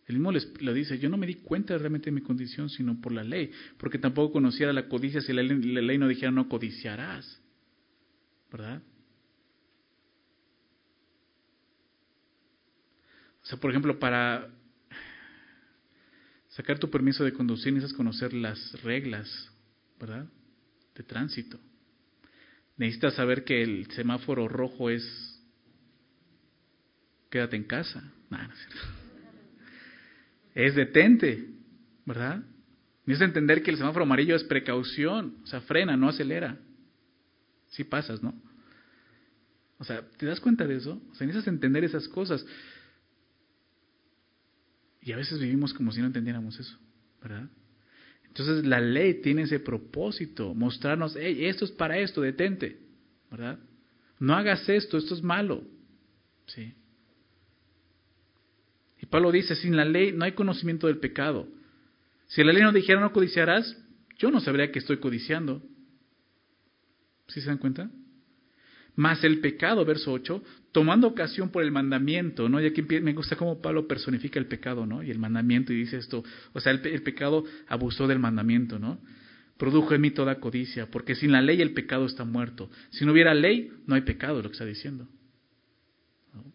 El 0.08 0.16
mismo 0.16 0.32
les, 0.32 0.62
lo 0.62 0.74
dice, 0.74 0.98
yo 1.00 1.10
no 1.10 1.18
me 1.18 1.28
di 1.28 1.36
cuenta 1.36 1.78
realmente 1.78 2.06
de 2.06 2.12
mi 2.12 2.22
condición, 2.22 2.70
sino 2.70 3.00
por 3.00 3.12
la 3.12 3.24
ley, 3.24 3.52
porque 3.78 3.98
tampoco 3.98 4.34
conociera 4.34 4.74
la 4.74 4.88
codicia 4.88 5.22
si 5.22 5.34
la 5.34 5.44
la 5.44 5.82
ley 5.82 5.98
no 5.98 6.08
dijera 6.08 6.32
no 6.32 6.48
codiciarás, 6.48 7.42
¿verdad? 8.52 8.82
O 13.48 13.50
sea, 13.50 13.60
por 13.60 13.72
ejemplo, 13.72 13.98
para 13.98 14.46
sacar 16.50 16.80
tu 16.80 16.90
permiso 16.92 17.24
de 17.24 17.32
conducir 17.32 17.72
necesitas 17.72 17.96
conocer 17.96 18.34
las 18.34 18.82
reglas, 18.84 19.50
¿verdad? 19.98 20.28
De 20.94 21.04
tránsito. 21.04 21.58
Necesitas 22.76 23.14
saber 23.14 23.46
que 23.46 23.64
el 23.64 23.90
semáforo 23.92 24.50
rojo 24.50 24.90
es 24.90 25.42
quédate 27.30 27.56
en 27.56 27.64
casa. 27.64 28.12
no 28.30 28.38
es, 28.38 28.68
es 30.54 30.76
detente, 30.76 31.48
¿verdad? 32.06 32.44
Necesitas 33.06 33.30
entender 33.30 33.64
que 33.64 33.72
el 33.72 33.78
semáforo 33.78 34.04
amarillo 34.04 34.36
es 34.36 34.44
precaución, 34.44 35.38
o 35.44 35.48
sea, 35.48 35.62
frena, 35.62 35.96
no 35.96 36.10
acelera. 36.10 36.58
Si 37.68 37.86
pasas, 37.86 38.22
¿no? 38.22 38.36
O 39.78 39.86
sea, 39.86 40.02
¿te 40.18 40.26
das 40.26 40.42
cuenta 40.42 40.68
de 40.68 40.76
eso? 40.76 41.02
O 41.12 41.16
sea, 41.16 41.26
necesitas 41.26 41.48
entender 41.48 41.86
esas 41.86 42.10
cosas. 42.10 42.46
Y 45.08 45.14
a 45.14 45.16
veces 45.16 45.40
vivimos 45.40 45.74
como 45.74 45.94
si 45.94 46.02
no 46.02 46.08
entendiéramos 46.08 46.60
eso, 46.60 46.78
¿verdad? 47.22 47.50
Entonces 48.26 48.66
la 48.66 48.82
ley 48.82 49.22
tiene 49.22 49.44
ese 49.44 49.58
propósito, 49.58 50.54
mostrarnos, 50.54 51.16
hey, 51.18 51.46
esto 51.46 51.64
es 51.64 51.72
para 51.72 51.98
esto, 51.98 52.20
detente, 52.20 52.78
¿verdad? 53.32 53.58
No 54.20 54.36
hagas 54.36 54.68
esto, 54.68 54.98
esto 54.98 55.16
es 55.16 55.24
malo, 55.24 55.64
¿sí? 56.48 56.74
Y 59.02 59.06
Pablo 59.06 59.32
dice, 59.32 59.56
sin 59.56 59.78
la 59.78 59.86
ley 59.86 60.12
no 60.12 60.26
hay 60.26 60.34
conocimiento 60.34 60.88
del 60.88 60.98
pecado. 60.98 61.48
Si 62.28 62.44
la 62.44 62.52
ley 62.52 62.64
no 62.64 62.74
dijera 62.74 63.00
no 63.00 63.14
codiciarás, 63.14 63.82
yo 64.18 64.30
no 64.30 64.42
sabría 64.42 64.74
que 64.74 64.80
estoy 64.80 64.98
codiciando. 64.98 65.64
¿Sí 67.30 67.40
se 67.40 67.48
dan 67.48 67.60
cuenta? 67.60 67.90
Más 68.98 69.24
el 69.24 69.40
pecado, 69.40 69.86
verso 69.86 70.12
8, 70.12 70.44
tomando 70.74 71.08
ocasión 71.08 71.50
por 71.50 71.64
el 71.64 71.72
mandamiento, 71.72 72.50
¿no? 72.50 72.60
Y 72.60 72.66
aquí 72.66 72.82
me 72.82 73.14
gusta 73.14 73.38
cómo 73.38 73.62
Pablo 73.62 73.88
personifica 73.88 74.40
el 74.40 74.48
pecado, 74.48 74.86
¿no? 74.86 75.02
Y 75.04 75.12
el 75.12 75.20
mandamiento, 75.20 75.72
y 75.72 75.78
dice 75.78 75.98
esto, 75.98 76.24
o 76.52 76.60
sea, 76.60 76.74
el, 76.74 76.86
el 76.86 77.04
pecado 77.04 77.46
abusó 77.68 78.08
del 78.08 78.20
mandamiento, 78.20 78.80
¿no? 78.80 79.00
Produjo 79.58 79.94
en 79.94 80.02
mí 80.02 80.12
toda 80.12 80.40
codicia, 80.40 80.92
porque 80.92 81.16
sin 81.16 81.32
la 81.32 81.42
ley 81.42 81.62
el 81.62 81.74
pecado 81.74 82.06
está 82.06 82.26
muerto. 82.26 82.70
Si 82.90 83.06
no 83.06 83.14
hubiera 83.14 83.34
ley, 83.34 83.72
no 83.86 83.96
hay 83.96 84.02
pecado, 84.02 84.42
lo 84.42 84.50
que 84.50 84.54
está 84.54 84.66
diciendo. 84.66 85.08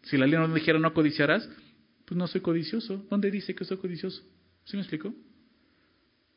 Si 0.02 0.16
la 0.16 0.26
ley 0.26 0.38
no 0.38 0.52
dijera 0.52 0.78
no 0.78 0.92
codiciarás, 0.92 1.48
pues 2.04 2.18
no 2.18 2.26
soy 2.26 2.40
codicioso. 2.40 3.06
¿Dónde 3.08 3.30
dice 3.30 3.54
que 3.54 3.64
soy 3.64 3.76
codicioso? 3.76 4.22
¿Sí 4.64 4.76
me 4.76 4.82
explico? 4.82 5.14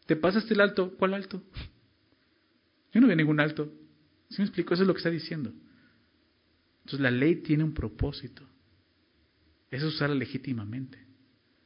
¿Te 0.05 0.15
pasaste 0.15 0.53
el 0.53 0.61
alto? 0.61 0.93
¿Cuál 0.97 1.13
alto? 1.13 1.43
Yo 2.93 3.01
no 3.01 3.07
veo 3.07 3.15
ningún 3.15 3.39
alto. 3.39 3.71
¿Sí 4.29 4.37
me 4.39 4.45
explico? 4.45 4.73
Eso 4.73 4.83
es 4.83 4.87
lo 4.87 4.93
que 4.93 4.99
está 4.99 5.09
diciendo. 5.09 5.51
Entonces 6.85 6.99
la 6.99 7.09
ley 7.09 7.37
tiene 7.37 7.63
un 7.63 7.73
propósito. 7.73 8.47
Es 9.71 9.81
usarla 9.81 10.13
legítimamente. 10.13 10.99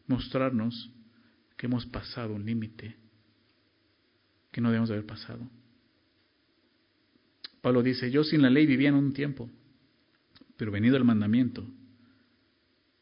Mostrarnos 0.08 0.92
que 1.58 1.66
hemos 1.66 1.86
pasado 1.86 2.34
un 2.34 2.46
límite 2.46 2.96
que 4.50 4.62
no 4.62 4.70
debemos 4.70 4.90
haber 4.92 5.06
pasado. 5.06 5.46
Pablo 7.62 7.84
dice, 7.84 8.10
yo 8.10 8.24
sin 8.24 8.42
la 8.42 8.50
ley 8.50 8.66
vivía 8.66 8.88
en 8.88 8.96
un 8.96 9.12
tiempo, 9.12 9.52
pero 10.56 10.72
venido 10.72 10.96
el 10.96 11.04
mandamiento. 11.04 11.64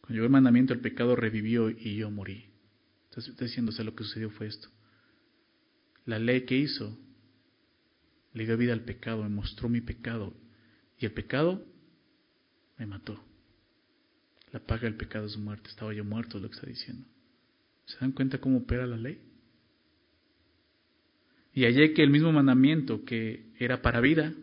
Cuando 0.01 0.15
llegó 0.15 0.25
el 0.25 0.31
mandamiento 0.31 0.73
el 0.73 0.79
pecado 0.79 1.15
revivió 1.15 1.69
y 1.69 1.97
yo 1.97 2.09
morí. 2.09 2.49
Entonces 3.09 3.33
está 3.33 3.45
diciendo, 3.45 3.71
lo 3.83 3.95
que 3.95 4.03
sucedió 4.03 4.31
fue 4.31 4.47
esto. 4.47 4.69
La 6.05 6.17
ley 6.17 6.47
que 6.47 6.57
hizo 6.57 6.97
le 8.33 8.47
dio 8.47 8.57
vida 8.57 8.73
al 8.73 8.85
pecado, 8.85 9.21
me 9.21 9.29
mostró 9.29 9.69
mi 9.69 9.81
pecado. 9.81 10.33
Y 10.97 11.05
el 11.05 11.11
pecado 11.11 11.76
me 12.77 12.85
mató. 12.85 13.21
La 14.51 14.59
paga 14.59 14.83
del 14.83 14.95
pecado 14.95 15.25
es 15.25 15.37
muerte. 15.37 15.69
Estaba 15.69 15.93
yo 15.93 16.03
muerto, 16.03 16.39
lo 16.39 16.49
que 16.49 16.55
está 16.55 16.67
diciendo. 16.67 17.05
¿Se 17.85 17.97
dan 17.99 18.11
cuenta 18.11 18.39
cómo 18.39 18.57
opera 18.57 18.85
la 18.85 18.97
ley? 18.97 19.21
Y 21.53 21.63
hallé 21.63 21.93
que 21.93 22.03
el 22.03 22.09
mismo 22.09 22.31
mandamiento 22.31 23.03
que 23.03 23.51
era 23.57 23.81
para 23.81 23.99
vida, 23.99 24.33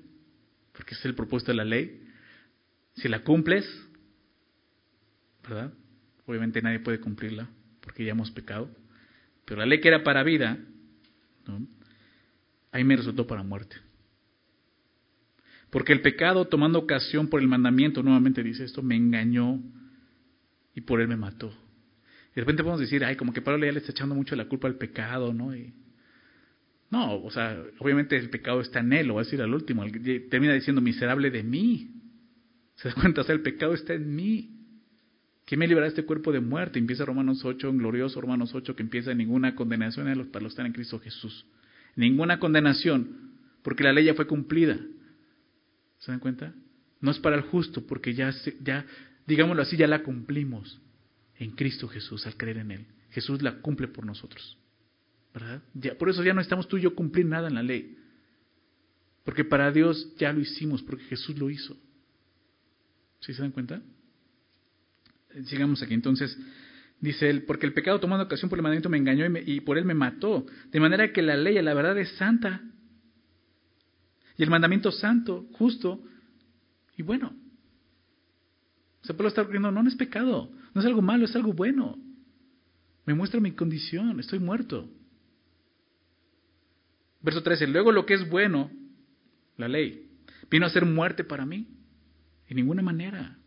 porque 0.73 0.95
es 0.95 1.05
el 1.05 1.15
propósito 1.15 1.53
de 1.53 1.57
la 1.57 1.65
ley, 1.65 2.03
si 2.97 3.09
la 3.09 3.23
cumples, 3.23 3.65
¿verdad? 5.43 5.73
Obviamente 6.27 6.61
nadie 6.63 6.81
puede 6.81 7.01
cumplirla, 7.01 7.49
porque 7.81 8.05
ya 8.05 8.13
hemos 8.13 8.31
pecado. 8.31 8.69
Pero 9.45 9.61
la 9.61 9.67
ley 9.67 9.81
que 9.81 9.89
era 9.89 10.03
para 10.03 10.25
vida, 10.25 10.59
¿no? 11.47 11.67
ahí 12.73 12.83
me 12.83 12.97
resultó 12.97 13.27
para 13.27 13.43
muerte. 13.43 13.77
Porque 15.75 15.93
el 15.93 16.03
pecado, 16.03 16.45
tomando 16.45 16.79
ocasión 16.79 17.27
por 17.27 17.41
el 17.41 17.49
mandamiento, 17.49 18.01
nuevamente 18.01 18.45
dice 18.45 18.63
esto, 18.63 18.81
me 18.81 18.95
engañó 18.95 19.61
y 20.73 20.83
por 20.83 21.01
él 21.01 21.09
me 21.09 21.17
mató. 21.17 21.49
De 22.33 22.43
repente 22.43 22.63
podemos 22.63 22.79
decir, 22.79 23.05
ay, 23.05 23.17
como 23.17 23.33
que 23.33 23.43
Pablo 23.43 23.67
ya 23.67 23.73
le 23.73 23.81
está 23.81 23.91
echando 23.91 24.15
mucho 24.15 24.37
la 24.37 24.45
culpa 24.45 24.69
al 24.69 24.77
pecado, 24.77 25.35
¿no? 25.35 25.53
No, 26.91 27.17
o 27.17 27.29
sea, 27.29 27.61
obviamente 27.81 28.17
el 28.17 28.31
pecado 28.31 28.61
está 28.61 28.79
en 28.79 28.93
él, 28.93 29.09
lo 29.09 29.15
va 29.17 29.23
a 29.23 29.25
decir 29.25 29.43
al 29.43 29.53
último, 29.53 29.85
termina 30.31 30.55
diciendo, 30.55 30.81
miserable 30.81 31.33
de 31.33 31.43
mí. 31.43 31.91
¿Se 32.77 32.91
da 32.91 32.95
cuenta? 32.95 33.23
O 33.23 33.25
sea, 33.25 33.35
el 33.35 33.43
pecado 33.43 33.75
está 33.75 33.95
en 33.95 34.15
mí. 34.15 34.51
¿Quién 35.45 35.59
me 35.59 35.67
librará 35.67 35.87
de 35.87 35.97
este 35.97 36.05
cuerpo 36.05 36.31
de 36.31 36.39
muerte? 36.39 36.79
Empieza 36.79 37.05
Romanos 37.05 37.45
8, 37.45 37.69
en 37.69 37.79
glorioso 37.79 38.21
Romanos 38.21 38.55
8, 38.55 38.77
que 38.77 38.83
empieza 38.85 39.13
ninguna 39.13 39.57
condenación 39.57 40.07
para 40.31 40.45
los 40.45 40.53
que 40.53 40.55
están 40.55 40.67
en 40.67 40.73
Cristo 40.73 41.01
Jesús. 41.01 41.47
Ninguna 41.97 42.39
condenación, 42.39 43.33
porque 43.65 43.83
la 43.83 43.93
ley 43.93 44.05
ya 44.05 44.15
fue 44.15 44.29
cumplida. 44.29 44.79
¿Se 46.05 46.11
dan 46.13 46.21
cuenta? 46.21 46.53
No 47.01 47.11
es 47.11 47.19
para 47.19 47.37
el 47.37 47.43
justo, 47.43 47.87
porque 47.87 48.13
ya, 48.13 48.31
ya, 48.61 48.85
digámoslo 49.27 49.63
así, 49.63 49.77
ya 49.77 49.87
la 49.87 50.03
cumplimos 50.03 50.79
en 51.37 51.53
Cristo 51.53 51.89
Jesús 51.89 52.27
al 52.27 52.37
creer 52.37 52.59
en 52.59 52.71
Él. 52.73 52.87
Jesús 53.11 53.41
la 53.41 53.61
cumple 53.61 53.89
por 53.89 54.05
nosotros. 54.05 54.59
¿Verdad? 55.33 55.63
Ya, 55.73 55.97
por 55.97 56.11
eso 56.11 56.23
ya 56.23 56.35
no 56.35 56.43
estamos 56.43 56.69
tú 56.69 56.77
y 56.77 56.83
yo 56.83 56.95
cumplir 56.95 57.25
nada 57.25 57.49
en 57.49 57.55
la 57.55 57.63
ley. 57.63 57.97
Porque 59.25 59.45
para 59.45 59.71
Dios 59.73 60.15
ya 60.19 60.31
lo 60.33 60.41
hicimos, 60.41 60.83
porque 60.83 61.05
Jesús 61.05 61.39
lo 61.39 61.49
hizo. 61.49 61.75
¿Sí 63.21 63.33
se 63.33 63.41
dan 63.41 63.53
cuenta? 63.53 63.81
Sigamos 65.47 65.83
aquí. 65.83 65.95
Entonces, 65.95 66.37
dice 67.01 67.31
él, 67.31 67.45
porque 67.45 67.65
el 67.65 67.73
pecado 67.73 67.99
tomando 67.99 68.25
ocasión 68.25 68.51
por 68.51 68.59
el 68.59 68.63
mandamiento 68.63 68.91
me 68.91 68.99
engañó 68.99 69.25
y, 69.27 69.53
y 69.55 69.61
por 69.61 69.79
él 69.79 69.87
me 69.87 69.95
mató. 69.95 70.45
De 70.71 70.81
manera 70.81 71.13
que 71.15 71.23
la 71.23 71.37
ley, 71.37 71.61
la 71.63 71.73
verdad, 71.73 71.97
es 71.99 72.11
santa 72.17 72.63
y 74.37 74.43
el 74.43 74.51
mandamiento 74.51 74.91
santo, 74.91 75.47
justo 75.53 76.01
y 76.97 77.03
bueno. 77.03 77.35
O 79.03 79.07
sea, 79.07 79.17
Pablo 79.17 79.29
está 79.29 79.43
diciendo, 79.45 79.71
no, 79.71 79.83
no 79.83 79.89
es 79.89 79.97
pecado, 79.97 80.51
no 80.73 80.81
es 80.81 80.87
algo 80.87 81.03
malo, 81.03 81.25
es 81.25 81.37
algo 81.37 81.53
bueno. 81.53 81.99
Me 83.07 83.15
muestra 83.15 83.41
mi 83.41 83.53
condición, 83.53 84.19
estoy 84.19 84.39
muerto. 84.39 84.89
Verso 87.21 87.43
13, 87.43 87.67
luego 87.69 87.93
lo 87.93 88.07
que 88.07 88.15
es 88.15 88.29
bueno, 88.29 88.71
la 89.57 89.69
ley, 89.69 90.11
vino 90.51 90.67
a 90.67 90.71
ser 90.71 90.85
muerte 90.85 91.25
para 91.25 91.47
mí. 91.47 91.69
En 92.49 92.57
ninguna 92.57 92.83
manera. 92.83 93.39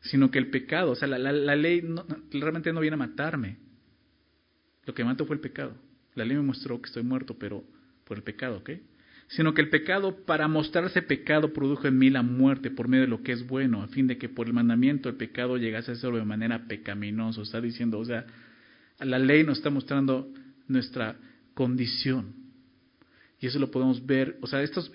Sino 0.00 0.30
que 0.30 0.38
el 0.38 0.50
pecado, 0.50 0.92
o 0.92 0.94
sea, 0.94 1.06
la, 1.06 1.18
la, 1.18 1.56
ley 1.56 1.82
realmente 2.32 2.72
no 2.72 2.80
viene 2.80 2.94
a 2.94 2.98
matarme. 2.98 3.58
Lo 4.84 4.94
que 4.94 5.04
mató 5.04 5.26
fue 5.26 5.36
el 5.36 5.40
pecado. 5.40 5.76
La 6.14 6.24
ley 6.24 6.36
me 6.36 6.42
mostró 6.42 6.80
que 6.80 6.88
estoy 6.88 7.02
muerto, 7.02 7.38
pero 7.38 7.62
por 8.04 8.16
el 8.16 8.22
pecado, 8.22 8.58
¿ok? 8.58 8.70
Sino 9.32 9.54
que 9.54 9.62
el 9.62 9.70
pecado, 9.70 10.26
para 10.26 10.46
mostrarse 10.46 11.00
pecado, 11.00 11.54
produjo 11.54 11.88
en 11.88 11.96
mí 11.96 12.10
la 12.10 12.22
muerte 12.22 12.70
por 12.70 12.86
medio 12.86 13.04
de 13.04 13.08
lo 13.10 13.22
que 13.22 13.32
es 13.32 13.46
bueno, 13.46 13.82
a 13.82 13.88
fin 13.88 14.06
de 14.06 14.18
que 14.18 14.28
por 14.28 14.46
el 14.46 14.52
mandamiento 14.52 15.08
el 15.08 15.14
pecado 15.14 15.56
llegase 15.56 15.92
a 15.92 15.94
ser 15.94 16.12
de 16.12 16.24
manera 16.24 16.66
pecaminosa. 16.68 17.40
Está 17.40 17.58
diciendo, 17.58 17.98
o 17.98 18.04
sea, 18.04 18.26
la 19.00 19.18
ley 19.18 19.42
nos 19.42 19.58
está 19.58 19.70
mostrando 19.70 20.30
nuestra 20.68 21.16
condición. 21.54 22.34
Y 23.40 23.46
eso 23.46 23.58
lo 23.58 23.70
podemos 23.70 24.04
ver, 24.04 24.36
o 24.42 24.46
sea, 24.46 24.62
estos, 24.62 24.90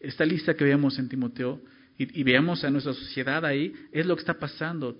esta 0.00 0.24
lista 0.24 0.54
que 0.54 0.64
veamos 0.64 0.98
en 0.98 1.10
Timoteo 1.10 1.60
y, 1.98 2.20
y 2.20 2.22
veamos 2.22 2.64
a 2.64 2.70
nuestra 2.70 2.94
sociedad 2.94 3.44
ahí, 3.44 3.74
es 3.92 4.06
lo 4.06 4.16
que 4.16 4.20
está 4.20 4.38
pasando. 4.38 4.96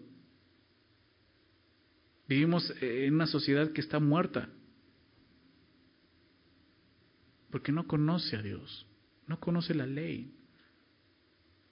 Vivimos 2.28 2.70
en 2.82 3.14
una 3.14 3.26
sociedad 3.26 3.72
que 3.72 3.80
está 3.80 3.98
muerta. 3.98 4.50
Porque 7.52 7.70
no 7.70 7.86
conoce 7.86 8.34
a 8.34 8.42
Dios, 8.42 8.86
no 9.26 9.38
conoce 9.38 9.74
la 9.74 9.86
ley. 9.86 10.32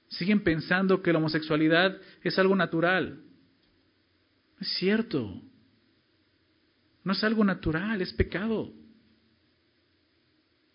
Siguen 0.09 0.45
pensando 0.45 1.03
que 1.03 1.11
la 1.11 1.19
homosexualidad 1.19 1.99
es 2.23 2.39
algo 2.39 2.55
natural. 2.55 3.23
No 4.57 4.61
es 4.61 4.69
cierto. 4.75 5.41
No 7.03 7.13
es 7.13 7.25
algo 7.25 7.43
natural, 7.45 8.03
es 8.03 8.13
pecado. 8.13 8.75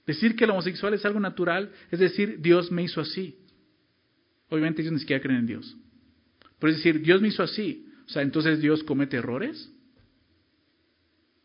Decir 0.08 0.36
que 0.36 0.46
el 0.46 0.50
homosexual 0.50 0.96
es 0.96 1.06
algo 1.06 1.20
natural 1.20 1.72
es 1.92 2.00
decir, 2.00 2.42
Dios 2.42 2.72
me 2.72 2.82
hizo 2.82 3.00
así. 3.00 3.38
Obviamente 4.50 4.82
ellos 4.82 4.94
ni 4.94 5.00
siquiera 5.00 5.22
creen 5.22 5.42
en 5.42 5.46
Dios. 5.46 5.78
Pero 6.58 6.72
es 6.72 6.78
decir, 6.78 7.02
Dios 7.02 7.22
me 7.22 7.28
hizo 7.28 7.44
así. 7.44 7.88
O 8.08 8.10
sea, 8.10 8.24
entonces 8.24 8.60
Dios 8.60 8.84
comete 8.84 9.18
errores. 9.18 9.72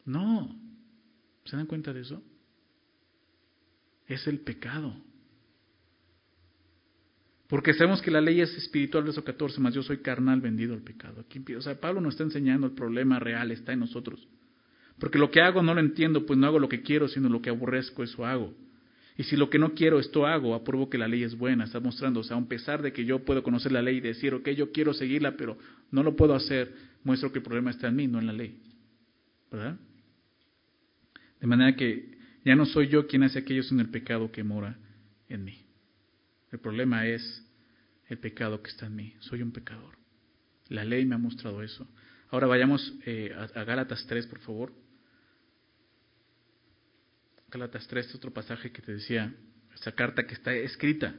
No. 0.07 0.59
¿Se 1.45 1.57
dan 1.57 1.67
cuenta 1.67 1.93
de 1.93 2.01
eso? 2.01 2.23
Es 4.11 4.27
el 4.27 4.41
pecado. 4.41 4.93
Porque 7.47 7.73
sabemos 7.75 8.03
que 8.03 8.11
la 8.11 8.21
ley 8.21 8.41
es 8.41 8.53
espiritual, 8.57 9.05
verso 9.05 9.23
14, 9.23 9.61
más 9.61 9.73
yo 9.73 9.85
soy 9.85 9.99
carnal 9.99 10.41
vendido 10.41 10.75
al 10.75 10.83
pecado. 10.83 11.21
Aquí, 11.21 11.41
o 11.55 11.63
sea, 11.63 11.81
Pablo 11.81 12.01
nos 12.01 12.15
está 12.15 12.25
enseñando 12.25 12.67
el 12.67 12.73
problema 12.73 13.21
real, 13.21 13.53
está 13.53 13.73
en 13.73 13.79
nosotros. 13.79 14.27
Porque 14.99 15.17
lo 15.17 15.31
que 15.31 15.41
hago 15.41 15.63
no 15.63 15.75
lo 15.75 15.81
entiendo, 15.81 16.27
pues 16.27 16.37
no 16.39 16.49
hago 16.49 16.59
lo 16.59 16.69
que 16.69 16.83
quiero, 16.83 17.07
sino 17.07 17.29
lo 17.29 17.41
que 17.41 17.51
aborrezco, 17.51 18.03
eso 18.03 18.27
hago. 18.27 18.53
Y 19.17 19.23
si 19.23 19.37
lo 19.37 19.49
que 19.49 19.61
no 19.61 19.75
quiero, 19.75 20.01
esto 20.01 20.27
hago, 20.27 20.57
apruebo 20.57 20.91
que 20.91 20.99
la 20.99 21.07
ley 21.07 21.23
es 21.23 21.39
buena, 21.39 21.65
está 21.65 21.79
mostrando, 21.79 22.21
o 22.21 22.25
sea, 22.25 22.37
a 22.37 22.45
pesar 22.49 22.83
de 22.83 22.93
que 22.93 23.05
yo 23.05 23.25
puedo 23.25 23.45
conocer 23.45 23.71
la 23.71 23.83
ley 23.83 23.99
y 23.99 24.01
decir, 24.01 24.35
ok, 24.35 24.49
yo 24.51 24.73
quiero 24.73 24.93
seguirla, 24.93 25.37
pero 25.37 25.57
no 25.93 26.03
lo 26.03 26.17
puedo 26.17 26.35
hacer, 26.35 26.75
muestro 27.05 27.31
que 27.31 27.39
el 27.39 27.45
problema 27.45 27.71
está 27.71 27.89
en 27.89 27.97
mí, 27.97 28.09
no 28.09 28.19
en 28.19 28.27
la 28.27 28.33
ley. 28.33 28.61
¿Verdad? 29.53 29.77
De 31.41 31.47
manera 31.47 31.77
que 31.77 32.20
ya 32.45 32.57
no 32.57 32.67
soy 32.67 32.89
yo 32.89 33.07
quien 33.07 33.23
hace 33.23 33.39
aquello, 33.39 33.63
sino 33.63 33.83
el 33.83 33.91
pecado 33.91 34.31
que 34.33 34.45
mora 34.45 34.79
en 35.29 35.45
mí. 35.45 35.65
El 36.51 36.59
problema 36.59 37.07
es 37.07 37.47
el 38.09 38.19
pecado 38.19 38.63
que 38.63 38.71
está 38.71 38.87
en 38.87 38.97
mí. 38.97 39.15
Soy 39.21 39.43
un 39.43 39.53
pecador. 39.53 39.97
La 40.69 40.85
ley 40.85 41.05
me 41.05 41.15
ha 41.15 41.19
mostrado 41.19 41.63
eso. 41.63 41.87
Ahora 42.31 42.47
vayamos 42.47 42.95
eh, 43.05 43.35
a, 43.55 43.65
Gálatas 43.65 44.07
3, 44.07 44.27
por 44.27 44.41
favor. 44.41 44.73
Gálatas 47.51 47.87
3, 47.89 48.15
otro 48.15 48.33
pasaje 48.33 48.71
que 48.71 48.81
te 48.81 48.93
decía, 48.93 49.35
esa 49.75 49.93
carta 49.93 50.27
que 50.27 50.35
está 50.35 50.55
escrita 50.55 51.15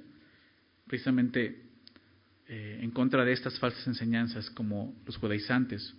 precisamente 0.88 1.64
eh, 2.48 2.80
en 2.82 2.92
contra 2.92 3.24
de 3.24 3.34
estas 3.34 3.58
falsas 3.60 3.86
enseñanzas 3.88 4.50
como 4.50 5.02
los 5.06 5.18
judaizantes. 5.18 5.94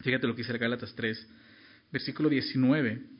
Fíjate 0.00 0.26
lo 0.26 0.34
que 0.34 0.42
dice 0.42 0.56
Gálatas 0.58 0.94
3, 0.94 1.28
versículo 1.90 2.28
19. 2.28 3.17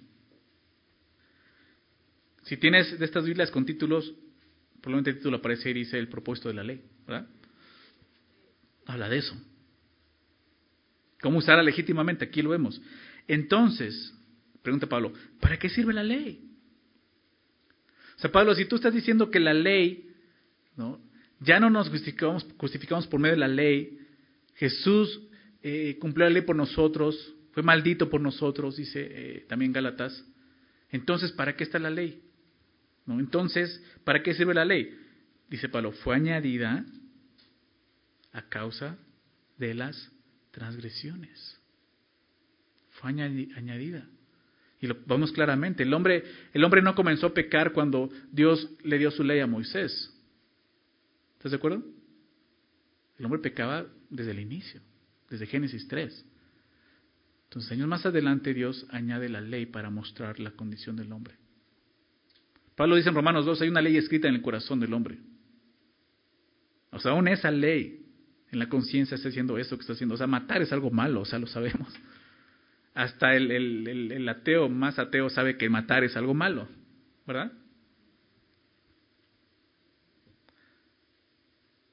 Si 2.49 2.57
tienes 2.57 2.99
de 2.99 3.05
estas 3.05 3.25
Biblias 3.25 3.51
con 3.51 3.65
títulos, 3.65 4.15
Probablemente 4.81 5.11
el 5.11 5.17
título 5.17 5.39
aparece 5.39 5.71
y 5.71 5.75
dice 5.75 5.99
el 5.99 6.09
propósito 6.09 6.49
de 6.49 6.55
la 6.55 6.63
ley, 6.63 6.83
¿verdad? 7.07 7.27
Habla 8.87 9.09
de 9.09 9.19
eso. 9.19 9.37
¿Cómo 11.21 11.39
usarla 11.39 11.63
legítimamente? 11.63 12.25
Aquí 12.25 12.43
lo 12.43 12.51
vemos. 12.51 12.81
Entonces, 13.27 14.15
pregunta 14.63 14.89
Pablo, 14.89 15.13
¿para 15.41 15.59
qué 15.59 15.69
sirve 15.69 15.93
la 15.93 16.05
ley? 16.05 16.49
O 18.17 18.21
sea, 18.21 18.31
Pablo, 18.31 18.55
si 18.55 18.67
tú 18.67 18.77
estás 18.77 18.95
diciendo 18.95 19.31
que 19.31 19.41
la 19.41 19.53
ley, 19.53 20.11
¿no? 20.77 21.01
ya 21.41 21.59
no 21.59 21.71
nos 21.71 21.89
justificamos, 21.89 22.47
justificamos 22.57 23.07
por 23.09 23.21
medio 23.21 23.35
de 23.35 23.41
la 23.41 23.49
ley, 23.49 23.99
Jesús 24.55 25.21
eh, 25.63 25.99
cumplió 26.01 26.27
la 26.27 26.35
ley 26.35 26.43
por 26.43 26.57
nosotros, 26.57 27.35
fue 27.53 27.63
maldito 27.63 28.09
por 28.09 28.21
nosotros, 28.21 28.77
dice 28.77 29.09
eh, 29.11 29.47
también 29.49 29.73
Gálatas, 29.73 30.25
entonces, 30.91 31.33
¿para 31.33 31.55
qué 31.57 31.65
está 31.65 31.79
la 31.79 31.91
ley? 31.91 32.23
Entonces, 33.09 33.83
¿para 34.05 34.23
qué 34.23 34.35
sirve 34.35 34.55
la 34.55 34.65
ley? 34.65 34.97
Dice 35.49 35.69
Pablo, 35.69 35.93
fue 35.93 36.17
añadida 36.17 36.85
a 38.33 38.43
causa 38.43 38.99
de 39.57 39.75
las 39.75 40.13
transgresiones. 40.51 41.59
Fue 42.91 43.11
añadida. 43.11 44.07
Y 44.81 44.87
lo 44.87 44.97
vemos 45.07 45.33
claramente. 45.33 45.85
El 45.85 45.95
hombre, 45.95 46.25
el 46.53 46.63
hombre 46.63 46.83
no 46.83 46.95
comenzó 46.95 47.29
a 47.29 47.35
pecar 47.35 47.73
cuando 47.73 48.11
Dios 48.31 48.69
le 48.85 48.99
dio 48.99 49.11
su 49.11 49.25
ley 49.25 49.41
a 49.41 49.47
Moisés. 49.47 50.15
¿Estás 51.37 51.53
de 51.53 51.57
acuerdo? 51.57 51.83
El 53.19 53.25
hombre 53.25 53.41
pecaba 53.41 53.87
desde 54.11 54.33
el 54.33 54.41
inicio, 54.41 54.81
desde 55.31 55.47
Génesis 55.47 55.89
3. 55.89 56.27
Entonces, 57.45 57.73
años 57.73 57.89
más 57.89 58.05
adelante 58.05 58.53
Dios 58.53 58.87
añade 58.91 59.29
la 59.29 59.41
ley 59.41 59.67
para 59.67 59.89
mostrar 59.89 60.39
la 60.39 60.51
condición 60.51 60.97
del 60.97 61.11
hombre. 61.13 61.38
Pablo 62.79 62.95
dice 62.95 63.09
en 63.09 63.16
Romanos 63.16 63.45
2, 63.45 63.62
hay 63.62 63.68
una 63.70 63.83
ley 63.83 63.97
escrita 63.97 64.29
en 64.29 64.37
el 64.37 64.41
corazón 64.41 64.79
del 64.79 64.95
hombre. 64.95 65.18
O 66.93 67.01
sea, 67.01 67.11
aún 67.11 67.26
esa 67.26 67.51
ley 67.51 68.07
en 68.53 68.59
la 68.61 68.68
conciencia 68.68 69.16
está 69.16 69.31
haciendo 69.31 69.59
eso 69.59 69.76
que 69.76 69.81
está 69.81 69.95
haciendo. 69.95 70.14
O 70.14 70.18
sea, 70.18 70.29
matar 70.29 70.62
es 70.62 70.72
algo 70.72 70.89
malo, 70.93 71.22
o 71.22 71.24
sea, 71.24 71.41
lo 71.41 71.49
sabemos. 71.49 71.93
Hasta 72.95 73.35
el, 73.35 73.51
el 73.51 74.29
ateo 74.29 74.68
más 74.68 74.97
ateo 75.01 75.29
sabe 75.29 75.57
que 75.57 75.68
matar 75.68 76.05
es 76.05 76.16
algo 76.16 76.35
malo, 76.35 76.68
¿verdad? 77.26 77.51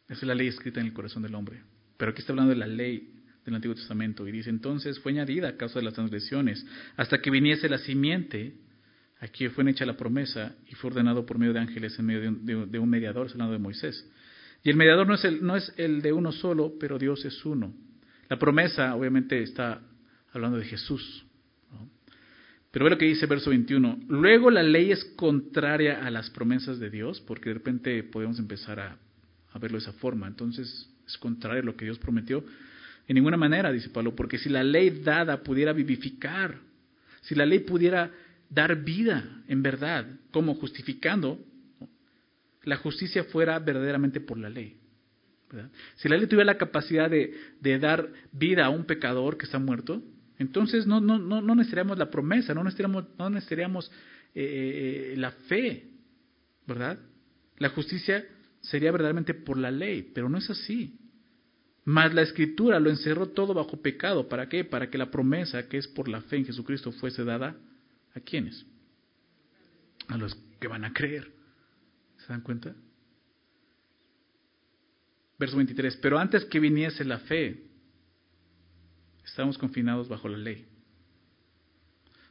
Esa 0.07 0.13
es 0.13 0.23
la 0.23 0.35
ley 0.35 0.49
escrita 0.49 0.81
en 0.81 0.85
el 0.85 0.93
corazón 0.93 1.23
del 1.23 1.33
hombre. 1.33 1.63
Pero 1.97 2.11
aquí 2.11 2.19
está 2.19 2.31
hablando 2.31 2.51
de 2.51 2.59
la 2.59 2.67
ley 2.67 3.11
del 3.43 3.55
Antiguo 3.55 3.73
Testamento 3.73 4.27
y 4.27 4.31
dice 4.31 4.51
entonces 4.51 4.99
fue 4.99 5.13
añadida 5.13 5.49
a 5.49 5.57
causa 5.57 5.79
de 5.79 5.85
las 5.85 5.95
transgresiones 5.95 6.63
hasta 6.95 7.21
que 7.21 7.31
viniese 7.31 7.69
la 7.69 7.79
simiente 7.79 8.64
Aquí 9.19 9.47
fue 9.49 9.69
hecha 9.69 9.85
la 9.85 9.95
promesa 9.95 10.55
y 10.67 10.75
fue 10.75 10.91
ordenado 10.91 11.25
por 11.25 11.37
medio 11.37 11.53
de 11.53 11.59
ángeles 11.59 11.97
en 11.97 12.05
medio 12.05 12.31
de 12.31 12.79
un, 12.79 12.89
mediador, 12.89 13.27
hablando 13.31 13.53
de 13.53 13.59
Moisés. 13.59 14.07
Y 14.63 14.69
el 14.69 14.75
mediador 14.75 15.07
no 15.07 15.15
es 15.15 15.23
el, 15.23 15.45
no 15.45 15.55
es 15.55 15.73
el 15.77 16.01
de 16.01 16.11
uno 16.11 16.31
solo, 16.31 16.73
pero 16.79 16.97
Dios 16.97 17.23
es 17.23 17.45
uno. 17.45 17.73
La 18.29 18.37
promesa 18.37 18.93
obviamente 18.95 19.41
está 19.41 19.81
hablando 20.33 20.57
de 20.57 20.65
Jesús. 20.65 21.25
Pero 22.71 22.85
ve 22.85 22.91
lo 22.91 22.97
que 22.97 23.05
dice 23.05 23.25
verso 23.25 23.51
21. 23.51 23.99
Luego 24.09 24.51
la 24.51 24.61
ley 24.61 24.91
es 24.91 25.05
contraria 25.15 26.05
a 26.05 26.09
las 26.09 26.29
promesas 26.29 26.77
de 26.77 26.89
Dios, 26.89 27.21
porque 27.21 27.49
de 27.49 27.53
repente 27.53 28.03
podemos 28.03 28.37
empezar 28.37 28.81
a, 28.81 28.97
a 29.53 29.59
verlo 29.59 29.77
de 29.77 29.83
esa 29.83 29.93
forma. 29.93 30.27
Entonces 30.27 30.89
es 31.07 31.17
contrario 31.17 31.61
a 31.61 31.65
lo 31.65 31.77
que 31.77 31.85
Dios 31.85 31.99
prometió. 31.99 32.43
En 33.07 33.15
ninguna 33.15 33.37
manera, 33.37 33.71
dice 33.71 33.89
Pablo, 33.89 34.13
porque 34.13 34.37
si 34.37 34.49
la 34.49 34.63
ley 34.63 34.89
dada 34.89 35.41
pudiera 35.41 35.71
vivificar, 35.71 36.59
si 37.21 37.33
la 37.35 37.45
ley 37.45 37.59
pudiera 37.59 38.11
dar 38.55 38.83
vida 38.83 39.43
en 39.47 39.61
verdad, 39.61 40.07
como 40.31 40.55
justificando 40.55 41.39
la 42.63 42.77
justicia 42.77 43.25
fuera 43.25 43.59
verdaderamente 43.59 44.21
por 44.21 44.39
la 44.39 44.49
ley. 44.49 44.77
Si 45.95 46.09
la 46.09 46.17
ley 46.17 46.25
tuviera 46.27 46.53
la 46.53 46.57
capacidad 46.57 47.09
de, 47.09 47.79
dar 47.79 48.09
vida 48.31 48.65
a 48.65 48.69
un 48.69 48.85
pecador 48.85 49.37
que 49.37 49.45
está 49.45 49.59
muerto, 49.59 50.01
entonces 50.39 50.87
no, 50.87 50.99
no, 50.99 51.19
no, 51.19 51.41
no 51.41 51.55
necesitaríamos 51.55 51.97
la 51.97 52.09
promesa, 52.09 52.53
no 52.53 52.63
necesitaríamos, 52.63 53.05
no 53.17 53.29
necesitaríamos 53.29 53.91
eh, 54.33 55.13
eh, 55.13 55.17
la 55.17 55.31
fe, 55.31 55.89
¿verdad? 56.65 56.97
La 57.57 57.69
justicia 57.69 58.25
sería 58.61 58.91
verdaderamente 58.91 59.33
por 59.33 59.57
la 59.57 59.69
ley, 59.69 60.11
pero 60.13 60.29
no 60.29 60.37
es 60.37 60.49
así. 60.49 60.97
Mas 61.83 62.13
la 62.13 62.23
escritura 62.23 62.79
lo 62.79 62.89
encerró 62.89 63.27
todo 63.27 63.53
bajo 63.53 63.81
pecado. 63.81 64.27
¿Para 64.27 64.49
qué? 64.49 64.63
Para 64.65 64.89
que 64.89 64.97
la 64.97 65.11
promesa 65.11 65.67
que 65.69 65.77
es 65.77 65.87
por 65.87 66.07
la 66.07 66.21
fe 66.21 66.37
en 66.37 66.45
Jesucristo 66.45 66.91
fuese 66.93 67.23
dada 67.23 67.55
¿A 68.15 68.19
quiénes? 68.21 68.65
A 70.07 70.17
los 70.17 70.35
que 70.59 70.67
van 70.67 70.85
a 70.85 70.93
creer. 70.93 71.31
¿Se 72.17 72.27
dan 72.27 72.41
cuenta? 72.41 72.73
Verso 75.37 75.57
23. 75.57 75.97
Pero 75.97 76.17
antes 76.17 76.45
que 76.45 76.59
viniese 76.59 77.03
la 77.03 77.19
fe, 77.19 77.67
estábamos 79.25 79.57
confinados 79.57 80.07
bajo 80.07 80.29
la 80.29 80.37
ley. 80.37 80.65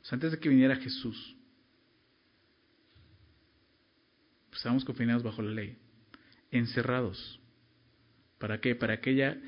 O 0.03 0.05
sea, 0.07 0.17
antes 0.17 0.33
de 0.33 0.39
que 0.39 0.49
viniera 0.49 0.77
Jesús, 0.77 1.37
estábamos 4.53 4.85
confinados 4.85 5.23
bajo 5.23 5.43
la 5.43 5.51
ley, 5.51 5.77
encerrados. 6.51 7.41
¿Para 8.39 8.61
qué? 8.61 8.75
Para 8.75 8.95
aquella 8.95 9.39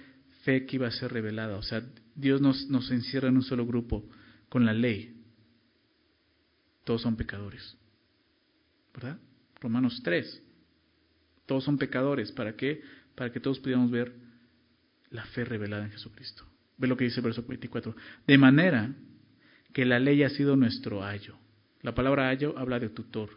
fe 0.42 0.66
que 0.66 0.76
iba 0.76 0.86
a 0.86 0.92
ser 0.92 1.12
revelada. 1.12 1.56
O 1.56 1.62
sea, 1.62 1.82
Dios 2.14 2.40
nos, 2.40 2.68
nos 2.68 2.90
encierra 2.90 3.28
en 3.28 3.36
un 3.36 3.42
solo 3.42 3.66
grupo 3.66 4.08
con 4.48 4.66
la 4.66 4.72
ley. 4.72 5.15
Todos 6.86 7.02
son 7.02 7.16
pecadores. 7.16 7.76
¿Verdad? 8.94 9.18
Romanos 9.60 10.00
3. 10.04 10.40
Todos 11.44 11.64
son 11.64 11.78
pecadores. 11.78 12.30
¿Para 12.30 12.54
qué? 12.54 12.80
Para 13.16 13.32
que 13.32 13.40
todos 13.40 13.58
pudiéramos 13.58 13.90
ver 13.90 14.14
la 15.10 15.24
fe 15.26 15.44
revelada 15.44 15.84
en 15.84 15.90
Jesucristo. 15.90 16.44
Ve 16.78 16.86
lo 16.86 16.96
que 16.96 17.02
dice 17.02 17.18
el 17.18 17.24
verso 17.24 17.42
24. 17.42 17.96
De 18.24 18.38
manera 18.38 18.94
que 19.72 19.84
la 19.84 19.98
ley 19.98 20.22
ha 20.22 20.30
sido 20.30 20.54
nuestro 20.54 21.04
ayo. 21.04 21.36
La 21.82 21.92
palabra 21.92 22.28
ayo 22.28 22.56
habla 22.56 22.78
de 22.78 22.90
tutor. 22.90 23.30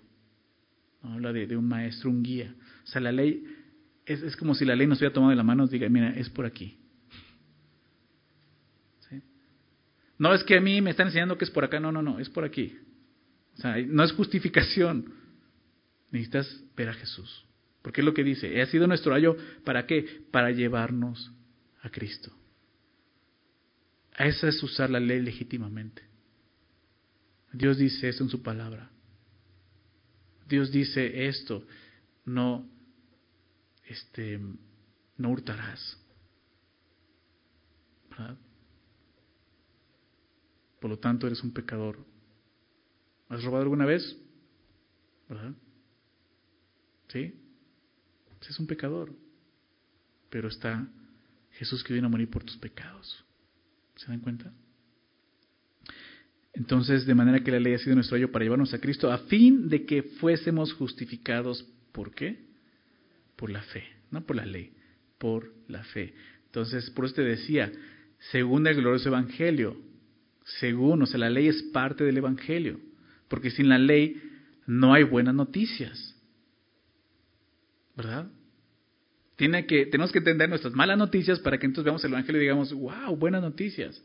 Habla 1.01 1.33
de, 1.33 1.57
un 1.57 1.67
maestro, 1.67 2.11
un 2.11 2.21
guía. 2.21 2.53
O 2.83 2.87
sea, 2.87 3.01
la 3.01 3.11
ley 3.11 3.43
es, 4.05 4.35
como 4.35 4.53
si 4.53 4.63
la 4.63 4.75
ley 4.75 4.85
nos 4.85 4.99
hubiera 4.99 5.13
tomado 5.13 5.31
de 5.31 5.37
la 5.37 5.43
mano 5.43 5.65
y 5.65 5.69
diga, 5.69 5.89
mira, 5.89 6.11
es 6.11 6.29
por 6.29 6.45
aquí. 6.45 6.77
No 10.19 10.35
es 10.35 10.43
que 10.43 10.57
a 10.57 10.61
mí 10.61 10.81
me 10.81 10.91
están 10.91 11.07
enseñando 11.07 11.35
que 11.35 11.45
es 11.45 11.51
por 11.51 11.63
acá, 11.63 11.79
no, 11.79 11.91
no, 11.91 12.03
no, 12.03 12.19
es 12.19 12.29
por 12.29 12.43
aquí. 12.43 12.77
No 13.87 14.03
es 14.03 14.11
justificación. 14.13 15.13
Necesitas 16.11 16.63
ver 16.75 16.89
a 16.89 16.93
Jesús. 16.93 17.45
Porque 17.81 18.01
es 18.01 18.05
lo 18.05 18.13
que 18.13 18.23
dice. 18.23 18.61
Ha 18.61 18.65
sido 18.67 18.87
nuestro 18.87 19.13
ayo. 19.13 19.35
¿Para 19.63 19.85
qué? 19.85 20.23
Para 20.31 20.51
llevarnos 20.51 21.31
a 21.81 21.89
Cristo. 21.89 22.31
Esa 24.17 24.49
es 24.49 24.61
usar 24.61 24.89
la 24.89 24.99
ley 24.99 25.21
legítimamente. 25.21 26.03
Dios 27.53 27.77
dice 27.77 28.09
eso 28.09 28.23
en 28.23 28.29
su 28.29 28.41
palabra. 28.43 28.89
Dios 30.47 30.71
dice 30.71 31.27
esto, 31.27 31.63
no, 32.25 32.67
este, 33.87 34.39
no 35.17 35.29
hurtarás. 35.29 35.97
Por 40.81 40.89
lo 40.89 40.97
tanto, 40.97 41.27
eres 41.27 41.41
un 41.43 41.53
pecador. 41.53 41.97
¿Has 43.29 43.43
robado 43.43 43.63
alguna 43.63 43.85
vez? 43.85 44.17
¿Verdad? 45.29 45.53
¿Sí? 47.07 47.33
Es 48.47 48.59
un 48.59 48.67
pecador. 48.67 49.13
Pero 50.29 50.47
está 50.47 50.87
Jesús 51.51 51.83
que 51.83 51.93
vino 51.93 52.07
a 52.07 52.09
morir 52.09 52.29
por 52.29 52.43
tus 52.43 52.57
pecados. 52.57 53.23
¿Se 53.95 54.07
dan 54.07 54.19
cuenta? 54.19 54.51
Entonces, 56.53 57.05
de 57.05 57.15
manera 57.15 57.43
que 57.43 57.51
la 57.51 57.59
ley 57.59 57.73
ha 57.73 57.79
sido 57.79 57.95
nuestro 57.95 58.17
ayo 58.17 58.31
para 58.31 58.43
llevarnos 58.43 58.73
a 58.73 58.79
Cristo, 58.79 59.11
a 59.11 59.19
fin 59.19 59.69
de 59.69 59.85
que 59.85 60.03
fuésemos 60.03 60.73
justificados. 60.73 61.65
¿Por 61.91 62.13
qué? 62.13 62.47
Por 63.35 63.49
la 63.49 63.61
fe, 63.61 63.83
no 64.11 64.25
por 64.25 64.35
la 64.35 64.45
ley, 64.45 64.73
por 65.17 65.53
la 65.67 65.83
fe. 65.83 66.13
Entonces, 66.45 66.89
por 66.89 67.05
eso 67.05 67.15
te 67.15 67.21
decía, 67.21 67.71
según 68.31 68.65
el 68.67 68.75
glorioso 68.75 69.09
Evangelio, 69.09 69.77
según, 70.59 71.03
o 71.03 71.05
sea, 71.05 71.19
la 71.19 71.29
ley 71.29 71.47
es 71.47 71.61
parte 71.71 72.03
del 72.03 72.17
Evangelio, 72.17 72.79
porque 73.29 73.51
sin 73.51 73.69
la 73.69 73.77
ley 73.77 74.21
no 74.65 74.93
hay 74.93 75.03
buenas 75.03 75.33
noticias. 75.33 76.15
¿Verdad? 77.95 78.29
Tiene 79.35 79.65
que, 79.65 79.85
tenemos 79.85 80.11
que 80.11 80.17
entender 80.17 80.49
nuestras 80.49 80.73
malas 80.73 80.97
noticias 80.97 81.39
para 81.39 81.57
que 81.57 81.65
entonces 81.65 81.85
veamos 81.85 82.03
el 82.03 82.11
Evangelio 82.11 82.41
y 82.41 82.43
digamos, 82.43 82.73
wow, 82.73 83.15
buenas 83.15 83.41
noticias. 83.41 84.03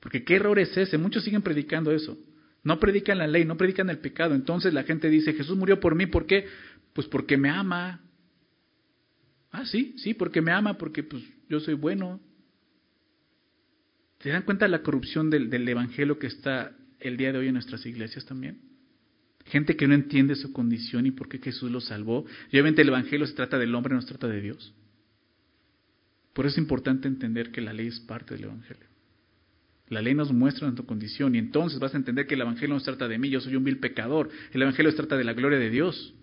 Porque 0.00 0.24
qué 0.24 0.36
error 0.36 0.58
es 0.58 0.76
ese. 0.76 0.98
Muchos 0.98 1.24
siguen 1.24 1.42
predicando 1.42 1.92
eso. 1.92 2.18
No 2.62 2.78
predican 2.78 3.18
la 3.18 3.26
ley, 3.26 3.44
no 3.44 3.56
predican 3.56 3.88
el 3.88 3.98
pecado. 3.98 4.34
Entonces 4.34 4.74
la 4.74 4.82
gente 4.82 5.08
dice, 5.08 5.32
Jesús 5.32 5.56
murió 5.56 5.80
por 5.80 5.94
mí, 5.94 6.06
¿por 6.06 6.26
qué? 6.26 6.46
Pues 6.92 7.06
porque 7.06 7.36
me 7.36 7.48
ama. 7.48 8.02
Ah, 9.50 9.64
sí, 9.64 9.94
sí, 9.98 10.14
porque 10.14 10.42
me 10.42 10.52
ama, 10.52 10.76
porque 10.76 11.02
pues 11.02 11.22
yo 11.48 11.60
soy 11.60 11.74
bueno. 11.74 12.20
¿Se 14.20 14.28
dan 14.28 14.42
cuenta 14.42 14.66
de 14.66 14.70
la 14.70 14.82
corrupción 14.82 15.30
del, 15.30 15.48
del 15.48 15.66
Evangelio 15.68 16.18
que 16.18 16.26
está 16.26 16.76
el 17.00 17.16
día 17.16 17.32
de 17.32 17.38
hoy 17.38 17.48
en 17.48 17.54
nuestras 17.54 17.84
iglesias 17.86 18.24
también? 18.24 18.60
Gente 19.46 19.76
que 19.76 19.88
no 19.88 19.94
entiende 19.94 20.36
su 20.36 20.52
condición 20.52 21.06
y 21.06 21.10
por 21.10 21.28
qué 21.28 21.38
Jesús 21.38 21.70
lo 21.70 21.80
salvó. 21.80 22.24
Y 22.50 22.56
obviamente 22.56 22.82
el 22.82 22.88
Evangelio 22.88 23.26
se 23.26 23.34
trata 23.34 23.58
del 23.58 23.74
hombre, 23.74 23.94
no 23.94 24.02
se 24.02 24.08
trata 24.08 24.28
de 24.28 24.40
Dios. 24.40 24.74
Por 26.32 26.46
eso 26.46 26.54
es 26.54 26.58
importante 26.58 27.08
entender 27.08 27.50
que 27.50 27.60
la 27.60 27.72
ley 27.72 27.88
es 27.88 28.00
parte 28.00 28.34
del 28.34 28.44
Evangelio. 28.44 28.86
La 29.88 30.00
ley 30.00 30.14
nos 30.14 30.32
muestra 30.32 30.68
nuestra 30.68 30.86
condición 30.86 31.34
y 31.34 31.38
entonces 31.38 31.80
vas 31.80 31.94
a 31.94 31.96
entender 31.96 32.26
que 32.26 32.34
el 32.34 32.42
Evangelio 32.42 32.74
no 32.74 32.80
se 32.80 32.86
trata 32.86 33.08
de 33.08 33.18
mí, 33.18 33.28
yo 33.28 33.40
soy 33.40 33.56
un 33.56 33.64
vil 33.64 33.78
pecador. 33.78 34.30
El 34.52 34.62
Evangelio 34.62 34.92
se 34.92 34.96
trata 34.96 35.16
de 35.16 35.24
la 35.24 35.32
gloria 35.32 35.58
de 35.58 35.68
Dios. 35.68 36.14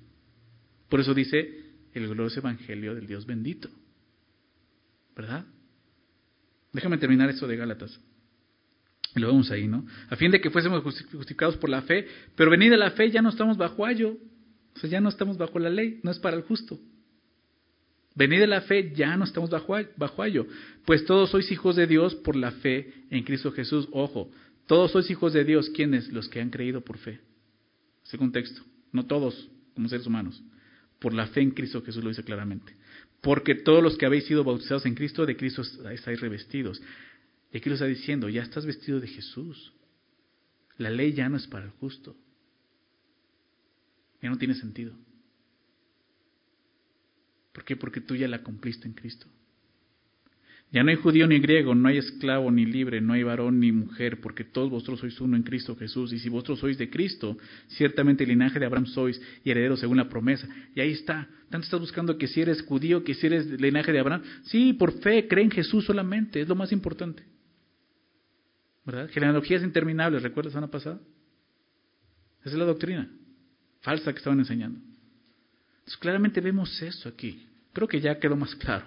Por 0.88 1.02
eso 1.02 1.14
dice 1.14 1.66
el 1.94 2.08
glorioso 2.08 2.40
Evangelio 2.40 2.96
del 2.96 3.08
Dios 3.08 3.26
bendito. 3.26 3.70
¿Verdad? 5.16 5.46
Déjame 6.72 6.98
terminar 6.98 7.30
eso 7.30 7.46
de 7.46 7.58
Gálatas. 7.58 8.00
Lo 9.20 9.28
vemos 9.28 9.50
ahí, 9.52 9.68
¿no? 9.68 9.86
A 10.10 10.16
fin 10.16 10.32
de 10.32 10.40
que 10.40 10.50
fuésemos 10.50 10.84
justificados 10.84 11.58
por 11.58 11.70
la 11.70 11.82
fe, 11.82 12.08
pero 12.36 12.52
venida 12.52 12.78
la 12.78 12.92
fe 12.92 13.10
ya 13.10 13.22
no 13.22 13.30
estamos 13.30 13.58
bajo 13.58 13.86
ayo, 13.86 14.18
o 14.76 14.80
sea, 14.80 14.90
ya 14.90 15.02
no 15.02 15.10
estamos 15.10 15.38
bajo 15.38 15.58
la 15.60 15.70
ley, 15.70 16.00
no 16.04 16.12
es 16.12 16.20
para 16.20 16.38
el 16.38 16.44
justo. 16.44 16.80
Venida 18.16 18.48
la 18.48 18.62
fe 18.62 18.94
ya 18.96 19.16
no 19.18 19.26
estamos 19.26 19.50
bajo, 19.50 19.76
bajo 19.96 20.24
ayo, 20.24 20.48
pues 20.86 21.06
todos 21.06 21.30
sois 21.30 21.52
hijos 21.52 21.76
de 21.76 21.88
Dios 21.88 22.16
por 22.16 22.36
la 22.36 22.52
fe 22.52 22.94
en 23.10 23.24
Cristo 23.24 23.52
Jesús. 23.52 23.88
Ojo, 23.92 24.32
todos 24.66 24.92
sois 24.92 25.10
hijos 25.10 25.34
de 25.34 25.44
Dios, 25.44 25.70
¿quiénes? 25.70 26.12
Los 26.12 26.28
que 26.28 26.42
han 26.42 26.50
creído 26.50 26.82
por 26.82 26.98
fe. 26.98 27.20
Ese 28.06 28.18
contexto, 28.18 28.62
no 28.92 29.06
todos 29.06 29.50
como 29.74 29.90
seres 29.90 30.08
humanos, 30.08 30.42
por 31.00 31.14
la 31.14 31.28
fe 31.28 31.42
en 31.42 31.52
Cristo 31.52 31.84
Jesús 31.84 32.04
lo 32.04 32.10
dice 32.10 32.24
claramente. 32.24 32.76
Porque 33.22 33.56
todos 33.56 33.84
los 33.84 33.98
que 33.98 34.06
habéis 34.06 34.26
sido 34.26 34.44
bautizados 34.44 34.86
en 34.86 34.96
Cristo, 34.96 35.26
de 35.26 35.36
Cristo 35.36 35.62
estáis 35.62 36.20
revestidos. 36.22 36.82
Y 37.58 37.60
aquí 37.60 37.70
lo 37.70 37.74
está 37.74 37.88
diciendo, 37.88 38.30
ya 38.30 38.44
estás 38.44 38.68
vestido 38.68 39.00
de 39.00 39.08
Jesús. 39.08 39.74
La 40.78 40.92
ley 40.92 41.14
ya 41.14 41.28
no 41.28 41.38
es 41.38 41.48
para 41.48 41.66
el 41.66 41.72
justo. 41.72 42.16
Ya 44.22 44.30
no 44.30 44.38
tiene 44.38 44.54
sentido. 44.54 44.94
¿Por 47.54 47.64
qué? 47.64 47.76
Porque 47.76 48.00
tú 48.00 48.16
ya 48.16 48.28
la 48.28 48.44
cumpliste 48.44 48.88
en 48.88 48.94
Cristo. 48.94 49.26
Ya 50.72 50.84
no 50.84 50.92
hay 50.92 50.98
judío 50.98 51.26
ni 51.26 51.40
griego, 51.40 51.74
no 51.74 51.88
hay 51.88 51.98
esclavo 51.98 52.52
ni 52.52 52.64
libre, 52.64 53.02
no 53.02 53.14
hay 53.14 53.24
varón 53.24 53.60
ni 53.60 53.72
mujer, 53.72 54.22
porque 54.22 54.44
todos 54.44 54.70
vosotros 54.70 55.00
sois 55.00 55.20
uno 55.20 55.36
en 55.36 55.42
Cristo 55.42 55.76
Jesús. 55.76 56.14
Y 56.14 56.20
si 56.20 56.30
vosotros 56.30 56.60
sois 56.60 56.78
de 56.78 56.92
Cristo, 56.92 57.40
ciertamente 57.70 58.24
el 58.24 58.30
linaje 58.30 58.60
de 58.60 58.68
Abraham 58.68 58.86
sois 58.86 59.20
y 59.44 59.50
herederos 59.50 59.80
según 59.80 59.98
la 59.98 60.08
promesa. 60.08 60.48
Y 60.76 60.80
ahí 60.80 60.92
está. 60.92 61.28
Tanto 61.50 61.66
estás 61.66 61.80
buscando 61.80 62.20
que 62.20 62.28
si 62.28 62.40
eres 62.40 62.62
judío, 62.62 63.04
que 63.04 63.16
si 63.16 63.26
eres 63.26 63.48
linaje 63.60 63.92
de 63.92 63.98
Abraham. 63.98 64.22
Sí, 64.44 64.74
por 64.74 65.02
fe, 65.02 65.28
cree 65.28 65.46
en 65.46 65.50
Jesús 65.50 65.86
solamente, 65.86 66.40
es 66.40 66.48
lo 66.48 66.54
más 66.54 66.72
importante. 66.72 67.24
¿Verdad? 68.88 69.10
Genealogías 69.12 69.62
interminables, 69.62 70.24
¿recuerdas 70.24 70.54
la 70.54 70.60
semana 70.60 70.72
pasada? 70.72 71.00
Esa 72.40 72.50
es 72.50 72.56
la 72.56 72.66
doctrina 72.66 73.10
falsa 73.82 74.12
que 74.12 74.18
estaban 74.18 74.40
enseñando. 74.40 74.80
Entonces, 74.80 75.98
claramente 75.98 76.42
vemos 76.42 76.82
eso 76.82 77.10
aquí. 77.10 77.46
Creo 77.74 77.88
que 77.88 78.02
ya 78.02 78.20
quedó 78.20 78.36
más 78.36 78.56
claro. 78.56 78.86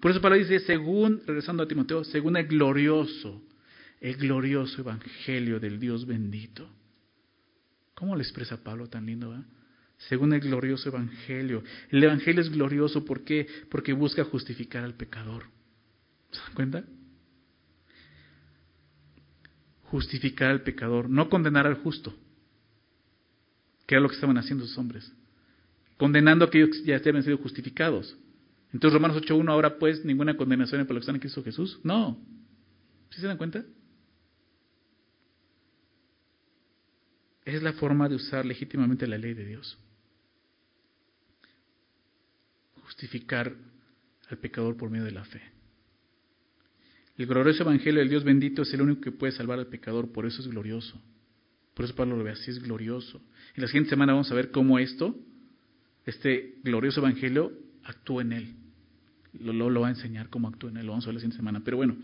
Por 0.00 0.10
eso 0.10 0.20
Pablo 0.20 0.36
dice, 0.36 0.60
según, 0.60 1.22
regresando 1.26 1.62
a 1.62 1.68
Timoteo, 1.68 2.04
según 2.04 2.36
el 2.36 2.46
glorioso, 2.46 3.42
el 4.00 4.16
glorioso 4.16 4.80
evangelio 4.80 5.60
del 5.60 5.78
Dios 5.78 6.04
bendito. 6.06 6.68
¿Cómo 7.94 8.16
lo 8.16 8.22
expresa 8.22 8.62
Pablo 8.62 8.88
tan 8.88 9.06
lindo? 9.06 9.34
Según 10.08 10.32
el 10.32 10.40
glorioso 10.40 10.88
evangelio. 10.88 11.62
El 11.90 12.02
evangelio 12.02 12.42
es 12.42 12.50
glorioso, 12.50 13.04
¿por 13.04 13.24
qué? 13.24 13.46
Porque 13.70 13.92
busca 13.92 14.24
justificar 14.24 14.84
al 14.84 14.94
pecador. 14.94 15.44
¿Se 16.32 16.40
dan 16.40 16.54
cuenta? 16.54 16.84
Justificar 19.84 20.50
al 20.50 20.62
pecador, 20.62 21.08
no 21.08 21.28
condenar 21.28 21.66
al 21.66 21.76
justo, 21.76 22.14
que 23.86 23.94
era 23.94 24.02
lo 24.02 24.08
que 24.08 24.14
estaban 24.14 24.38
haciendo 24.38 24.64
esos 24.64 24.78
hombres, 24.78 25.12
condenando 25.96 26.44
a 26.44 26.48
aquellos 26.48 26.70
que 26.70 26.84
ya 26.84 26.96
habían 26.96 27.22
sido 27.22 27.38
justificados. 27.38 28.16
Entonces 28.72 28.94
Romanos 28.94 29.22
8.1, 29.22 29.50
ahora 29.50 29.78
pues 29.78 30.04
ninguna 30.04 30.36
condenación 30.36 30.84
para 30.84 30.94
los 30.94 31.02
que 31.02 31.04
están 31.04 31.14
en 31.16 31.20
Cristo 31.20 31.44
Jesús. 31.44 31.78
No. 31.84 32.18
¿Sí 33.10 33.20
se 33.20 33.26
dan 33.28 33.36
cuenta? 33.36 33.64
Es 37.44 37.62
la 37.62 37.74
forma 37.74 38.08
de 38.08 38.16
usar 38.16 38.44
legítimamente 38.44 39.06
la 39.06 39.18
ley 39.18 39.34
de 39.34 39.44
Dios. 39.44 39.78
Justificar 42.82 43.54
al 44.28 44.38
pecador 44.38 44.76
por 44.76 44.90
medio 44.90 45.04
de 45.04 45.12
la 45.12 45.24
fe. 45.24 45.53
El 47.16 47.26
glorioso 47.26 47.62
evangelio 47.62 48.00
del 48.00 48.08
Dios 48.08 48.24
bendito 48.24 48.62
es 48.62 48.74
el 48.74 48.82
único 48.82 49.00
que 49.00 49.12
puede 49.12 49.32
salvar 49.32 49.58
al 49.58 49.68
pecador, 49.68 50.10
por 50.12 50.26
eso 50.26 50.42
es 50.42 50.48
glorioso. 50.48 51.00
Por 51.74 51.84
eso 51.84 51.94
Pablo 51.94 52.16
lo 52.16 52.24
ve 52.24 52.30
así, 52.30 52.50
es 52.50 52.60
glorioso. 52.60 53.20
Y 53.56 53.60
la 53.60 53.66
siguiente 53.68 53.90
semana 53.90 54.12
vamos 54.12 54.30
a 54.30 54.34
ver 54.34 54.50
cómo 54.50 54.78
esto, 54.78 55.16
este 56.06 56.56
glorioso 56.62 57.00
evangelio, 57.00 57.52
actúa 57.84 58.22
en 58.22 58.32
él. 58.32 58.54
Lo, 59.40 59.52
lo, 59.52 59.80
va 59.80 59.88
a 59.88 59.90
enseñar 59.90 60.28
cómo 60.28 60.48
actúa 60.48 60.70
en 60.70 60.78
él, 60.78 60.86
lo 60.86 60.92
vamos 60.92 61.04
a 61.04 61.08
ver 61.08 61.14
la 61.14 61.20
siguiente 61.20 61.36
semana. 61.36 61.62
Pero 61.64 61.76
bueno, 61.76 61.96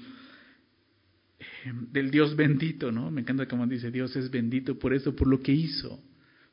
eh, 1.39 1.73
del 1.93 2.11
Dios 2.11 2.37
bendito, 2.37 2.93
¿no? 2.93 3.11
Me 3.11 3.21
encanta 3.21 3.47
cómo 3.47 3.67
dice, 3.67 3.91
Dios 3.91 4.15
es 4.17 4.31
bendito 4.31 4.79
por 4.79 4.95
eso, 4.95 5.15
por 5.15 5.27
lo 5.27 5.41
que 5.41 5.53
hizo, 5.53 6.01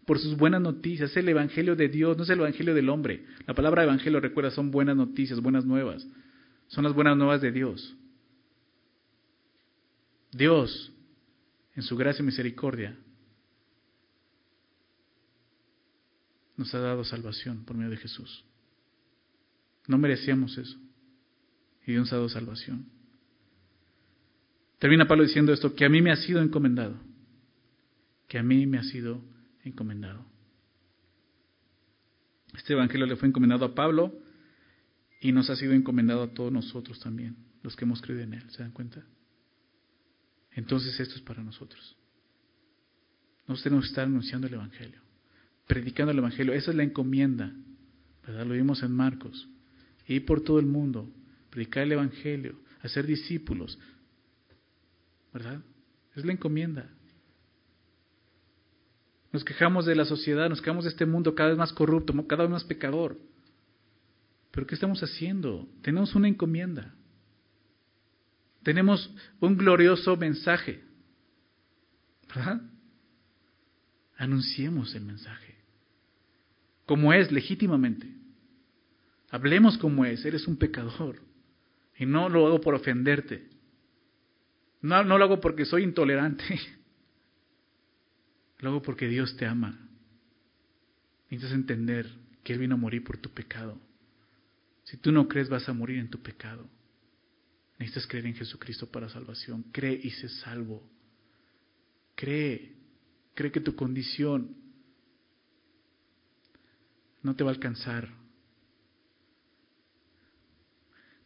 por 0.05 0.19
sus 0.19 0.35
buenas 0.35 0.61
noticias. 0.61 1.11
Es 1.11 1.17
el 1.17 1.29
evangelio 1.29 1.75
de 1.75 1.89
Dios, 1.89 2.17
no 2.17 2.23
es 2.23 2.29
el 2.29 2.39
evangelio 2.39 2.73
del 2.73 2.89
hombre. 2.89 3.25
La 3.45 3.53
palabra 3.53 3.83
evangelio, 3.83 4.19
recuerda, 4.19 4.51
son 4.51 4.71
buenas 4.71 4.95
noticias, 4.95 5.39
buenas 5.41 5.65
nuevas. 5.65 6.07
Son 6.67 6.83
las 6.83 6.93
buenas 6.93 7.17
nuevas 7.17 7.41
de 7.41 7.51
Dios. 7.51 7.95
Dios, 10.37 10.91
en 11.75 11.83
su 11.83 11.97
gracia 11.97 12.21
y 12.21 12.25
misericordia, 12.25 12.95
nos 16.55 16.73
ha 16.73 16.79
dado 16.79 17.03
salvación 17.03 17.65
por 17.65 17.75
medio 17.75 17.91
de 17.91 17.97
Jesús. 17.97 18.43
No 19.87 19.97
merecíamos 19.97 20.57
eso. 20.57 20.77
Y 21.85 21.91
Dios 21.91 22.01
nos 22.01 22.13
ha 22.13 22.17
dado 22.17 22.29
salvación. 22.29 22.85
Termina 24.79 25.07
Pablo 25.07 25.23
diciendo 25.23 25.53
esto, 25.53 25.73
que 25.73 25.85
a 25.85 25.89
mí 25.89 26.01
me 26.01 26.11
ha 26.11 26.17
sido 26.17 26.41
encomendado. 26.41 26.99
Que 28.27 28.37
a 28.37 28.43
mí 28.43 28.67
me 28.67 28.77
ha 28.77 28.83
sido 28.83 29.21
encomendado. 29.63 30.25
Este 32.55 32.73
Evangelio 32.73 33.05
le 33.05 33.15
fue 33.15 33.27
encomendado 33.27 33.65
a 33.65 33.75
Pablo 33.75 34.19
y 35.21 35.31
nos 35.31 35.49
ha 35.49 35.55
sido 35.55 35.73
encomendado 35.73 36.23
a 36.23 36.33
todos 36.33 36.51
nosotros 36.51 36.99
también, 36.99 37.37
los 37.63 37.75
que 37.75 37.85
hemos 37.85 38.01
creído 38.01 38.23
en 38.23 38.33
él. 38.33 38.49
¿Se 38.49 38.61
dan 38.61 38.71
cuenta? 38.71 39.03
Entonces 40.57 40.99
esto 40.99 41.15
es 41.15 41.21
para 41.21 41.43
nosotros. 41.43 41.95
Nosotros 43.41 43.63
tenemos 43.63 43.85
que 43.85 43.89
estar 43.89 44.05
anunciando 44.05 44.47
el 44.47 44.55
Evangelio, 44.55 44.99
predicando 45.67 46.11
el 46.11 46.17
Evangelio. 46.17 46.51
Esa 46.51 46.71
es 46.71 46.77
la 46.77 46.81
encomienda, 46.81 47.53
¿verdad? 48.25 48.45
Lo 48.45 48.55
vimos 48.55 48.81
en 48.81 48.91
Marcos. 48.91 49.47
Ir 50.07 50.25
por 50.25 50.41
todo 50.41 50.59
el 50.59 50.65
mundo, 50.65 51.13
predicar 51.51 51.83
el 51.83 51.91
Evangelio, 51.91 52.59
hacer 52.81 53.05
discípulos, 53.05 53.77
¿verdad? 55.31 55.61
Es 56.15 56.25
la 56.25 56.33
encomienda. 56.33 56.89
Nos 59.31 59.45
quejamos 59.45 59.85
de 59.85 59.95
la 59.95 60.05
sociedad, 60.05 60.49
nos 60.49 60.59
quejamos 60.59 60.85
de 60.85 60.89
este 60.89 61.05
mundo 61.05 61.35
cada 61.35 61.49
vez 61.49 61.57
más 61.59 61.71
corrupto, 61.71 62.13
cada 62.25 62.43
vez 62.43 62.51
más 62.51 62.63
pecador. 62.63 63.19
Pero 64.49 64.65
¿qué 64.65 64.73
estamos 64.73 65.03
haciendo? 65.03 65.67
Tenemos 65.83 66.15
una 66.15 66.27
encomienda. 66.27 66.95
Tenemos 68.67 69.09
un 69.39 69.55
glorioso 69.55 70.17
mensaje. 70.17 70.83
¿Verdad? 72.27 72.61
Anunciemos 74.17 74.93
el 74.93 75.05
mensaje. 75.05 75.55
Como 76.85 77.13
es, 77.13 77.31
legítimamente. 77.31 78.13
Hablemos 79.29 79.77
como 79.77 80.03
es. 80.03 80.25
Eres 80.25 80.49
un 80.49 80.57
pecador. 80.57 81.21
Y 81.97 82.05
no 82.05 82.27
lo 82.27 82.45
hago 82.45 82.59
por 82.59 82.75
ofenderte. 82.75 83.47
No, 84.81 85.01
lo 85.01 85.15
hago 85.15 85.39
porque 85.39 85.63
soy 85.63 85.83
intolerante. 85.83 86.43
Lo 88.59 88.71
hago 88.71 88.81
porque 88.81 89.07
Dios 89.07 89.37
te 89.37 89.45
ama. 89.45 89.79
Necesitas 91.29 91.55
entender 91.55 92.09
que 92.43 92.51
Él 92.51 92.59
vino 92.59 92.75
a 92.75 92.77
morir 92.77 93.01
por 93.01 93.15
tu 93.15 93.29
pecado. 93.29 93.79
Si 94.83 94.97
tú 94.97 95.13
no 95.13 95.29
crees, 95.29 95.47
vas 95.47 95.69
a 95.69 95.73
morir 95.73 95.99
en 95.99 96.09
tu 96.09 96.21
pecado. 96.21 96.69
Necesitas 97.79 98.07
creer 98.07 98.25
en 98.25 98.35
Jesucristo 98.35 98.89
para 98.89 99.09
salvación. 99.09 99.63
Cree 99.71 99.99
y 100.01 100.09
sé 100.11 100.29
salvo. 100.29 100.83
Cree. 102.15 102.75
Cree 103.35 103.51
que 103.51 103.61
tu 103.61 103.75
condición 103.75 104.55
no 107.21 107.35
te 107.35 107.43
va 107.43 107.51
a 107.51 107.53
alcanzar. 107.53 108.09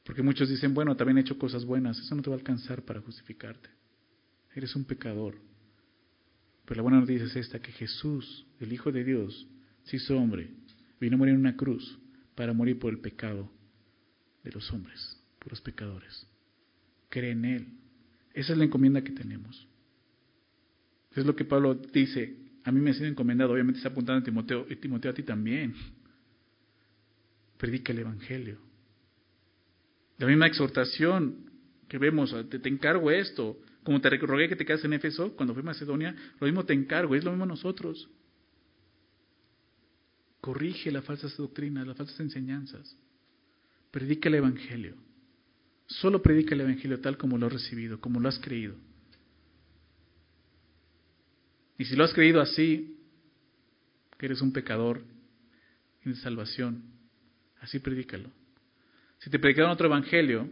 Porque 0.04 0.24
muchos 0.24 0.50
dicen, 0.50 0.74
bueno, 0.74 0.98
también 0.98 1.20
he 1.20 1.22
hecho 1.22 1.38
cosas 1.38 1.64
buenas. 1.64 1.98
Eso 2.00 2.16
no 2.16 2.22
te 2.22 2.30
va 2.30 2.36
a 2.36 2.40
alcanzar 2.40 2.84
para 2.84 3.00
justificarte. 3.00 3.70
Eres 4.54 4.76
un 4.76 4.84
pecador. 4.84 5.36
Pero 6.66 6.78
la 6.78 6.84
buena 6.84 7.00
noticia 7.00 7.28
es 7.28 7.36
esta, 7.36 7.62
que 7.62 7.72
Jesús, 7.72 8.46
el 8.60 8.74
Hijo 8.74 8.92
de 8.92 9.06
Dios, 9.06 9.48
se 9.84 9.96
hizo 9.96 10.18
hombre, 10.18 10.52
vino 11.00 11.16
a 11.16 11.20
morir 11.20 11.34
en 11.34 11.40
una 11.40 11.56
cruz 11.56 11.98
para 12.36 12.54
morir 12.54 12.78
por 12.78 12.92
el 12.92 13.00
pecado 13.00 13.50
de 14.44 14.52
los 14.52 14.70
hombres, 14.72 15.18
por 15.40 15.52
los 15.52 15.62
pecadores 15.62 16.31
cree 17.12 17.32
en 17.32 17.46
Él. 17.46 17.68
Esa 18.34 18.54
es 18.54 18.58
la 18.58 18.64
encomienda 18.64 19.04
que 19.04 19.12
tenemos. 19.12 19.68
Es 21.14 21.26
lo 21.26 21.36
que 21.36 21.46
Pablo 21.46 21.76
dice. 21.76 22.38
A 22.64 22.72
mí 22.72 22.80
me 22.80 22.92
ha 22.92 22.94
sido 22.94 23.08
encomendado, 23.08 23.54
obviamente 23.54 23.80
está 23.80 23.90
apuntando 23.90 24.22
a 24.22 24.24
Timoteo, 24.24 24.66
y 24.70 24.76
Timoteo 24.78 25.12
a 25.12 25.14
ti 25.14 25.24
también. 25.24 25.76
Predica 27.58 27.92
el 27.92 28.00
Evangelio. 28.00 28.58
La 30.18 30.28
misma 30.28 30.48
exhortación 30.48 31.52
que 31.88 31.98
vemos, 31.98 32.34
te, 32.50 32.60
te 32.60 32.70
encargo 32.70 33.12
esto, 33.12 33.60
como 33.84 34.00
te 34.00 34.10
rogué 34.10 34.48
que 34.48 34.56
te 34.56 34.66
quedas 34.66 34.86
en 34.86 34.94
Éfeso, 34.94 35.36
cuando 35.36 35.54
fui 35.54 35.62
a 35.62 35.66
Macedonia, 35.66 36.16
lo 36.40 36.48
mismo 36.48 36.64
te 36.66 36.74
encargo, 36.74 37.16
es 37.16 37.24
lo 37.24 37.32
mismo 37.32 37.46
nosotros. 37.46 38.10
Corrige 40.40 40.92
las 40.92 41.04
falsas 41.04 41.36
doctrinas, 41.36 41.86
las 41.86 41.98
falsas 41.98 42.20
enseñanzas. 42.20 42.96
Predica 43.92 44.30
el 44.30 44.36
Evangelio. 44.36 44.96
Solo 46.00 46.22
predica 46.22 46.56
el 46.56 46.62
Evangelio 46.62 47.02
tal 47.02 47.18
como 47.18 47.38
lo 47.38 47.48
has 47.48 47.54
recibido, 47.54 48.00
como 48.00 48.20
lo 48.20 48.30
has 48.30 48.40
creído. 48.40 48.76
Y 51.78 51.86
si 51.86 51.96
lo 51.96 52.06
has 52.06 52.14
creído 52.14 52.40
así, 52.40 52.98
que 54.18 54.28
eres 54.28 54.42
un 54.42 54.54
pecador 54.54 55.04
en 56.06 56.16
salvación, 56.16 56.84
así 57.60 57.80
predícalo. 57.80 58.30
Si 59.20 59.30
te 59.30 59.40
predicaron 59.40 59.72
otro 59.72 59.88
evangelio, 59.88 60.50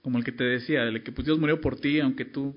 como 0.00 0.18
el 0.18 0.24
que 0.24 0.32
te 0.32 0.44
decía, 0.44 0.84
el 0.84 1.02
que 1.02 1.12
pues 1.12 1.26
Dios 1.26 1.38
murió 1.38 1.60
por 1.60 1.78
ti, 1.78 2.00
aunque 2.00 2.24
tú 2.24 2.56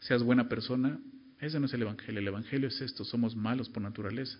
seas 0.00 0.22
buena 0.22 0.48
persona, 0.48 0.98
ese 1.40 1.58
no 1.58 1.66
es 1.66 1.74
el 1.74 1.82
evangelio. 1.82 2.20
El 2.20 2.28
evangelio 2.28 2.68
es 2.68 2.80
esto, 2.80 3.04
somos 3.04 3.34
malos 3.34 3.68
por 3.68 3.82
naturaleza. 3.82 4.38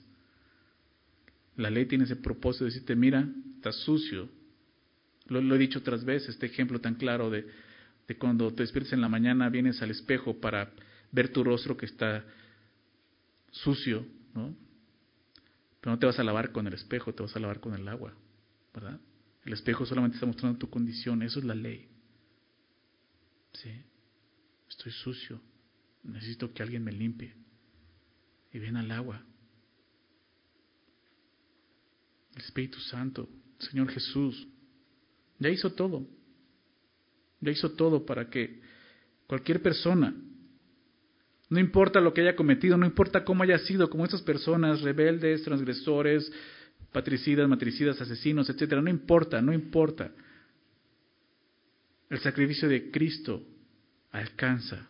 La 1.56 1.70
ley 1.70 1.86
tiene 1.86 2.04
ese 2.04 2.16
propósito 2.16 2.64
de 2.64 2.72
decirte, 2.72 2.94
mira, 2.94 3.26
estás 3.56 3.76
sucio, 3.76 4.28
lo, 5.26 5.54
he 5.54 5.58
dicho 5.58 5.78
otras 5.78 6.04
veces, 6.04 6.30
este 6.30 6.46
ejemplo 6.46 6.80
tan 6.80 6.94
claro 6.94 7.30
de, 7.30 7.46
de 8.08 8.16
cuando 8.16 8.52
te 8.52 8.62
despiertas 8.62 8.92
en 8.92 9.00
la 9.00 9.08
mañana, 9.08 9.48
vienes 9.48 9.80
al 9.82 9.90
espejo 9.90 10.40
para 10.40 10.72
ver 11.10 11.32
tu 11.32 11.44
rostro 11.44 11.76
que 11.76 11.86
está 11.86 12.24
sucio, 13.50 14.06
¿no? 14.34 14.54
Pero 15.80 15.92
no 15.92 15.98
te 15.98 16.06
vas 16.06 16.18
a 16.18 16.24
lavar 16.24 16.52
con 16.52 16.66
el 16.66 16.74
espejo, 16.74 17.12
te 17.12 17.22
vas 17.22 17.34
a 17.36 17.40
lavar 17.40 17.60
con 17.60 17.74
el 17.74 17.86
agua, 17.88 18.14
¿verdad? 18.72 19.00
El 19.44 19.52
espejo 19.52 19.84
solamente 19.84 20.16
está 20.16 20.26
mostrando 20.26 20.58
tu 20.58 20.70
condición, 20.70 21.22
eso 21.22 21.40
es 21.40 21.44
la 21.44 21.54
ley. 21.54 21.88
¿Sí? 23.52 23.70
Estoy 24.68 24.92
sucio, 24.92 25.40
necesito 26.04 26.52
que 26.54 26.62
alguien 26.62 26.84
me 26.84 26.92
limpie. 26.92 27.34
Y 28.52 28.58
ven 28.58 28.76
al 28.76 28.90
agua. 28.90 29.24
El 32.34 32.42
Espíritu 32.42 32.78
Santo, 32.78 33.28
Señor 33.58 33.90
Jesús, 33.90 34.46
ya 35.38 35.48
hizo 35.48 35.72
todo. 35.72 36.06
Ya 37.40 37.50
hizo 37.50 37.72
todo 37.72 38.06
para 38.06 38.30
que 38.30 38.60
cualquier 39.26 39.62
persona, 39.62 40.14
no 41.48 41.60
importa 41.60 42.00
lo 42.00 42.14
que 42.14 42.22
haya 42.22 42.36
cometido, 42.36 42.76
no 42.76 42.86
importa 42.86 43.24
cómo 43.24 43.42
haya 43.42 43.58
sido, 43.58 43.90
como 43.90 44.04
esas 44.04 44.22
personas 44.22 44.80
rebeldes, 44.80 45.42
transgresores, 45.42 46.32
patricidas, 46.92 47.48
matricidas, 47.48 48.00
asesinos, 48.00 48.48
etcétera, 48.48 48.80
no 48.80 48.90
importa, 48.90 49.42
no 49.42 49.52
importa. 49.52 50.12
El 52.08 52.20
sacrificio 52.20 52.68
de 52.68 52.90
Cristo 52.90 53.42
alcanza 54.12 54.88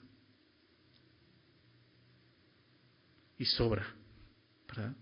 y 3.38 3.44
sobra, 3.44 3.86
¿verdad? 4.68 4.94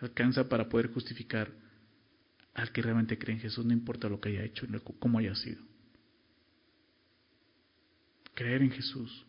Alcanza 0.00 0.48
para 0.48 0.68
poder 0.68 0.92
justificar 0.92 1.50
al 2.58 2.72
que 2.72 2.82
realmente 2.82 3.16
cree 3.16 3.36
en 3.36 3.40
Jesús, 3.40 3.64
no 3.64 3.72
importa 3.72 4.08
lo 4.08 4.20
que 4.20 4.30
haya 4.30 4.42
hecho, 4.42 4.66
cómo 4.98 5.18
haya 5.18 5.34
sido. 5.36 5.62
Creer 8.34 8.62
en 8.62 8.72
Jesús 8.72 9.24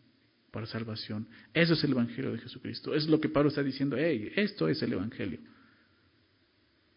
para 0.50 0.66
salvación. 0.66 1.28
Eso 1.54 1.74
es 1.74 1.84
el 1.84 1.92
Evangelio 1.92 2.32
de 2.32 2.38
Jesucristo. 2.38 2.92
Es 2.92 3.08
lo 3.08 3.20
que 3.20 3.28
Pablo 3.28 3.50
está 3.50 3.62
diciendo. 3.62 3.96
Hey, 3.96 4.32
esto 4.34 4.68
es 4.68 4.82
el 4.82 4.94
Evangelio. 4.94 5.38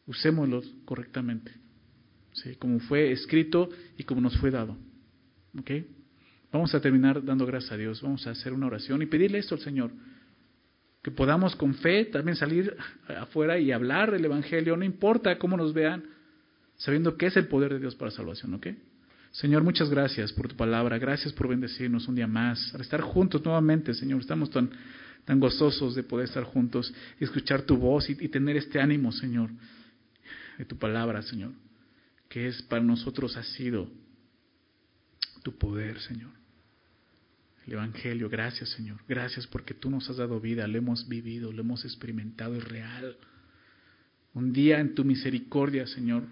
Usémoslo 0.07 0.63
correctamente. 0.85 1.51
¿sí? 2.33 2.55
Como 2.55 2.79
fue 2.79 3.11
escrito 3.11 3.69
y 3.95 4.03
como 4.03 4.19
nos 4.19 4.35
fue 4.37 4.49
dado. 4.49 4.75
Vamos 6.51 6.73
a 6.73 6.81
terminar 6.81 7.23
dando 7.23 7.45
gracias 7.45 7.73
a 7.73 7.77
Dios. 7.77 8.01
Vamos 8.01 8.25
a 8.25 8.31
hacer 8.31 8.53
una 8.53 8.65
oración 8.65 9.03
y 9.03 9.05
pedirle 9.05 9.37
esto 9.37 9.53
al 9.53 9.61
Señor. 9.61 9.91
Que 11.03 11.11
podamos 11.11 11.55
con 11.55 11.75
fe 11.75 12.05
también 12.05 12.35
salir 12.35 12.75
afuera 13.07 13.59
y 13.59 13.71
hablar 13.71 14.11
del 14.11 14.25
Evangelio. 14.25 14.75
No 14.75 14.83
importa 14.83 15.37
cómo 15.37 15.57
nos 15.57 15.73
vean 15.73 16.12
sabiendo 16.83 17.15
que 17.15 17.27
es 17.27 17.37
el 17.37 17.47
poder 17.47 17.71
de 17.71 17.79
Dios 17.79 17.95
para 17.95 18.11
salvación, 18.11 18.53
¿ok? 18.55 18.67
Señor, 19.31 19.63
muchas 19.63 19.89
gracias 19.89 20.33
por 20.33 20.49
tu 20.49 20.57
palabra, 20.57 20.97
gracias 20.97 21.31
por 21.31 21.47
bendecirnos 21.47 22.09
un 22.09 22.15
día 22.15 22.27
más, 22.27 22.75
al 22.75 22.81
estar 22.81 22.99
juntos 22.99 23.43
nuevamente, 23.43 23.93
Señor, 23.93 24.19
estamos 24.19 24.49
tan, 24.49 24.69
tan 25.23 25.39
gozosos 25.39 25.95
de 25.95 26.03
poder 26.03 26.25
estar 26.25 26.43
juntos 26.43 26.93
y 27.21 27.23
escuchar 27.23 27.61
tu 27.61 27.77
voz 27.77 28.09
y, 28.09 28.17
y 28.19 28.27
tener 28.27 28.57
este 28.57 28.81
ánimo, 28.81 29.13
Señor, 29.13 29.49
de 30.57 30.65
tu 30.65 30.77
palabra, 30.77 31.21
Señor, 31.21 31.53
que 32.27 32.47
es 32.47 32.61
para 32.63 32.83
nosotros 32.83 33.37
ha 33.37 33.43
sido 33.43 33.89
tu 35.41 35.57
poder, 35.57 36.01
Señor. 36.01 36.31
El 37.65 37.73
Evangelio, 37.73 38.27
gracias, 38.27 38.71
Señor, 38.71 38.99
gracias 39.07 39.47
porque 39.47 39.73
tú 39.73 39.89
nos 39.89 40.09
has 40.09 40.17
dado 40.17 40.41
vida, 40.41 40.67
lo 40.67 40.77
hemos 40.77 41.07
vivido, 41.07 41.53
lo 41.53 41.61
hemos 41.61 41.85
experimentado, 41.85 42.55
es 42.55 42.63
real. 42.65 43.15
Un 44.33 44.51
día 44.51 44.81
en 44.81 44.93
tu 44.95 45.05
misericordia, 45.05 45.87
Señor, 45.87 46.23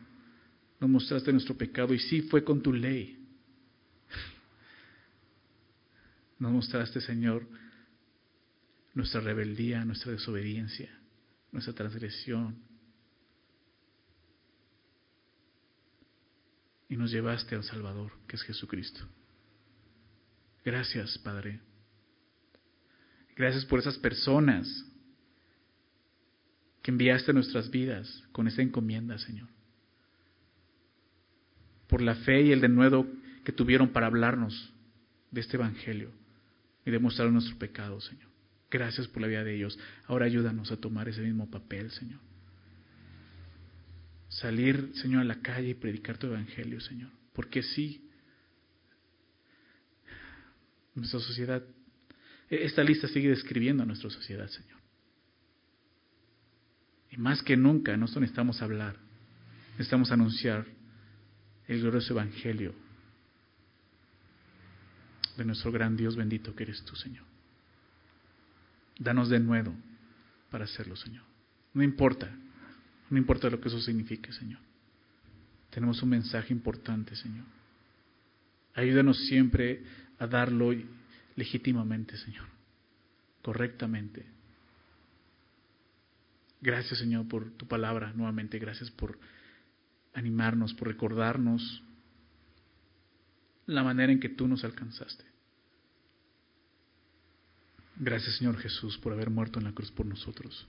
nos 0.81 0.89
mostraste 0.89 1.31
nuestro 1.31 1.55
pecado 1.55 1.93
y 1.93 1.99
sí 1.99 2.23
fue 2.23 2.43
con 2.43 2.59
tu 2.59 2.73
ley. 2.73 3.23
Nos 6.39 6.51
mostraste, 6.51 6.99
Señor, 6.99 7.47
nuestra 8.95 9.21
rebeldía, 9.21 9.85
nuestra 9.85 10.11
desobediencia, 10.11 10.89
nuestra 11.51 11.73
transgresión. 11.73 12.57
Y 16.89 16.97
nos 16.97 17.11
llevaste 17.11 17.53
al 17.53 17.63
Salvador, 17.63 18.11
que 18.27 18.35
es 18.35 18.41
Jesucristo. 18.41 19.07
Gracias, 20.65 21.15
Padre. 21.19 21.61
Gracias 23.35 23.65
por 23.65 23.77
esas 23.77 23.99
personas 23.99 24.67
que 26.81 26.89
enviaste 26.89 27.29
a 27.29 27.35
nuestras 27.35 27.69
vidas 27.69 28.23
con 28.31 28.47
esa 28.47 28.63
encomienda, 28.63 29.19
Señor 29.19 29.60
por 31.91 32.01
la 32.01 32.15
fe 32.15 32.41
y 32.41 32.51
el 32.53 32.61
denuedo 32.61 33.05
que 33.43 33.51
tuvieron 33.51 33.89
para 33.89 34.07
hablarnos 34.07 34.73
de 35.29 35.41
este 35.41 35.57
Evangelio 35.57 36.09
y 36.85 36.89
demostrar 36.89 37.29
nuestro 37.29 37.57
pecado, 37.59 37.99
Señor. 37.99 38.29
Gracias 38.71 39.09
por 39.09 39.21
la 39.21 39.27
vida 39.27 39.43
de 39.43 39.55
ellos. 39.57 39.77
Ahora 40.05 40.25
ayúdanos 40.25 40.71
a 40.71 40.77
tomar 40.77 41.09
ese 41.09 41.19
mismo 41.19 41.51
papel, 41.51 41.91
Señor. 41.91 42.21
Salir, 44.29 44.91
Señor, 44.95 45.23
a 45.23 45.25
la 45.25 45.41
calle 45.41 45.67
y 45.67 45.73
predicar 45.73 46.17
tu 46.17 46.27
Evangelio, 46.27 46.79
Señor. 46.79 47.09
Porque 47.33 47.61
sí, 47.61 48.09
nuestra 50.95 51.19
sociedad, 51.19 51.61
esta 52.49 52.85
lista 52.85 53.09
sigue 53.09 53.27
describiendo 53.27 53.83
a 53.83 53.85
nuestra 53.85 54.09
sociedad, 54.09 54.47
Señor. 54.47 54.79
Y 57.09 57.17
más 57.17 57.43
que 57.43 57.57
nunca, 57.57 57.97
nosotros 57.97 58.21
necesitamos 58.21 58.61
hablar, 58.61 58.95
necesitamos 59.73 60.09
anunciar 60.13 60.65
el 61.71 61.79
glorioso 61.79 62.11
Evangelio 62.13 62.73
de 65.37 65.45
nuestro 65.45 65.71
gran 65.71 65.95
Dios 65.95 66.17
bendito 66.17 66.53
que 66.53 66.63
eres 66.63 66.83
tú, 66.83 66.97
Señor. 66.97 67.23
Danos 68.99 69.29
de 69.29 69.39
nuevo 69.39 69.73
para 70.49 70.65
hacerlo, 70.65 70.97
Señor. 70.97 71.23
No 71.73 71.81
importa, 71.81 72.29
no 73.09 73.17
importa 73.17 73.49
lo 73.49 73.61
que 73.61 73.69
eso 73.69 73.79
signifique, 73.79 74.33
Señor. 74.33 74.59
Tenemos 75.69 76.03
un 76.03 76.09
mensaje 76.09 76.53
importante, 76.53 77.15
Señor. 77.15 77.45
Ayúdanos 78.73 79.25
siempre 79.27 79.81
a 80.19 80.27
darlo 80.27 80.75
legítimamente, 81.37 82.17
Señor, 82.17 82.45
correctamente. 83.41 84.25
Gracias, 86.59 86.99
Señor, 86.99 87.29
por 87.29 87.49
tu 87.51 87.65
palabra 87.65 88.11
nuevamente. 88.13 88.59
Gracias 88.59 88.91
por 88.91 89.17
animarnos, 90.13 90.73
por 90.73 90.87
recordarnos 90.87 91.83
la 93.65 93.83
manera 93.83 94.11
en 94.11 94.19
que 94.19 94.29
tú 94.29 94.47
nos 94.47 94.63
alcanzaste. 94.63 95.23
Gracias, 97.97 98.37
Señor 98.37 98.57
Jesús, 98.57 98.97
por 98.97 99.13
haber 99.13 99.29
muerto 99.29 99.59
en 99.59 99.65
la 99.65 99.73
cruz 99.73 99.91
por 99.91 100.05
nosotros, 100.05 100.67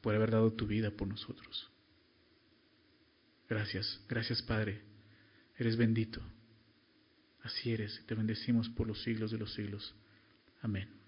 por 0.00 0.14
haber 0.14 0.30
dado 0.30 0.52
tu 0.52 0.66
vida 0.66 0.90
por 0.90 1.08
nosotros. 1.08 1.70
Gracias, 3.48 4.00
gracias, 4.08 4.42
Padre. 4.42 4.80
Eres 5.58 5.76
bendito. 5.76 6.22
Así 7.42 7.72
eres. 7.72 8.04
Te 8.06 8.14
bendecimos 8.14 8.68
por 8.68 8.86
los 8.86 9.02
siglos 9.02 9.32
de 9.32 9.38
los 9.38 9.52
siglos. 9.52 9.94
Amén. 10.62 10.99